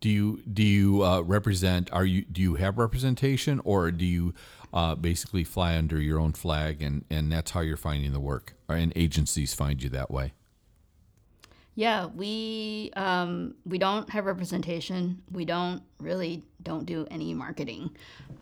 Do 0.00 0.10
you 0.10 0.42
do 0.52 0.62
you 0.62 1.02
uh, 1.02 1.20
represent? 1.20 1.92
Are 1.92 2.04
you 2.04 2.22
do 2.22 2.42
you 2.42 2.54
have 2.56 2.78
representation, 2.78 3.60
or 3.64 3.90
do 3.90 4.04
you 4.04 4.34
uh, 4.72 4.94
basically 4.94 5.44
fly 5.44 5.76
under 5.76 6.00
your 6.00 6.18
own 6.18 6.32
flag, 6.32 6.82
and 6.82 7.04
and 7.10 7.32
that's 7.32 7.52
how 7.52 7.60
you're 7.60 7.76
finding 7.76 8.12
the 8.12 8.20
work, 8.20 8.54
and 8.68 8.92
agencies 8.94 9.54
find 9.54 9.82
you 9.82 9.88
that 9.90 10.10
way? 10.10 10.32
Yeah, 11.76 12.06
we 12.06 12.90
um, 12.96 13.54
we 13.66 13.76
don't 13.76 14.08
have 14.10 14.24
representation. 14.24 15.22
We 15.30 15.44
don't 15.44 15.82
really 16.00 16.42
don't 16.62 16.86
do 16.86 17.06
any 17.10 17.34
marketing. 17.34 17.90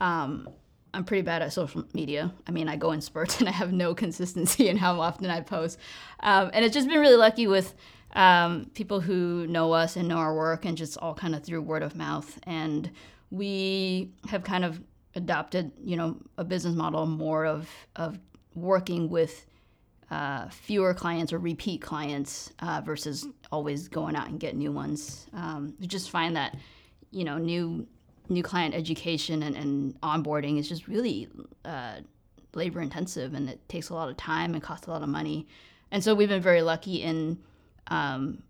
Um, 0.00 0.48
I'm 0.94 1.04
pretty 1.04 1.22
bad 1.22 1.42
at 1.42 1.52
social 1.52 1.84
media. 1.92 2.32
I 2.46 2.52
mean, 2.52 2.68
I 2.68 2.76
go 2.76 2.92
in 2.92 3.00
spurts 3.00 3.38
and 3.40 3.48
I 3.48 3.52
have 3.52 3.72
no 3.72 3.92
consistency 3.92 4.68
in 4.68 4.76
how 4.76 5.00
often 5.00 5.28
I 5.30 5.40
post. 5.40 5.78
Um, 6.20 6.50
and 6.54 6.64
it's 6.64 6.72
just 6.72 6.88
been 6.88 7.00
really 7.00 7.16
lucky 7.16 7.48
with 7.48 7.74
um, 8.12 8.70
people 8.74 9.00
who 9.00 9.48
know 9.48 9.72
us 9.72 9.96
and 9.96 10.06
know 10.06 10.18
our 10.18 10.34
work 10.34 10.64
and 10.64 10.78
just 10.78 10.96
all 10.98 11.14
kind 11.14 11.34
of 11.34 11.42
through 11.42 11.62
word 11.62 11.82
of 11.82 11.96
mouth. 11.96 12.38
And 12.44 12.88
we 13.32 14.12
have 14.28 14.44
kind 14.44 14.64
of 14.64 14.80
adopted, 15.16 15.72
you 15.82 15.96
know, 15.96 16.18
a 16.38 16.44
business 16.44 16.76
model 16.76 17.04
more 17.06 17.44
of, 17.46 17.68
of 17.96 18.20
working 18.54 19.10
with 19.10 19.44
uh, 20.14 20.48
fewer 20.48 20.94
clients 20.94 21.32
or 21.32 21.38
repeat 21.40 21.82
clients 21.82 22.52
uh, 22.60 22.80
versus 22.84 23.26
always 23.50 23.88
going 23.88 24.14
out 24.14 24.28
and 24.28 24.38
get 24.38 24.54
new 24.54 24.70
ones. 24.70 25.26
Um, 25.32 25.74
we 25.80 25.88
just 25.88 26.08
find 26.08 26.36
that, 26.36 26.56
you 27.10 27.24
know, 27.24 27.36
new 27.36 27.84
new 28.28 28.42
client 28.42 28.74
education 28.74 29.42
and, 29.42 29.56
and 29.56 30.00
onboarding 30.02 30.56
is 30.58 30.68
just 30.68 30.86
really 30.86 31.28
uh, 31.64 31.96
labor 32.54 32.80
intensive 32.80 33.34
and 33.34 33.50
it 33.50 33.68
takes 33.68 33.90
a 33.90 33.94
lot 33.94 34.08
of 34.08 34.16
time 34.16 34.54
and 34.54 34.62
costs 34.62 34.86
a 34.86 34.90
lot 34.90 35.02
of 35.02 35.08
money. 35.08 35.48
And 35.90 36.02
so 36.02 36.14
we've 36.14 36.28
been 36.28 36.40
very 36.40 36.62
lucky 36.62 37.02
in 37.02 37.36
um, 37.88 38.42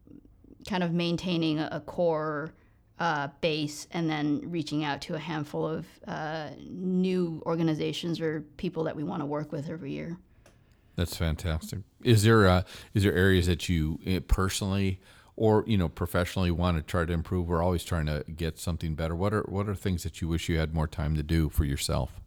kind 0.69 0.85
of 0.85 0.93
maintaining 0.93 1.59
a, 1.59 1.83
core 1.87 2.53
uh, 3.01 3.29
base 3.41 3.89
and 3.91 4.09
then 4.09 4.43
reaching 4.45 4.85
out 4.85 5.01
to 5.01 5.15
a 5.15 5.19
handful 5.19 5.67
of 5.67 5.87
uh, 6.07 6.51
new 6.61 7.43
organizations 7.47 8.21
or 8.21 8.43
people 8.59 8.85
that 8.85 8.95
we 8.95 9.03
want 9.03 9.23
to 9.23 9.27
work 9.27 9.51
with 9.51 9.71
every 9.71 9.93
year. 9.93 10.19
That's 10.97 11.17
fantastic. 11.17 11.81
Is 12.03 12.23
there 12.23 12.47
uh, 12.47 12.63
is 12.93 13.03
there 13.03 13.13
areas 13.15 13.47
that 13.47 13.69
you 13.69 13.99
eh, 14.07 14.21
personally 14.27 15.01
or 15.37 15.65
you 15.67 15.77
know 15.77 15.89
professionally 15.89 16.51
want 16.51 16.77
to 16.77 16.83
try 16.83 17.05
to 17.05 17.13
improve? 17.13 17.49
We're 17.49 17.63
always 17.63 17.85
trying 17.85 18.07
to 18.07 18.25
get 18.37 18.59
something 18.59 18.95
better. 18.95 19.15
What 19.15 19.35
are 19.35 19.43
what 19.43 19.69
are 19.69 19.75
things 19.75 20.03
that 20.05 20.21
you 20.21 20.29
wish 20.29 20.49
you 20.49 20.59
had 20.59 20.75
more 20.75 20.87
time 20.87 21.17
to 21.17 21.23
do 21.23 21.49
for 21.49 21.65
yourself? 21.65 22.21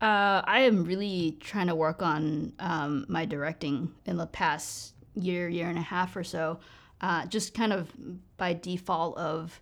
Uh, 0.00 0.42
i 0.44 0.60
am 0.60 0.84
really 0.84 1.38
trying 1.40 1.68
to 1.68 1.74
work 1.74 2.02
on 2.02 2.52
um, 2.58 3.06
my 3.08 3.24
directing 3.24 3.90
in 4.04 4.18
the 4.18 4.26
past 4.26 4.92
year 5.14 5.48
year 5.48 5.68
and 5.68 5.78
a 5.78 5.82
half 5.82 6.14
or 6.16 6.24
so 6.24 6.58
uh, 7.00 7.24
just 7.26 7.54
kind 7.54 7.72
of 7.72 7.90
by 8.36 8.52
default 8.52 9.16
of 9.16 9.60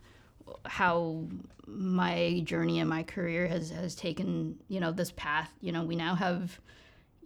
how 0.64 1.26
my 1.66 2.40
journey 2.44 2.80
and 2.80 2.88
my 2.88 3.02
career 3.02 3.46
has, 3.46 3.70
has 3.70 3.94
taken 3.94 4.56
you 4.68 4.80
know 4.80 4.92
this 4.92 5.12
path. 5.12 5.52
You 5.60 5.72
know 5.72 5.84
we 5.84 5.96
now 5.96 6.14
have 6.14 6.60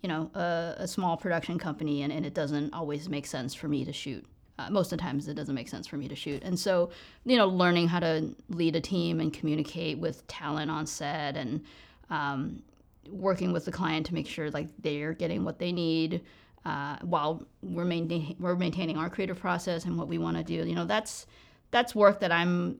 you 0.06 0.12
know 0.12 0.30
a, 0.34 0.74
a 0.84 0.86
small 0.86 1.16
production 1.16 1.58
company 1.58 2.02
and, 2.02 2.12
and 2.12 2.24
it 2.24 2.32
doesn't 2.32 2.72
always 2.72 3.08
make 3.08 3.26
sense 3.26 3.54
for 3.54 3.66
me 3.66 3.84
to 3.84 3.92
shoot 3.92 4.24
uh, 4.58 4.70
most 4.70 4.92
of 4.92 4.98
the 4.98 5.02
times 5.02 5.26
it 5.26 5.34
doesn't 5.34 5.56
make 5.56 5.68
sense 5.68 5.86
for 5.86 5.96
me 5.96 6.08
to 6.08 6.16
shoot. 6.16 6.42
And 6.42 6.58
so, 6.58 6.90
you 7.24 7.36
know, 7.36 7.48
learning 7.48 7.88
how 7.88 8.00
to 8.00 8.34
lead 8.48 8.76
a 8.76 8.80
team 8.80 9.20
and 9.20 9.32
communicate 9.32 9.98
with 9.98 10.26
talent 10.28 10.70
on 10.70 10.86
set 10.86 11.36
and 11.36 11.62
um, 12.08 12.62
working 13.10 13.52
with 13.52 13.64
the 13.64 13.72
client 13.72 14.06
to 14.06 14.14
make 14.14 14.26
sure 14.26 14.50
like 14.50 14.68
they're 14.78 15.12
getting 15.12 15.44
what 15.44 15.58
they 15.58 15.72
need 15.72 16.22
uh, 16.64 16.96
while 17.02 17.46
we're, 17.62 17.84
maintain- 17.84 18.36
we're 18.40 18.56
maintaining 18.56 18.96
our 18.96 19.10
creative 19.10 19.38
process 19.38 19.84
and 19.84 19.98
what 19.98 20.08
we 20.08 20.18
want 20.18 20.36
to 20.36 20.44
do. 20.44 20.66
You 20.66 20.74
know, 20.74 20.86
that's 20.86 21.26
that's 21.70 21.94
work 21.94 22.20
that 22.20 22.32
I'm, 22.32 22.78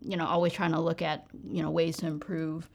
you 0.00 0.16
know, 0.16 0.26
always 0.26 0.52
trying 0.52 0.72
to 0.72 0.80
look 0.80 1.02
at, 1.02 1.26
you 1.48 1.62
know, 1.62 1.70
ways 1.70 1.98
to 1.98 2.06
improve. 2.06 2.68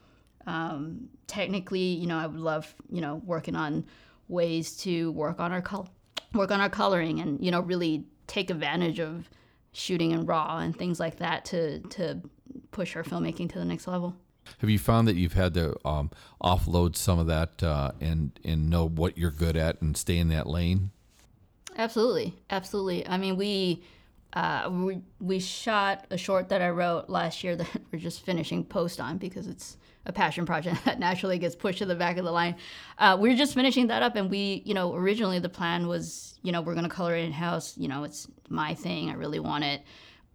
Um, 0.48 1.10
technically, 1.28 1.82
you 1.82 2.08
know, 2.08 2.18
I 2.18 2.26
would 2.26 2.40
love, 2.40 2.74
you 2.90 3.02
know, 3.02 3.22
working 3.26 3.56
on 3.56 3.86
ways 4.28 4.76
to 4.78 5.12
work 5.12 5.40
on 5.40 5.52
our 5.52 5.62
col- 5.62 5.90
work 6.34 6.52
on 6.52 6.60
our 6.60 6.70
coloring 6.70 7.20
and 7.20 7.44
you 7.44 7.52
know 7.52 7.62
really 7.62 8.06
take 8.28 8.50
advantage 8.50 9.00
of 9.00 9.30
shooting 9.72 10.12
in 10.12 10.26
raw 10.26 10.58
and 10.58 10.76
things 10.76 11.00
like 11.00 11.18
that 11.18 11.46
to 11.46 11.80
to 11.82 12.22
push 12.72 12.96
our 12.96 13.04
filmmaking 13.04 13.52
to 13.52 13.60
the 13.60 13.66
next 13.66 13.88
level. 13.88 14.16
Have 14.60 14.70
you 14.70 14.80
found 14.80 15.08
that 15.08 15.16
you've 15.16 15.34
had 15.34 15.54
to 15.56 15.76
um, 15.86 16.10
offload 16.42 16.96
some 16.96 17.20
of 17.20 17.28
that 17.28 17.62
uh, 17.62 17.92
and 18.00 18.40
and 18.44 18.70
know 18.70 18.88
what 18.88 19.18
you're 19.18 19.32
good 19.32 19.58
at 19.58 19.82
and 19.82 19.96
stay 19.96 20.18
in 20.18 20.30
that 20.30 20.48
lane? 20.48 20.92
Absolutely, 21.78 22.34
absolutely. 22.50 23.08
I 23.08 23.18
mean, 23.18 23.36
we 23.36 23.84
uh, 24.34 24.70
we 24.72 25.02
we 25.20 25.40
shot 25.40 26.06
a 26.10 26.18
short 26.18 26.50
that 26.50 26.62
I 26.62 26.70
wrote 26.70 27.10
last 27.10 27.44
year 27.44 27.56
that 27.56 27.70
we're 27.92 28.00
just 28.00 28.22
finishing 28.22 28.64
post 28.64 29.00
on 29.00 29.18
because 29.18 29.48
it's 29.48 29.78
a 30.08 30.12
passion 30.14 30.46
project 30.46 30.78
that 30.86 31.00
naturally 31.00 31.38
gets 31.38 31.56
pushed 31.56 31.80
to 31.80 31.86
the 31.86 31.96
back 31.96 32.18
of 32.18 32.26
the 32.26 32.32
line. 32.32 32.56
Uh, 32.98 33.16
we 33.20 33.32
are 33.32 33.36
just 33.36 33.54
finishing 33.54 33.88
that 33.88 34.02
up, 34.02 34.16
and 34.16 34.32
we, 34.32 34.64
you 34.66 34.74
know, 34.74 34.96
originally 34.96 35.38
the 35.38 35.50
plan 35.50 35.88
was, 35.88 36.40
you 36.42 36.52
know, 36.52 36.62
we're 36.62 36.76
gonna 36.76 36.90
color 36.90 37.16
it 37.16 37.24
in 37.24 37.32
house. 37.32 37.78
You 37.78 37.88
know, 37.88 38.04
it's 38.04 38.28
my 38.50 38.74
thing. 38.74 39.10
I 39.10 39.14
really 39.14 39.40
want 39.40 39.64
it, 39.64 39.84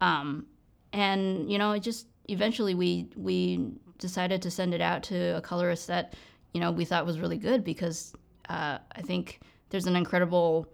um, 0.01 0.47
and 0.93 1.51
you 1.51 1.59
know, 1.59 1.73
it 1.73 1.81
just 1.81 2.07
eventually 2.29 2.75
we 2.75 3.09
we 3.17 3.73
decided 3.99 4.43
to 4.43 4.51
send 4.51 4.75
it 4.75 4.81
out 4.81 5.03
to 5.05 5.37
a 5.37 5.41
colorist 5.41 5.87
that, 5.87 6.15
you 6.53 6.61
know, 6.61 6.71
we 6.71 6.85
thought 6.85 7.07
was 7.07 7.21
really 7.21 7.39
good 7.39 7.65
because 7.65 8.13
uh, 8.49 8.79
I 8.95 9.03
think 9.03 9.41
there's 9.71 9.87
an 9.87 9.97
incredible 9.97 10.67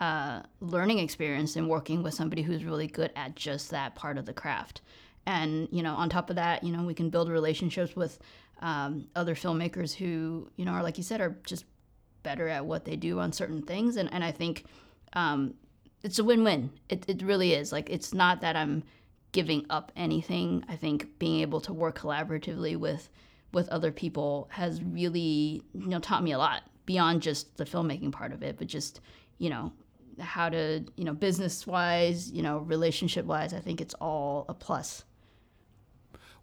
uh, 0.00 0.42
learning 0.60 0.98
experience 1.00 1.56
in 1.56 1.68
working 1.68 2.02
with 2.02 2.14
somebody 2.14 2.42
who's 2.42 2.64
really 2.64 2.86
good 2.86 3.10
at 3.16 3.34
just 3.34 3.70
that 3.70 3.94
part 3.94 4.18
of 4.18 4.24
the 4.24 4.32
craft. 4.32 4.82
And 5.26 5.68
you 5.70 5.82
know, 5.82 5.94
on 5.94 6.08
top 6.08 6.30
of 6.30 6.36
that, 6.36 6.62
you 6.62 6.72
know, 6.72 6.84
we 6.84 6.94
can 6.94 7.10
build 7.10 7.28
relationships 7.28 7.96
with 7.96 8.18
um, 8.60 9.08
other 9.14 9.34
filmmakers 9.34 9.94
who, 9.94 10.48
you 10.56 10.64
know, 10.64 10.72
are 10.72 10.82
like 10.82 10.96
you 10.96 11.04
said, 11.04 11.20
are 11.20 11.36
just 11.44 11.64
better 12.22 12.48
at 12.48 12.64
what 12.64 12.84
they 12.84 12.96
do 12.96 13.20
on 13.20 13.32
certain 13.32 13.62
things. 13.62 13.96
And, 13.96 14.12
and 14.12 14.24
I 14.24 14.32
think 14.32 14.64
um, 15.12 15.54
it's 16.02 16.18
a 16.18 16.24
win 16.24 16.44
win. 16.44 16.70
It, 16.88 17.04
it 17.08 17.22
really 17.22 17.52
is. 17.52 17.72
Like, 17.72 17.90
it's 17.90 18.14
not 18.14 18.40
that 18.40 18.56
I'm 18.56 18.82
giving 19.32 19.66
up 19.70 19.92
anything. 19.96 20.64
I 20.68 20.76
think 20.76 21.18
being 21.18 21.40
able 21.40 21.60
to 21.62 21.72
work 21.72 21.98
collaboratively 21.98 22.76
with 22.76 23.08
with 23.52 23.68
other 23.68 23.92
people 23.92 24.48
has 24.50 24.82
really 24.82 25.62
you 25.72 25.86
know 25.86 25.98
taught 25.98 26.22
me 26.22 26.32
a 26.32 26.38
lot 26.38 26.62
beyond 26.84 27.22
just 27.22 27.56
the 27.56 27.64
filmmaking 27.64 28.12
part 28.12 28.32
of 28.32 28.42
it, 28.42 28.56
but 28.58 28.66
just 28.66 29.00
you 29.38 29.50
know 29.50 29.72
how 30.18 30.48
to 30.48 30.84
you 30.96 31.04
know 31.04 31.12
business 31.12 31.66
wise, 31.66 32.30
you 32.32 32.42
know 32.42 32.58
relationship 32.58 33.26
wise. 33.26 33.52
I 33.52 33.60
think 33.60 33.80
it's 33.80 33.94
all 33.94 34.46
a 34.48 34.54
plus. 34.54 35.04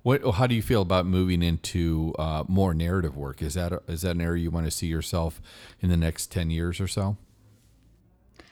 What? 0.03 0.21
How 0.35 0.47
do 0.47 0.53
you 0.53 0.61
feel 0.61 0.81
about 0.81 1.05
moving 1.05 1.41
into 1.41 2.13
uh, 2.19 2.43
more 2.49 2.73
narrative 2.73 3.15
work? 3.15 3.41
Is 3.41 3.53
that 3.53 3.71
a, 3.71 3.81
is 3.87 4.01
that 4.01 4.11
an 4.11 4.21
area 4.21 4.43
you 4.43 4.51
want 4.51 4.65
to 4.65 4.71
see 4.71 4.87
yourself 4.87 5.41
in 5.79 5.89
the 5.89 5.97
next 5.97 6.29
ten 6.29 6.49
years 6.49 6.81
or 6.81 6.89
so? 6.89 7.15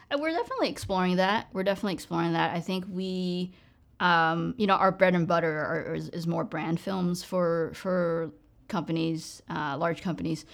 Uh, 0.09 0.17
we're 0.17 0.31
definitely 0.31 0.69
exploring 0.69 1.17
that. 1.17 1.47
We're 1.51 1.63
definitely 1.63 1.93
exploring 1.93 2.33
that. 2.33 2.55
I 2.55 2.61
think 2.61 2.85
we, 2.89 3.51
um, 3.99 4.55
you 4.57 4.65
know, 4.65 4.75
our 4.75 4.93
bread 4.93 5.13
and 5.13 5.27
butter 5.27 5.51
are, 5.51 5.93
is, 5.93 6.07
is, 6.09 6.25
more 6.25 6.45
brand 6.45 6.79
films 6.79 7.21
for 7.21 7.73
for 7.75 8.31
companies, 8.69 9.41
uh, 9.49 9.75
large 9.77 10.01
companies, 10.01 10.45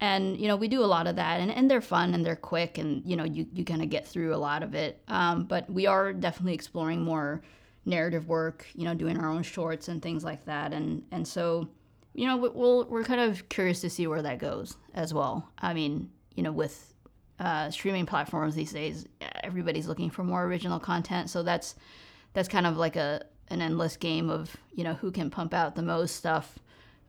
and 0.00 0.36
you 0.36 0.48
know 0.48 0.56
we 0.56 0.66
do 0.66 0.82
a 0.82 0.86
lot 0.86 1.06
of 1.06 1.14
that, 1.14 1.38
and, 1.38 1.52
and 1.52 1.70
they're 1.70 1.80
fun 1.80 2.12
and 2.12 2.26
they're 2.26 2.34
quick, 2.34 2.76
and 2.76 3.02
you 3.06 3.14
know 3.14 3.24
you 3.24 3.46
you 3.52 3.64
kind 3.64 3.82
of 3.82 3.88
get 3.88 4.04
through 4.04 4.34
a 4.34 4.38
lot 4.38 4.64
of 4.64 4.74
it. 4.74 5.00
Um, 5.06 5.44
but 5.44 5.70
we 5.70 5.86
are 5.86 6.12
definitely 6.12 6.54
exploring 6.54 7.02
more 7.02 7.40
narrative 7.84 8.28
work, 8.28 8.66
you 8.74 8.84
know, 8.84 8.94
doing 8.94 9.18
our 9.18 9.28
own 9.28 9.42
shorts 9.42 9.88
and 9.88 10.02
things 10.02 10.24
like 10.24 10.44
that. 10.46 10.72
And 10.72 11.02
and 11.10 11.26
so, 11.26 11.68
you 12.14 12.26
know, 12.26 12.36
we'll 12.36 12.84
we're 12.86 13.04
kind 13.04 13.20
of 13.20 13.48
curious 13.48 13.80
to 13.80 13.90
see 13.90 14.06
where 14.06 14.22
that 14.22 14.38
goes 14.38 14.76
as 14.94 15.14
well. 15.14 15.48
I 15.58 15.74
mean, 15.74 16.10
you 16.34 16.42
know, 16.42 16.52
with 16.52 16.94
uh, 17.38 17.70
streaming 17.70 18.06
platforms 18.06 18.54
these 18.54 18.72
days, 18.72 19.06
everybody's 19.42 19.88
looking 19.88 20.10
for 20.10 20.22
more 20.24 20.44
original 20.44 20.78
content. 20.78 21.30
So 21.30 21.42
that's 21.42 21.74
that's 22.32 22.48
kind 22.48 22.66
of 22.66 22.76
like 22.76 22.96
a 22.96 23.24
an 23.48 23.60
endless 23.60 23.96
game 23.96 24.30
of 24.30 24.56
you 24.72 24.84
know 24.84 24.94
who 24.94 25.10
can 25.10 25.30
pump 25.30 25.54
out 25.54 25.74
the 25.74 25.82
most 25.82 26.16
stuff 26.16 26.58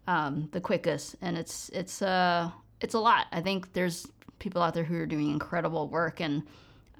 um, 0.07 0.49
the 0.51 0.61
quickest, 0.61 1.15
and 1.21 1.37
it's 1.37 1.69
it's 1.69 2.01
uh 2.01 2.49
it's 2.79 2.93
a 2.93 2.99
lot. 2.99 3.27
I 3.31 3.41
think 3.41 3.73
there's 3.73 4.07
people 4.39 4.61
out 4.61 4.73
there 4.73 4.83
who 4.83 4.97
are 4.97 5.05
doing 5.05 5.29
incredible 5.29 5.87
work 5.87 6.19
and 6.19 6.43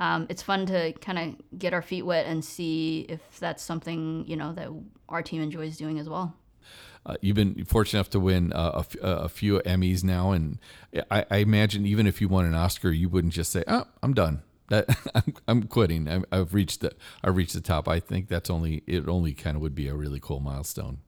um, 0.01 0.25
it's 0.29 0.41
fun 0.41 0.65
to 0.65 0.93
kind 0.93 1.19
of 1.19 1.59
get 1.59 1.73
our 1.73 1.83
feet 1.83 2.01
wet 2.01 2.25
and 2.25 2.43
see 2.43 3.05
if 3.07 3.21
that's 3.39 3.63
something 3.63 4.25
you 4.27 4.35
know 4.35 4.51
that 4.53 4.69
our 5.07 5.21
team 5.21 5.43
enjoys 5.43 5.77
doing 5.77 5.99
as 5.99 6.09
well. 6.09 6.35
Uh, 7.05 7.15
you've 7.21 7.35
been 7.35 7.63
fortunate 7.65 7.99
enough 7.99 8.09
to 8.09 8.19
win 8.19 8.51
uh, 8.53 8.83
a, 9.01 9.29
few 9.29 9.59
Emmys 9.59 10.03
now, 10.03 10.31
and 10.31 10.59
I, 11.09 11.25
I, 11.31 11.37
imagine 11.37 11.85
even 11.85 12.05
if 12.05 12.21
you 12.21 12.27
won 12.27 12.45
an 12.45 12.53
Oscar, 12.53 12.91
you 12.91 13.09
wouldn't 13.09 13.33
just 13.33 13.51
say, 13.51 13.63
"Oh, 13.67 13.85
I'm 14.01 14.13
done. 14.13 14.41
That 14.69 14.85
I'm, 15.15 15.33
I'm 15.47 15.63
quitting. 15.63 16.07
i 16.09 16.35
have 16.35 16.53
reached 16.55 16.81
the 16.81 16.93
I've 17.23 17.35
reached 17.35 17.53
the 17.53 17.61
top." 17.61 17.87
I 17.87 17.99
think 17.99 18.27
that's 18.27 18.49
only 18.49 18.83
it. 18.87 19.07
Only 19.07 19.33
kind 19.33 19.55
of 19.55 19.61
would 19.61 19.75
be 19.75 19.87
a 19.87 19.95
really 19.95 20.19
cool 20.19 20.39
milestone. 20.39 20.99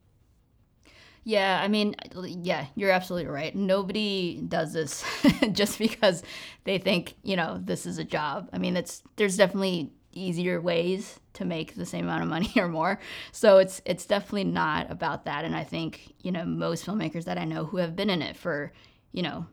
Yeah, 1.24 1.62
I 1.64 1.70
mean, 1.70 1.96
yeah, 2.26 2.66
you're 2.76 2.92
absolutely 2.92 3.30
right. 3.30 3.56
Nobody 3.56 4.42
does 4.48 4.74
this 4.74 5.06
just 5.54 5.80
because 5.80 6.22
they 6.66 6.78
think, 6.78 7.16
you 7.24 7.38
know, 7.38 7.60
this 7.64 7.86
is 7.86 7.98
a 7.98 8.04
job. 8.04 8.50
I 8.52 8.58
mean, 8.58 8.76
it's 8.76 9.04
there's 9.16 9.38
definitely 9.38 9.94
easier 10.12 10.60
ways 10.62 11.20
to 11.34 11.46
make 11.46 11.76
the 11.76 11.86
same 11.86 12.06
amount 12.06 12.24
of 12.24 12.30
money 12.30 12.52
or 12.58 12.68
more. 12.68 13.00
So 13.32 13.58
it's 13.60 13.82
it's 13.86 14.06
definitely 14.06 14.44
not 14.46 14.92
about 14.92 15.24
that 15.26 15.46
and 15.46 15.56
I 15.56 15.64
think, 15.64 16.14
you 16.22 16.32
know, 16.32 16.44
most 16.46 16.86
filmmakers 16.86 17.24
that 17.26 17.38
I 17.38 17.46
know 17.46 17.64
who 17.66 17.78
have 17.78 17.96
been 17.96 18.10
in 18.10 18.22
it 18.22 18.36
for, 18.36 18.74
you 19.14 19.22
know, 19.24 19.46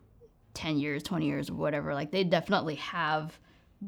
10 0.55 0.77
years, 0.77 1.05
20 1.05 1.27
years 1.27 1.51
or 1.51 1.55
whatever, 1.55 1.95
like 1.95 2.11
they 2.11 2.25
definitely 2.25 2.75
have 2.77 3.39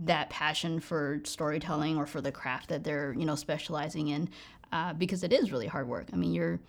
that 0.04 0.30
passion 0.30 0.78
for 0.80 1.20
storytelling 1.24 1.96
or 1.98 2.06
for 2.06 2.20
the 2.20 2.32
craft 2.32 2.68
that 2.68 2.84
they're, 2.84 3.12
you 3.12 3.26
know, 3.26 3.34
specializing 3.34 4.08
in 4.08 4.28
uh, 4.72 4.92
because 4.94 5.22
it 5.24 5.32
is 5.32 5.50
really 5.52 5.66
hard 5.66 5.88
work. 5.88 6.06
I 6.12 6.16
mean, 6.16 6.32
you're 6.32 6.60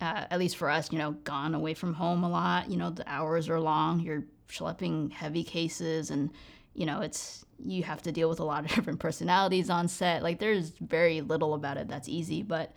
uh, 0.00 0.24
at 0.30 0.38
least 0.38 0.56
for 0.56 0.68
us, 0.68 0.92
you 0.92 0.98
know, 0.98 1.12
gone 1.12 1.54
away 1.54 1.74
from 1.74 1.94
home 1.94 2.22
a 2.22 2.28
lot. 2.28 2.70
You 2.70 2.76
know, 2.76 2.90
the 2.90 3.08
hours 3.08 3.48
are 3.48 3.60
long. 3.60 4.00
You're 4.00 4.24
schlepping 4.48 5.12
heavy 5.12 5.42
cases, 5.42 6.10
and 6.10 6.30
you 6.74 6.86
know, 6.86 7.00
it's 7.00 7.44
you 7.58 7.82
have 7.84 8.02
to 8.02 8.12
deal 8.12 8.28
with 8.28 8.40
a 8.40 8.44
lot 8.44 8.64
of 8.64 8.70
different 8.74 9.00
personalities 9.00 9.70
on 9.70 9.88
set. 9.88 10.22
Like, 10.22 10.38
there's 10.38 10.70
very 10.80 11.20
little 11.22 11.54
about 11.54 11.78
it 11.78 11.88
that's 11.88 12.08
easy, 12.08 12.42
but 12.42 12.72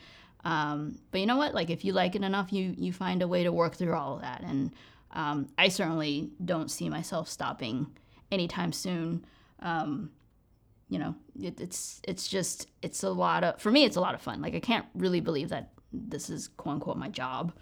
um, 0.45 0.97
but 1.11 1.19
you 1.19 1.27
know 1.27 1.37
what? 1.37 1.53
Like, 1.53 1.69
if 1.69 1.83
you 1.83 1.93
like 1.93 2.15
it 2.15 2.23
enough, 2.23 2.53
you 2.53 2.73
you 2.77 2.93
find 2.93 3.21
a 3.21 3.27
way 3.27 3.43
to 3.43 3.51
work 3.51 3.75
through 3.75 3.93
all 3.93 4.15
of 4.15 4.21
that. 4.21 4.41
And 4.41 4.71
um, 5.11 5.49
I 5.57 5.67
certainly 5.67 6.31
don't 6.43 6.71
see 6.71 6.89
myself 6.89 7.27
stopping 7.27 7.87
anytime 8.31 8.71
soon. 8.71 9.25
Um, 9.59 10.11
you 10.87 10.99
know, 10.99 11.15
it, 11.41 11.59
it's 11.59 12.01
it's 12.07 12.27
just 12.27 12.67
it's 12.81 13.03
a 13.03 13.09
lot 13.09 13.43
of 13.43 13.61
for 13.61 13.71
me. 13.71 13.83
It's 13.83 13.97
a 13.97 14.01
lot 14.01 14.15
of 14.15 14.21
fun. 14.21 14.41
Like, 14.41 14.55
I 14.55 14.61
can't 14.61 14.85
really 14.95 15.19
believe 15.19 15.49
that 15.49 15.71
this 15.91 16.29
is 16.29 16.47
quote 16.47 16.75
unquote 16.75 16.97
my 16.97 17.09
job, 17.09 17.53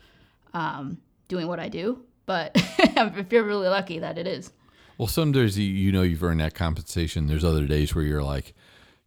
um, 0.53 0.97
doing 1.27 1.47
what 1.47 1.59
I 1.59 1.69
do. 1.69 2.03
But 2.25 2.51
I 2.79 3.23
feel 3.29 3.43
really 3.43 3.69
lucky 3.69 3.99
that 3.99 4.17
it 4.17 4.27
is. 4.27 4.51
Well, 4.97 5.07
some 5.07 5.31
days 5.31 5.57
you 5.57 5.91
know 5.91 6.01
you've 6.01 6.23
earned 6.23 6.41
that 6.41 6.55
compensation. 6.55 7.27
There's 7.27 7.43
other 7.43 7.65
days 7.65 7.93
where 7.93 8.03
you're 8.03 8.23
like, 8.23 8.53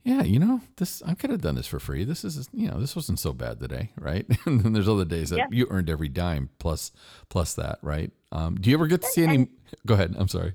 yeah, 0.04 0.22
you 0.22 0.38
know, 0.38 0.60
this 0.76 1.02
I 1.02 1.14
could 1.14 1.30
have 1.30 1.42
done 1.42 1.56
this 1.56 1.66
for 1.66 1.78
free. 1.78 2.04
This 2.04 2.24
is 2.24 2.48
you 2.52 2.68
know 2.68 2.80
this 2.80 2.96
wasn't 2.96 3.18
so 3.18 3.32
bad 3.32 3.60
today, 3.60 3.90
right? 3.98 4.26
and 4.46 4.62
then 4.62 4.72
there's 4.72 4.88
other 4.88 5.04
days 5.04 5.30
that 5.30 5.36
yeah. 5.36 5.46
you 5.50 5.66
earned 5.70 5.90
every 5.90 6.08
dime 6.08 6.48
plus 6.58 6.92
plus 7.28 7.54
that, 7.54 7.78
right? 7.82 8.10
Um, 8.32 8.56
do 8.60 8.70
you 8.70 8.76
ever 8.76 8.86
get 8.86 9.02
to 9.02 9.08
see 9.08 9.24
any? 9.24 9.48
Go 9.86 9.94
ahead. 9.94 10.14
I'm 10.18 10.28
sorry. 10.28 10.54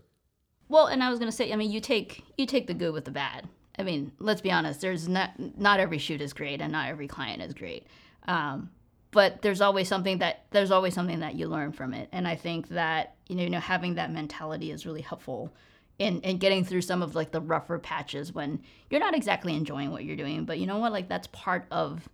Well, 0.67 0.87
and 0.87 1.03
I 1.03 1.09
was 1.09 1.19
gonna 1.19 1.31
say, 1.31 1.53
I 1.53 1.55
mean, 1.55 1.71
you 1.71 1.79
take 1.79 2.23
you 2.37 2.45
take 2.45 2.67
the 2.67 2.73
good 2.73 2.93
with 2.93 3.05
the 3.05 3.11
bad. 3.11 3.47
I 3.77 3.83
mean, 3.83 4.13
let's 4.19 4.41
be 4.41 4.51
honest. 4.51 4.81
There's 4.81 5.07
not 5.07 5.31
not 5.37 5.79
every 5.79 5.99
shoot 5.99 6.21
is 6.21 6.33
great, 6.33 6.61
and 6.61 6.71
not 6.71 6.89
every 6.89 7.07
client 7.07 7.41
is 7.41 7.53
great. 7.53 7.85
Um, 8.27 8.69
but 9.11 9.41
there's 9.41 9.61
always 9.61 9.87
something 9.87 10.17
that 10.17 10.45
there's 10.51 10.71
always 10.71 10.93
something 10.93 11.19
that 11.19 11.35
you 11.35 11.47
learn 11.47 11.71
from 11.71 11.93
it, 11.93 12.09
and 12.11 12.27
I 12.27 12.35
think 12.35 12.69
that 12.69 13.15
you 13.27 13.35
know, 13.35 13.43
you 13.43 13.49
know 13.49 13.59
having 13.59 13.95
that 13.95 14.11
mentality 14.11 14.71
is 14.71 14.85
really 14.85 15.01
helpful 15.01 15.53
in 15.99 16.21
in 16.21 16.37
getting 16.37 16.65
through 16.65 16.81
some 16.81 17.01
of 17.01 17.15
like 17.15 17.31
the 17.31 17.41
rougher 17.41 17.79
patches 17.79 18.33
when 18.33 18.61
you're 18.89 18.99
not 18.99 19.15
exactly 19.15 19.55
enjoying 19.55 19.91
what 19.91 20.03
you're 20.03 20.17
doing. 20.17 20.45
But 20.45 20.59
you 20.59 20.67
know 20.67 20.79
what? 20.79 20.91
Like 20.91 21.07
that's 21.07 21.27
part 21.27 21.65
of 21.71 22.09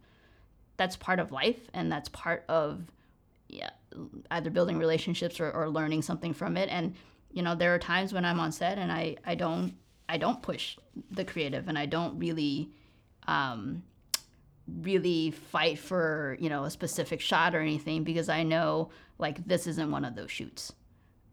that's 0.77 0.95
part 0.95 1.19
of 1.19 1.31
life, 1.31 1.69
and 1.73 1.91
that's 1.91 2.09
part 2.09 2.43
of 2.47 2.81
yeah, 3.47 3.71
either 4.29 4.49
building 4.49 4.77
relationships 4.77 5.39
or, 5.39 5.51
or 5.51 5.69
learning 5.69 6.01
something 6.01 6.33
from 6.33 6.57
it. 6.57 6.69
And 6.69 6.95
you 7.31 7.41
know, 7.41 7.55
there 7.55 7.73
are 7.73 7.79
times 7.79 8.13
when 8.13 8.25
I'm 8.25 8.39
on 8.39 8.51
set 8.51 8.77
and 8.77 8.91
I 8.91 9.17
I 9.25 9.35
don't 9.35 9.75
I 10.07 10.17
don't 10.17 10.41
push 10.41 10.77
the 11.09 11.25
creative 11.25 11.67
and 11.67 11.77
I 11.77 11.85
don't 11.85 12.19
really 12.19 12.69
um, 13.27 13.83
really 14.81 15.31
fight 15.31 15.79
for 15.79 16.37
you 16.39 16.49
know 16.49 16.63
a 16.63 16.71
specific 16.71 17.21
shot 17.21 17.55
or 17.55 17.59
anything 17.59 18.03
because 18.03 18.29
I 18.29 18.43
know 18.43 18.89
like 19.17 19.45
this 19.45 19.67
isn't 19.67 19.91
one 19.91 20.05
of 20.05 20.15
those 20.15 20.31
shoots. 20.31 20.73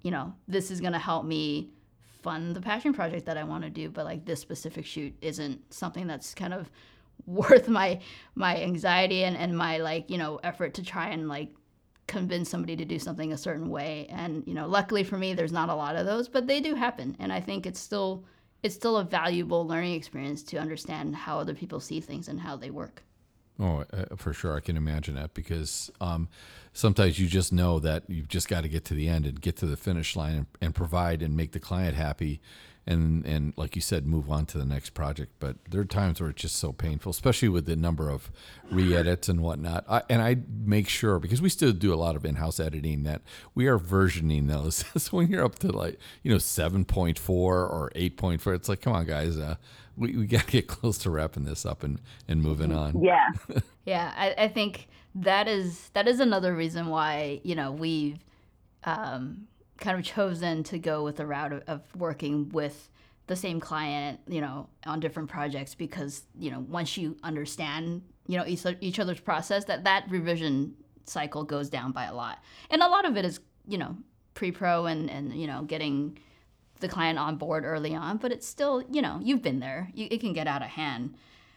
You 0.02 0.10
know, 0.10 0.34
this 0.46 0.70
is 0.70 0.80
gonna 0.80 0.98
help 0.98 1.24
me 1.24 1.70
fund 2.22 2.54
the 2.54 2.60
passion 2.60 2.92
project 2.92 3.26
that 3.26 3.36
I 3.36 3.44
want 3.44 3.64
to 3.64 3.70
do, 3.70 3.88
but 3.88 4.04
like 4.04 4.24
this 4.24 4.40
specific 4.40 4.84
shoot 4.84 5.14
isn't 5.20 5.72
something 5.72 6.06
that's 6.06 6.34
kind 6.34 6.54
of 6.54 6.70
worth 7.26 7.68
my 7.68 8.00
my 8.34 8.60
anxiety 8.62 9.24
and, 9.24 9.36
and 9.36 9.56
my 9.56 9.78
like 9.78 10.10
you 10.10 10.18
know 10.18 10.40
effort 10.42 10.74
to 10.74 10.82
try 10.82 11.08
and 11.08 11.28
like 11.28 11.50
convince 12.06 12.48
somebody 12.48 12.74
to 12.74 12.86
do 12.86 12.98
something 12.98 13.32
a 13.32 13.38
certain 13.38 13.68
way. 13.68 14.06
And 14.10 14.44
you 14.46 14.54
know 14.54 14.66
luckily 14.66 15.04
for 15.04 15.18
me 15.18 15.34
there's 15.34 15.52
not 15.52 15.68
a 15.68 15.74
lot 15.74 15.96
of 15.96 16.06
those 16.06 16.28
but 16.28 16.46
they 16.46 16.60
do 16.60 16.74
happen. 16.74 17.16
And 17.18 17.32
i 17.32 17.40
think 17.40 17.66
it's 17.66 17.80
still 17.80 18.24
it's 18.62 18.74
still 18.74 18.96
a 18.96 19.04
valuable 19.04 19.66
learning 19.66 19.94
experience 19.94 20.42
to 20.42 20.58
understand 20.58 21.14
how 21.14 21.38
other 21.38 21.54
people 21.54 21.80
see 21.80 22.00
things 22.00 22.28
and 22.28 22.40
how 22.40 22.56
they 22.56 22.70
work 22.70 23.02
Oh, 23.60 23.84
uh, 23.92 24.16
for 24.16 24.32
sure. 24.32 24.56
I 24.56 24.60
can 24.60 24.76
imagine 24.76 25.16
that 25.16 25.34
because 25.34 25.90
um, 26.00 26.28
sometimes 26.72 27.18
you 27.18 27.26
just 27.26 27.52
know 27.52 27.80
that 27.80 28.04
you've 28.08 28.28
just 28.28 28.48
got 28.48 28.62
to 28.62 28.68
get 28.68 28.84
to 28.86 28.94
the 28.94 29.08
end 29.08 29.26
and 29.26 29.40
get 29.40 29.56
to 29.56 29.66
the 29.66 29.76
finish 29.76 30.14
line 30.14 30.34
and, 30.34 30.46
and, 30.60 30.74
provide 30.74 31.22
and 31.22 31.36
make 31.36 31.50
the 31.52 31.58
client 31.58 31.96
happy. 31.96 32.40
And, 32.86 33.26
and 33.26 33.52
like 33.56 33.74
you 33.74 33.82
said, 33.82 34.06
move 34.06 34.30
on 34.30 34.46
to 34.46 34.58
the 34.58 34.64
next 34.64 34.90
project. 34.90 35.32
But 35.40 35.56
there 35.68 35.80
are 35.80 35.84
times 35.84 36.20
where 36.20 36.30
it's 36.30 36.40
just 36.40 36.56
so 36.56 36.72
painful, 36.72 37.10
especially 37.10 37.48
with 37.48 37.66
the 37.66 37.76
number 37.76 38.08
of 38.08 38.30
re 38.70 38.94
edits 38.94 39.28
and 39.28 39.40
whatnot. 39.40 39.84
I, 39.88 40.02
and 40.08 40.22
I 40.22 40.36
make 40.64 40.88
sure, 40.88 41.18
because 41.18 41.42
we 41.42 41.50
still 41.50 41.72
do 41.72 41.92
a 41.92 41.96
lot 41.96 42.16
of 42.16 42.24
in 42.24 42.36
house 42.36 42.60
editing, 42.60 43.02
that 43.02 43.22
we 43.54 43.66
are 43.66 43.78
versioning 43.78 44.46
those. 44.46 44.84
so 44.96 45.16
when 45.16 45.28
you're 45.28 45.44
up 45.44 45.58
to 45.58 45.72
like, 45.72 45.98
you 46.22 46.30
know, 46.30 46.38
7.4 46.38 47.28
or 47.28 47.90
8.4, 47.94 48.54
it's 48.54 48.68
like, 48.68 48.80
come 48.80 48.94
on, 48.94 49.04
guys. 49.04 49.36
Uh, 49.36 49.56
we, 49.98 50.16
we 50.16 50.26
got 50.26 50.46
to 50.46 50.52
get 50.52 50.66
close 50.66 50.98
to 50.98 51.10
wrapping 51.10 51.44
this 51.44 51.66
up 51.66 51.82
and, 51.82 52.00
and 52.26 52.42
moving 52.42 52.72
on. 52.72 53.02
Yeah. 53.02 53.28
yeah. 53.84 54.12
I, 54.16 54.44
I 54.44 54.48
think 54.48 54.88
that 55.16 55.48
is, 55.48 55.90
that 55.94 56.06
is 56.06 56.20
another 56.20 56.54
reason 56.54 56.86
why, 56.86 57.40
you 57.42 57.54
know, 57.54 57.72
we've 57.72 58.18
um, 58.84 59.48
kind 59.78 59.98
of 59.98 60.04
chosen 60.04 60.62
to 60.64 60.78
go 60.78 61.02
with 61.02 61.16
the 61.16 61.26
route 61.26 61.52
of, 61.52 61.62
of 61.66 61.82
working 61.96 62.48
with 62.50 62.90
the 63.26 63.36
same 63.36 63.60
client, 63.60 64.20
you 64.26 64.40
know, 64.40 64.68
on 64.86 65.00
different 65.00 65.28
projects 65.28 65.74
because, 65.74 66.22
you 66.38 66.50
know, 66.50 66.60
once 66.68 66.96
you 66.96 67.16
understand, 67.22 68.02
you 68.26 68.38
know, 68.38 68.46
each, 68.46 68.64
each 68.80 68.98
other's 68.98 69.20
process, 69.20 69.64
that 69.66 69.84
that 69.84 70.04
revision 70.08 70.74
cycle 71.04 71.44
goes 71.44 71.68
down 71.68 71.92
by 71.92 72.04
a 72.04 72.14
lot. 72.14 72.38
And 72.70 72.82
a 72.82 72.88
lot 72.88 73.04
of 73.04 73.16
it 73.16 73.24
is, 73.24 73.40
you 73.66 73.78
know, 73.78 73.96
pre-pro 74.34 74.86
and, 74.86 75.10
and, 75.10 75.34
you 75.34 75.46
know, 75.46 75.62
getting 75.62 76.18
the 76.80 76.88
client 76.88 77.18
on 77.18 77.36
board 77.36 77.64
early 77.64 77.94
on, 77.94 78.18
but 78.18 78.32
it's 78.32 78.46
still, 78.46 78.82
you 78.90 79.02
know, 79.02 79.20
you've 79.22 79.42
been 79.42 79.60
there. 79.60 79.90
You, 79.94 80.08
it 80.10 80.20
can 80.20 80.32
get 80.32 80.46
out 80.46 80.62
of 80.62 80.68
hand. 80.68 81.14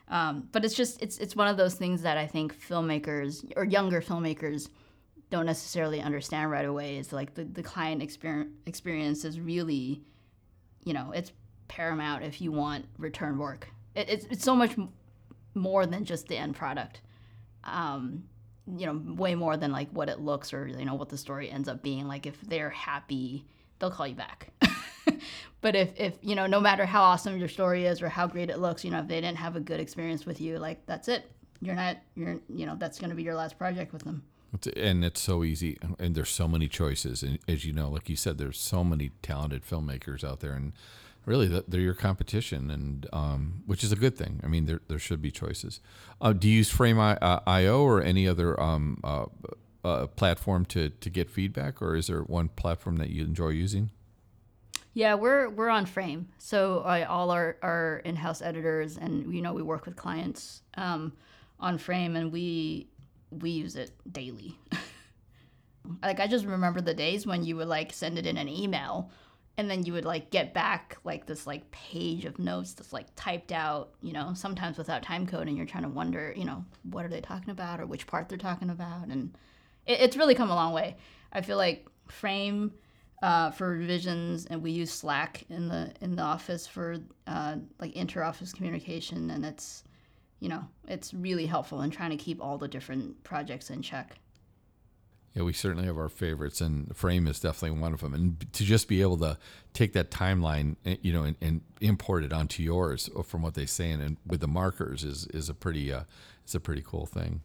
Um, 0.08 0.50
but 0.52 0.66
it's 0.66 0.74
just 0.76 1.02
it's 1.02 1.18
it's 1.20 1.36
one 1.36 1.48
of 1.48 1.56
those 1.56 1.76
things 1.76 2.02
that 2.02 2.18
I 2.18 2.28
think 2.28 2.54
filmmakers 2.60 3.50
or 3.56 3.64
younger 3.64 4.02
filmmakers 4.02 4.68
don't 5.30 5.46
necessarily 5.46 6.02
understand 6.02 6.52
right 6.52 6.66
away 6.66 6.98
is 6.98 7.14
like 7.14 7.34
the, 7.34 7.46
the 7.46 7.64
client 7.64 8.04
experience 8.04 8.52
experience 8.66 9.24
is 9.24 9.40
really, 9.40 10.02
you 10.84 10.94
know, 10.94 11.12
it's 11.16 11.32
paramount 11.70 12.24
if 12.24 12.42
you 12.42 12.52
want 12.52 12.86
return 12.98 13.38
work. 13.38 13.70
It, 13.96 14.10
it's, 14.10 14.26
it's 14.26 14.44
so 14.44 14.56
much 14.56 14.76
more 15.54 15.86
than 15.86 16.04
just 16.04 16.28
the 16.28 16.38
end 16.38 16.56
product. 16.56 17.02
Um, 17.64 18.26
you 18.68 18.86
know, 18.86 19.02
way 19.16 19.36
more 19.36 19.58
than 19.58 19.72
like 19.72 19.90
what 19.92 20.10
it 20.10 20.20
looks 20.20 20.54
or, 20.54 20.68
you 20.68 20.86
know, 20.86 20.96
what 20.96 21.10
the 21.10 21.18
story 21.18 21.50
ends 21.50 21.68
up 21.68 21.82
being. 21.82 22.08
Like 22.08 22.26
if 22.26 22.40
they're 22.42 22.70
happy, 22.70 23.46
they'll 23.80 23.92
call 23.92 24.08
you 24.08 24.16
back. 24.16 24.50
but 25.62 25.76
if, 25.76 25.90
if, 25.98 26.18
you 26.22 26.36
know, 26.36 26.48
no 26.48 26.60
matter 26.60 26.86
how 26.86 27.02
awesome 27.02 27.38
your 27.38 27.48
story 27.48 27.86
is 27.86 28.02
or 28.02 28.10
how 28.10 28.28
great 28.28 28.50
it 28.50 28.60
looks, 28.60 28.84
you 28.84 28.92
know, 28.92 29.00
if 29.00 29.08
they 29.08 29.22
didn't 29.22 29.38
have 29.38 29.56
a 29.56 29.60
good 29.60 29.80
experience 29.80 30.26
with 30.26 30.42
you, 30.42 30.58
like 30.58 30.86
that's 30.86 31.08
it. 31.08 31.32
You're 31.62 31.76
not, 31.76 31.98
you're, 32.16 32.40
you 32.50 32.66
know, 32.66 32.76
that's 32.78 33.00
going 33.00 33.12
to 33.12 33.16
be 33.16 33.24
your 33.24 33.36
last 33.36 33.58
project 33.58 33.94
with 33.94 34.04
them. 34.04 34.24
And 34.76 35.06
it's 35.06 35.22
so 35.22 35.46
easy, 35.46 35.78
and 35.98 36.14
there's 36.14 36.30
so 36.30 36.46
many 36.46 36.68
choices. 36.68 37.24
And 37.24 37.40
as 37.48 37.64
you 37.64 37.72
know, 37.72 37.90
like 37.90 38.10
you 38.10 38.18
said, 38.18 38.38
there's 38.38 38.60
so 38.60 38.84
many 38.84 39.12
talented 39.22 39.64
filmmakers 39.64 40.26
out 40.26 40.42
there, 40.42 40.52
and 40.52 40.74
really 41.26 41.48
they're 41.48 41.80
your 41.80 41.94
competition, 41.94 42.70
and 42.70 43.08
um, 43.14 43.64
which 43.66 43.82
is 43.82 43.94
a 43.94 43.96
good 43.96 44.18
thing. 44.18 44.42
I 44.44 44.48
mean, 44.48 44.66
there 44.66 44.82
there 44.90 45.00
should 45.00 45.22
be 45.22 45.32
choices. 45.32 45.80
Uh, 46.20 46.34
do 46.34 46.50
you 46.50 46.58
use 46.58 46.70
Frame 46.70 47.00
uh, 47.00 47.40
IO 47.48 47.84
or 47.84 48.04
any 48.04 48.28
other 48.28 48.60
um, 48.60 49.00
uh, 49.06 49.26
uh, 49.86 50.08
platform 50.08 50.66
to 50.66 50.90
to 50.90 51.10
get 51.10 51.30
feedback, 51.30 51.82
or 51.82 51.96
is 51.96 52.08
there 52.08 52.22
one 52.22 52.50
platform 52.50 52.98
that 52.98 53.10
you 53.10 53.24
enjoy 53.24 53.50
using? 53.50 53.92
Yeah, 54.94 55.16
we're 55.16 55.50
we're 55.50 55.70
on 55.70 55.86
Frame, 55.86 56.28
so 56.38 56.80
uh, 56.80 57.06
all 57.08 57.32
our 57.32 57.58
our 57.62 58.02
in-house 58.04 58.42
editors 58.42 58.98
and 58.98 59.34
you 59.34 59.42
know 59.42 59.54
we 59.54 59.62
work 59.62 59.86
with 59.86 59.96
clients 59.96 60.62
um, 60.76 61.14
on 61.60 61.78
Frame, 61.78 62.16
and 62.16 62.32
we 62.32 62.88
we 63.30 63.52
use 63.52 63.76
it 63.76 63.92
daily. 64.12 64.58
like 66.04 66.20
I 66.20 66.28
just 66.28 66.46
remember 66.46 66.82
the 66.82 66.94
days 66.94 67.26
when 67.26 67.44
you 67.44 67.56
would 67.56 67.68
like 67.68 67.94
send 67.94 68.18
it 68.18 68.26
in 68.26 68.38
an 68.38 68.50
email 68.50 69.10
and 69.58 69.70
then 69.70 69.84
you 69.84 69.94
would 69.94 70.06
like 70.06 70.30
get 70.32 70.54
back 70.54 70.98
like 71.04 71.26
this 71.26 71.46
like 71.46 71.70
page 71.72 72.26
of 72.26 72.40
notes 72.40 72.74
that's 72.74 72.94
like 72.94 73.08
typed 73.16 73.52
out, 73.52 73.92
you 74.02 74.14
know, 74.14 74.34
sometimes 74.34 74.78
without 74.78 75.04
time 75.04 75.28
code 75.28 75.48
and 75.48 75.58
you're 75.58 75.66
trying 75.66 75.84
to 75.84 75.90
wonder, 75.90 76.34
you 76.36 76.46
know, 76.46 76.64
what 76.84 77.06
are 77.06 77.10
they 77.10 77.22
talking 77.22 77.50
about 77.50 77.80
or 77.80 77.86
which 77.86 78.08
part 78.08 78.30
they're 78.30 78.38
talking 78.38 78.70
about 78.70 79.08
and 79.08 79.36
it, 79.86 80.00
it's 80.00 80.18
really 80.18 80.36
come 80.36 80.50
a 80.50 80.56
long 80.56 80.74
way. 80.74 80.96
I 81.34 81.42
feel 81.42 81.58
like 81.58 81.88
Frame 82.08 82.72
uh, 83.22 83.52
for 83.52 83.70
revisions 83.70 84.46
and 84.48 84.62
we 84.62 84.72
use 84.72 84.92
Slack 84.92 85.44
in 85.50 85.68
the 85.68 85.92
in 86.02 86.16
the 86.16 86.24
office 86.24 86.68
for 86.68 86.98
uh, 87.28 87.56
like 87.80 87.94
inter 87.94 88.24
office 88.24 88.54
communication 88.54 89.30
and 89.30 89.46
it's 89.46 89.84
you 90.42 90.50
know, 90.50 90.66
it's 90.88 91.14
really 91.14 91.46
helpful 91.46 91.82
in 91.82 91.92
trying 91.92 92.10
to 92.10 92.18
keep 92.18 92.44
all 92.44 92.58
the 92.58 92.68
different 92.68 93.24
projects 93.24 93.70
in 93.70 93.82
check. 93.82 94.18
Yeah, 95.36 95.44
we 95.44 95.54
certainly 95.54 95.86
have 95.86 95.98
our 95.98 96.10
favorites, 96.10 96.60
and 96.60 96.94
Frame 96.98 97.26
is 97.26 97.40
definitely 97.40 97.80
one 97.80 97.94
of 97.94 98.02
them. 98.02 98.14
And 98.14 98.46
to 98.52 98.66
just 98.66 98.90
be 98.90 99.02
able 99.02 99.18
to 99.20 99.38
take 99.72 99.94
that 99.94 100.12
timeline, 100.12 100.76
eh, 100.86 100.98
you 101.02 101.14
know, 101.14 101.24
and, 101.24 101.38
and 101.40 101.62
import 101.80 102.26
it 102.26 102.34
onto 102.34 102.62
yours 102.62 103.10
from 103.24 103.42
what 103.42 103.54
they 103.54 103.66
say, 103.66 103.92
and, 103.92 104.02
and 104.02 104.18
with 104.28 104.42
the 104.42 104.48
markers 104.48 105.06
is 105.06 105.28
is 105.28 105.48
a 105.48 105.54
pretty 105.54 105.94
uh, 105.94 106.04
it's 106.44 106.54
a 106.54 106.60
pretty 106.60 106.84
cool 106.86 107.06
thing. 107.06 107.42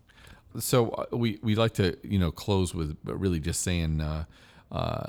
So 0.59 0.89
uh, 0.89 1.17
we 1.17 1.39
we 1.43 1.55
like 1.55 1.75
to 1.75 1.97
you 2.03 2.19
know 2.19 2.33
close 2.33 2.75
with 2.75 2.97
really 3.05 3.39
just 3.39 3.61
saying 3.61 4.01
uh, 4.01 4.25
uh, 4.73 5.07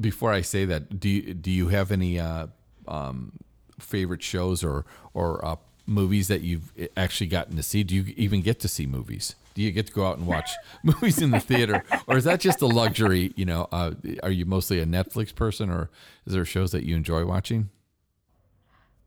before 0.00 0.32
I 0.32 0.40
say 0.40 0.64
that, 0.64 0.98
do 0.98 1.08
you, 1.08 1.34
do 1.34 1.50
you 1.50 1.68
have 1.68 1.92
any 1.92 2.18
uh, 2.18 2.48
um, 2.88 3.32
favorite 3.78 4.22
shows 4.22 4.64
or 4.64 4.84
or 5.14 5.44
uh, 5.44 5.56
movies 5.86 6.28
that 6.28 6.42
you've 6.42 6.72
actually 6.96 7.28
gotten 7.28 7.56
to 7.56 7.62
see? 7.62 7.84
Do 7.84 7.94
you 7.94 8.14
even 8.16 8.42
get 8.42 8.60
to 8.60 8.68
see 8.68 8.86
movies? 8.86 9.34
Do 9.54 9.62
you 9.62 9.70
get 9.72 9.86
to 9.86 9.92
go 9.92 10.06
out 10.06 10.18
and 10.18 10.26
watch 10.26 10.50
movies 10.82 11.22
in 11.22 11.30
the 11.30 11.40
theater, 11.40 11.82
or 12.06 12.16
is 12.16 12.24
that 12.24 12.40
just 12.40 12.60
a 12.62 12.66
luxury? 12.66 13.32
You 13.36 13.46
know, 13.46 13.68
uh, 13.72 13.92
are 14.22 14.30
you 14.30 14.44
mostly 14.44 14.80
a 14.80 14.86
Netflix 14.86 15.34
person, 15.34 15.70
or 15.70 15.88
is 16.26 16.34
there 16.34 16.44
shows 16.44 16.72
that 16.72 16.84
you 16.84 16.96
enjoy 16.96 17.24
watching? 17.24 17.70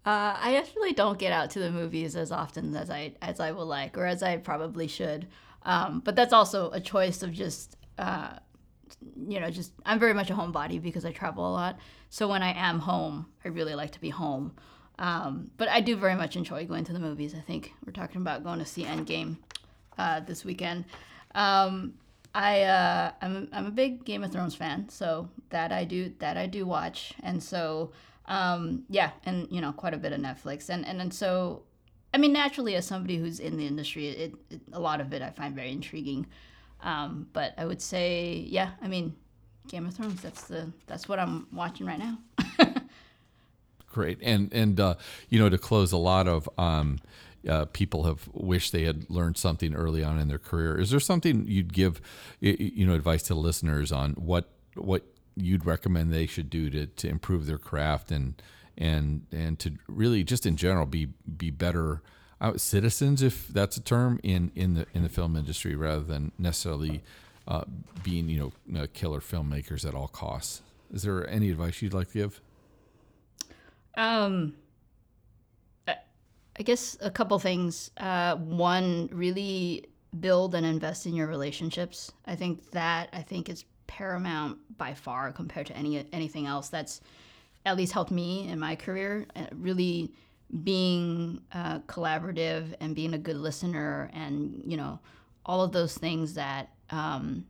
Uh, 0.06 0.36
I 0.40 0.56
actually 0.56 0.94
don't 0.94 1.20
get 1.20 1.32
out 1.32 1.52
to 1.52 1.60
the 1.60 1.70
movies 1.70 2.16
as 2.16 2.32
often 2.32 2.76
as 2.76 2.90
I 2.90 3.14
as 3.22 3.40
I 3.40 3.52
would 3.52 3.66
like, 3.66 3.98
or 3.98 4.06
as 4.06 4.24
I 4.24 4.38
probably 4.38 4.88
should. 4.88 5.28
Um, 5.64 6.02
but 6.04 6.16
that's 6.16 6.34
also 6.34 6.72
a 6.72 6.80
choice 6.80 7.22
of 7.22 7.34
just, 7.34 7.76
uh, 7.98 8.40
you 9.16 9.40
know, 9.40 9.50
just 9.50 9.72
I'm 9.86 10.00
very 10.00 10.14
much 10.14 10.30
a 10.30 10.34
homebody 10.34 10.82
because 10.82 11.06
I 11.06 11.12
travel 11.12 11.48
a 11.48 11.54
lot. 11.54 11.80
So 12.10 12.28
when 12.28 12.42
I 12.42 12.54
am 12.54 12.80
home, 12.80 13.28
I 13.44 13.50
really 13.50 13.76
like 13.76 13.92
to 13.92 14.02
be 14.02 14.10
home. 14.10 14.54
Um, 14.98 15.52
but 15.58 15.70
I 15.70 15.80
do 15.80 15.96
very 15.96 16.16
much 16.16 16.36
enjoy 16.36 16.66
going 16.66 16.84
to 16.86 16.94
the 16.94 17.00
movies. 17.00 17.34
I 17.34 17.40
think 17.40 17.74
we're 17.86 17.94
talking 17.94 18.22
about 18.22 18.44
going 18.44 18.60
to 18.60 18.66
see 18.66 18.84
Endgame 18.84 19.38
uh, 19.98 20.20
this 20.20 20.44
weekend. 20.44 20.86
Um, 21.36 21.94
I 22.36 22.62
uh, 22.64 23.12
I'm 23.22 23.48
I'm 23.52 23.66
a 23.66 23.72
big 23.72 24.06
Game 24.06 24.24
of 24.24 24.32
Thrones 24.32 24.56
fan, 24.56 24.90
so 24.90 25.30
that 25.50 25.72
I 25.72 25.84
do 25.84 26.14
that 26.20 26.38
I 26.38 26.46
do 26.46 26.66
watch, 26.66 27.14
and 27.24 27.42
so 27.42 27.92
um, 28.26 28.84
yeah, 28.90 29.12
and 29.26 29.48
you 29.50 29.62
know 29.62 29.72
quite 29.72 29.94
a 29.94 29.98
bit 29.98 30.12
of 30.12 30.20
Netflix, 30.20 30.70
and 30.70 30.86
and 30.86 31.02
and 31.02 31.14
so 31.14 31.64
I 32.14 32.18
mean 32.18 32.34
naturally 32.34 32.76
as 32.76 32.86
somebody 32.86 33.18
who's 33.18 33.40
in 33.40 33.58
the 33.58 33.66
industry, 33.66 34.10
it, 34.10 34.36
it 34.50 34.62
a 34.74 34.80
lot 34.80 35.02
of 35.02 35.12
it 35.14 35.22
I 35.22 35.32
find 35.32 35.56
very 35.56 35.72
intriguing. 35.72 36.28
Um, 36.82 37.28
but 37.34 37.54
I 37.58 37.66
would 37.66 37.82
say 37.82 38.46
yeah, 38.48 38.72
I 38.82 38.88
mean 38.88 39.16
Game 39.68 39.86
of 39.86 39.96
Thrones. 39.96 40.22
That's 40.22 40.44
the 40.44 40.72
that's 40.88 41.08
what 41.08 41.20
I'm 41.20 41.48
watching 41.54 41.86
right 41.86 42.00
now. 42.00 42.18
Great, 43.92 44.20
and 44.22 44.54
and 44.54 44.80
uh, 44.80 44.96
you 45.30 45.40
know 45.40 45.50
to 45.50 45.58
close, 45.58 45.92
a 45.92 45.98
lot 45.98 46.28
of 46.28 46.50
um, 46.58 47.00
uh, 47.48 47.66
people 47.66 48.04
have 48.04 48.28
wished 48.34 48.72
they 48.72 48.84
had 48.84 49.10
learned 49.10 49.38
something 49.38 49.74
early 49.74 50.04
on 50.04 50.20
in 50.20 50.28
their 50.28 50.40
career. 50.40 50.78
Is 50.80 50.92
there 50.92 51.00
something 51.00 51.46
you'd 51.48 51.74
give 51.74 52.02
you 52.40 52.86
know 52.86 52.94
advice 52.94 53.24
to 53.24 53.36
listeners 53.36 53.92
on 53.92 54.12
what 54.14 54.50
what 54.76 55.04
you'd 55.36 55.66
recommend 55.66 56.12
they 56.12 56.26
should 56.26 56.50
do 56.50 56.70
to, 56.70 56.86
to 56.86 57.08
improve 57.08 57.46
their 57.46 57.58
craft 57.58 58.12
and 58.12 58.42
and 58.78 59.26
and 59.32 59.60
to 59.60 59.74
really 59.88 60.24
just 60.24 60.46
in 60.46 60.56
general 60.56 60.86
be 60.86 61.06
be 61.38 61.50
better 61.50 62.02
uh, 62.42 62.58
citizens, 62.58 63.22
if 63.22 63.48
that's 63.48 63.78
a 63.78 63.82
term, 63.82 64.20
in 64.24 64.52
in 64.56 64.74
the 64.74 64.86
in 64.94 65.04
the 65.04 65.10
film 65.10 65.36
industry 65.36 65.76
rather 65.76 66.04
than 66.04 66.32
necessarily 66.38 67.02
uh, 67.48 67.64
being 68.04 68.30
you 68.30 68.52
know 68.68 68.88
killer 68.88 69.20
filmmakers 69.20 69.88
at 69.88 69.94
all 69.94 70.08
costs. 70.08 70.62
Is 70.94 71.04
there 71.04 71.30
any 71.30 71.50
advice 71.50 71.82
you'd 71.82 71.94
like 71.94 72.12
to 72.12 72.14
give? 72.14 72.42
Um, 73.98 74.56
I 75.88 76.64
guess 76.64 76.98
a 77.02 77.10
couple 77.10 77.40
things. 77.40 77.92
Uh, 77.98 78.36
one, 78.36 79.10
really 79.12 79.88
build 80.20 80.56
and 80.56 80.66
invest 80.66 81.06
in 81.06 81.14
your 81.14 81.28
relationships. 81.28 82.12
I 82.26 82.36
think 82.36 82.72
that 82.72 83.10
I 83.14 83.22
think 83.22 83.50
is 83.50 83.66
paramount 83.88 84.58
by 84.78 84.94
far 84.94 85.32
compared 85.32 85.68
to 85.68 85.78
any 85.78 86.06
anything 86.12 86.46
else. 86.46 86.70
That's 86.70 87.02
at 87.66 87.78
least 87.78 87.94
helped 87.94 88.12
me 88.12 88.48
in 88.48 88.60
my 88.60 88.76
career. 88.76 89.26
Uh, 89.36 89.46
really 89.54 90.12
being 90.64 91.42
uh, 91.54 91.80
collaborative 91.82 92.74
and 92.80 92.96
being 92.96 93.14
a 93.14 93.18
good 93.18 93.38
listener, 93.38 94.10
and 94.14 94.62
you 94.66 94.78
know 94.78 95.00
all 95.46 95.62
of 95.62 95.72
those 95.72 95.98
things 95.98 96.34
that 96.36 96.70
um, 96.90 97.46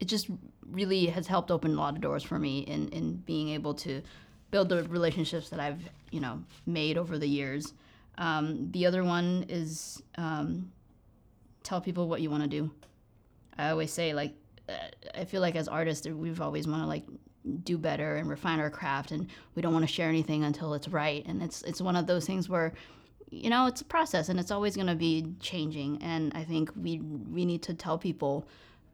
it 0.00 0.06
just 0.06 0.28
really 0.70 1.06
has 1.06 1.26
helped 1.26 1.50
open 1.50 1.72
a 1.72 1.74
lot 1.74 1.94
of 1.94 2.00
doors 2.00 2.22
for 2.22 2.38
me 2.38 2.60
in 2.60 2.88
in 2.90 3.16
being 3.26 3.50
able 3.50 3.74
to 3.74 4.02
build 4.50 4.68
the 4.68 4.84
relationships 4.84 5.48
that 5.48 5.60
I've 5.60 5.82
you 6.10 6.20
know 6.20 6.42
made 6.66 6.96
over 6.96 7.18
the 7.18 7.28
years. 7.28 7.72
Um, 8.16 8.70
the 8.70 8.86
other 8.86 9.02
one 9.02 9.44
is 9.48 10.02
um, 10.16 10.70
tell 11.64 11.80
people 11.80 12.08
what 12.08 12.20
you 12.20 12.30
want 12.30 12.44
to 12.44 12.48
do. 12.48 12.70
I 13.58 13.70
always 13.70 13.92
say 13.92 14.14
like 14.14 14.34
uh, 14.68 14.74
I 15.14 15.24
feel 15.24 15.40
like 15.40 15.56
as 15.56 15.68
artists 15.68 16.06
we've 16.06 16.40
always 16.40 16.68
want 16.68 16.82
to 16.82 16.86
like 16.86 17.04
do 17.62 17.76
better 17.76 18.16
and 18.16 18.28
refine 18.28 18.58
our 18.58 18.70
craft 18.70 19.10
and 19.10 19.28
we 19.54 19.62
don't 19.62 19.72
want 19.72 19.86
to 19.86 19.92
share 19.92 20.08
anything 20.08 20.44
until 20.44 20.72
it's 20.74 20.88
right 20.88 21.24
and 21.26 21.42
it's 21.42 21.62
it's 21.62 21.80
one 21.80 21.94
of 21.94 22.06
those 22.06 22.26
things 22.26 22.48
where 22.48 22.72
you 23.30 23.50
know 23.50 23.66
it's 23.66 23.82
a 23.82 23.84
process 23.84 24.28
and 24.28 24.40
it's 24.40 24.50
always 24.50 24.76
going 24.76 24.86
to 24.86 24.94
be 24.94 25.26
changing 25.40 26.00
and 26.02 26.32
I 26.34 26.44
think 26.44 26.70
we 26.74 27.00
we 27.00 27.44
need 27.44 27.62
to 27.64 27.74
tell 27.74 27.98
people 27.98 28.46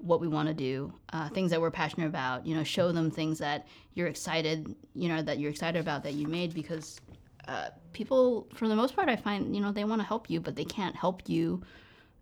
what 0.02 0.20
we 0.20 0.28
want 0.28 0.48
to 0.48 0.54
do, 0.54 0.92
uh, 1.12 1.28
things 1.28 1.50
that 1.50 1.60
we're 1.60 1.70
passionate 1.70 2.06
about. 2.06 2.46
You 2.46 2.54
know, 2.54 2.64
show 2.64 2.92
them 2.92 3.10
things 3.10 3.38
that 3.38 3.66
you're 3.94 4.06
excited, 4.06 4.74
you 4.94 5.08
know, 5.08 5.22
that 5.22 5.38
you're 5.38 5.50
excited 5.50 5.78
about 5.78 6.02
that 6.04 6.14
you 6.14 6.26
made 6.26 6.54
because 6.54 7.00
uh, 7.48 7.68
people, 7.92 8.46
for 8.54 8.68
the 8.68 8.76
most 8.76 8.94
part, 8.94 9.08
I 9.08 9.16
find, 9.16 9.54
you 9.54 9.60
know, 9.60 9.72
they 9.72 9.84
want 9.84 10.00
to 10.00 10.06
help 10.06 10.30
you, 10.30 10.40
but 10.40 10.56
they 10.56 10.64
can't 10.64 10.96
help 10.96 11.28
you 11.28 11.62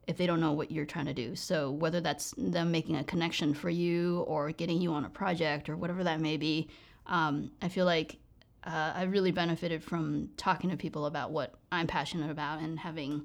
if 0.08 0.16
they 0.16 0.26
don't 0.26 0.40
know 0.40 0.52
what 0.52 0.72
you're 0.72 0.86
trying 0.86 1.04
to 1.04 1.14
do. 1.14 1.36
So 1.36 1.70
whether 1.70 2.00
that's 2.00 2.34
them 2.38 2.72
making 2.72 2.96
a 2.96 3.04
connection 3.04 3.52
for 3.52 3.68
you 3.68 4.20
or 4.26 4.50
getting 4.50 4.80
you 4.80 4.92
on 4.92 5.04
a 5.04 5.10
project 5.10 5.68
or 5.68 5.76
whatever 5.76 6.02
that 6.02 6.18
may 6.18 6.38
be, 6.38 6.68
um, 7.06 7.52
I 7.60 7.68
feel 7.68 7.84
like 7.84 8.16
uh, 8.64 8.92
I 8.94 9.02
really 9.04 9.30
benefited 9.30 9.84
from 9.84 10.30
talking 10.38 10.70
to 10.70 10.76
people 10.76 11.06
about 11.06 11.30
what 11.30 11.54
I'm 11.70 11.86
passionate 11.86 12.30
about 12.30 12.60
and 12.60 12.78
having 12.78 13.22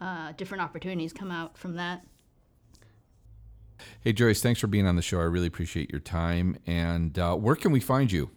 uh, 0.00 0.32
different 0.32 0.62
opportunities 0.62 1.12
come 1.12 1.30
out 1.30 1.56
from 1.56 1.76
that. 1.76 2.04
Hey, 4.00 4.12
Joyce, 4.12 4.40
thanks 4.40 4.60
for 4.60 4.66
being 4.66 4.86
on 4.86 4.96
the 4.96 5.02
show. 5.02 5.20
I 5.20 5.24
really 5.24 5.46
appreciate 5.46 5.90
your 5.90 6.00
time. 6.00 6.58
And 6.66 7.16
uh, 7.18 7.36
where 7.36 7.56
can 7.56 7.70
we 7.70 7.80
find 7.80 8.10
you? 8.10 8.30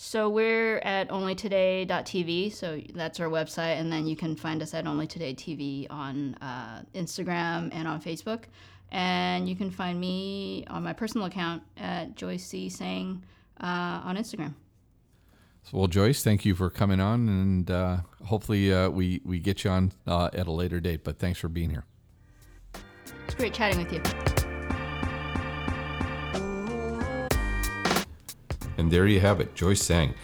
So 0.00 0.28
we're 0.28 0.78
at 0.78 1.08
onlytoday.tv. 1.08 2.52
So 2.52 2.80
that's 2.94 3.18
our 3.18 3.26
website. 3.26 3.80
And 3.80 3.92
then 3.92 4.06
you 4.06 4.14
can 4.14 4.36
find 4.36 4.62
us 4.62 4.72
at 4.72 4.84
onlytodaytv 4.84 5.88
on 5.90 6.34
uh, 6.36 6.84
Instagram 6.94 7.70
and 7.72 7.88
on 7.88 8.00
Facebook. 8.00 8.44
And 8.92 9.48
you 9.48 9.56
can 9.56 9.72
find 9.72 9.98
me 9.98 10.64
on 10.70 10.84
my 10.84 10.92
personal 10.92 11.26
account 11.26 11.64
at 11.76 12.14
Joyce 12.14 12.46
C. 12.46 12.68
Sang 12.68 13.24
uh, 13.60 14.02
on 14.04 14.16
Instagram. 14.16 14.54
So, 15.64 15.78
well, 15.78 15.88
Joyce, 15.88 16.22
thank 16.22 16.44
you 16.44 16.54
for 16.54 16.70
coming 16.70 17.00
on, 17.00 17.28
and 17.28 17.70
uh, 17.70 17.96
hopefully 18.24 18.72
uh, 18.72 18.88
we 18.88 19.20
we 19.24 19.40
get 19.40 19.64
you 19.64 19.70
on 19.70 19.92
uh, 20.06 20.30
at 20.32 20.46
a 20.46 20.52
later 20.52 20.78
date. 20.78 21.02
But 21.02 21.18
thanks 21.18 21.40
for 21.40 21.48
being 21.48 21.70
here. 21.70 21.84
It's 23.26 23.34
great 23.34 23.52
chatting 23.52 23.78
with 23.78 23.92
you. 23.92 24.37
And 28.78 28.90
there 28.90 29.06
you 29.06 29.20
have 29.20 29.40
it, 29.40 29.54
Joyce 29.54 29.82
Sang. 29.82 30.14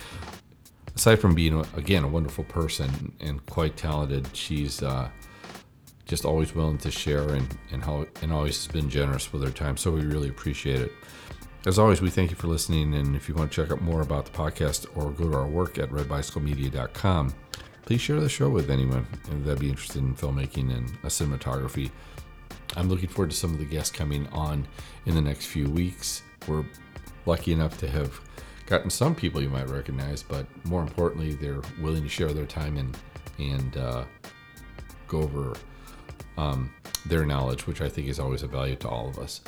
Aside 0.97 1.17
from 1.17 1.35
being 1.35 1.67
again 1.77 2.05
a 2.05 2.09
wonderful 2.09 2.45
person 2.45 3.13
and 3.21 3.45
quite 3.47 3.77
talented, 3.77 4.29
she's 4.33 4.81
uh, 4.83 5.11
just 6.07 6.25
always 6.25 6.55
willing 6.55 6.79
to 6.79 6.91
share 6.91 7.31
and 7.31 7.59
and 7.73 7.83
how 7.83 8.07
and 8.23 8.33
always 8.33 8.65
has 8.65 8.73
been 8.73 8.89
generous 8.89 9.33
with 9.33 9.43
her 9.43 9.51
time. 9.51 9.77
So 9.77 9.91
we 9.91 10.03
really 10.03 10.29
appreciate 10.29 10.81
it. 10.81 10.93
As 11.67 11.79
always, 11.79 12.01
we 12.01 12.11
thank 12.11 12.31
you 12.31 12.37
for 12.37 12.47
listening. 12.47 12.95
And 12.95 13.17
if 13.17 13.29
you 13.29 13.35
want 13.35 13.51
to 13.51 13.63
check 13.63 13.73
out 13.73 13.81
more 13.81 14.03
about 14.03 14.27
the 14.27 14.33
podcast 14.33 14.87
or 14.95 15.11
go 15.11 15.31
to 15.31 15.37
our 15.37 15.49
work 15.49 15.79
at 15.79 15.91
redbicyclemedia.com, 15.91 17.35
please 17.83 18.01
share 18.03 18.21
the 18.21 18.29
show 18.29 18.51
with 18.51 18.71
anyone 18.71 19.07
that'd 19.29 19.59
be 19.59 19.71
interested 19.71 20.03
in 20.03 20.15
filmmaking 20.15 20.77
and 20.77 20.91
cinematography. 21.05 21.91
I'm 22.77 22.89
looking 22.89 23.09
forward 23.09 23.31
to 23.31 23.37
some 23.37 23.53
of 23.53 23.59
the 23.59 23.65
guests 23.65 23.91
coming 23.91 24.29
on 24.29 24.69
in 25.07 25.15
the 25.15 25.23
next 25.23 25.47
few 25.47 25.69
weeks. 25.69 26.23
We're 26.47 26.67
lucky 27.25 27.53
enough 27.53 27.79
to 27.79 27.89
have 27.89 28.21
gotten 28.67 28.91
some 28.91 29.15
people 29.15 29.43
you 29.43 29.51
might 29.51 29.69
recognize, 29.69 30.23
but 30.23 30.47
more 30.65 30.83
importantly, 30.83 31.35
they're 31.35 31.63
willing 31.81 32.03
to 32.03 32.09
share 32.09 32.33
their 32.33 32.47
time 32.47 32.77
and 32.77 32.97
and 33.39 33.77
uh, 33.77 34.05
go 35.09 35.23
over 35.23 35.55
um, 36.37 36.73
their 37.07 37.27
knowledge, 37.27 37.67
which 37.67 37.81
I 37.81 37.89
think 37.89 38.09
is 38.09 38.19
always 38.21 38.43
a 38.43 38.47
value 38.47 38.77
to 38.77 38.89
all 38.89 39.09
of 39.09 39.19
us. 39.19 39.41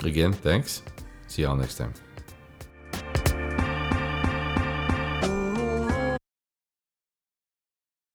Again, 0.00 0.32
thanks. 0.32 0.82
See 1.28 1.42
y'all 1.42 1.56
next 1.56 1.76
time. 1.76 1.94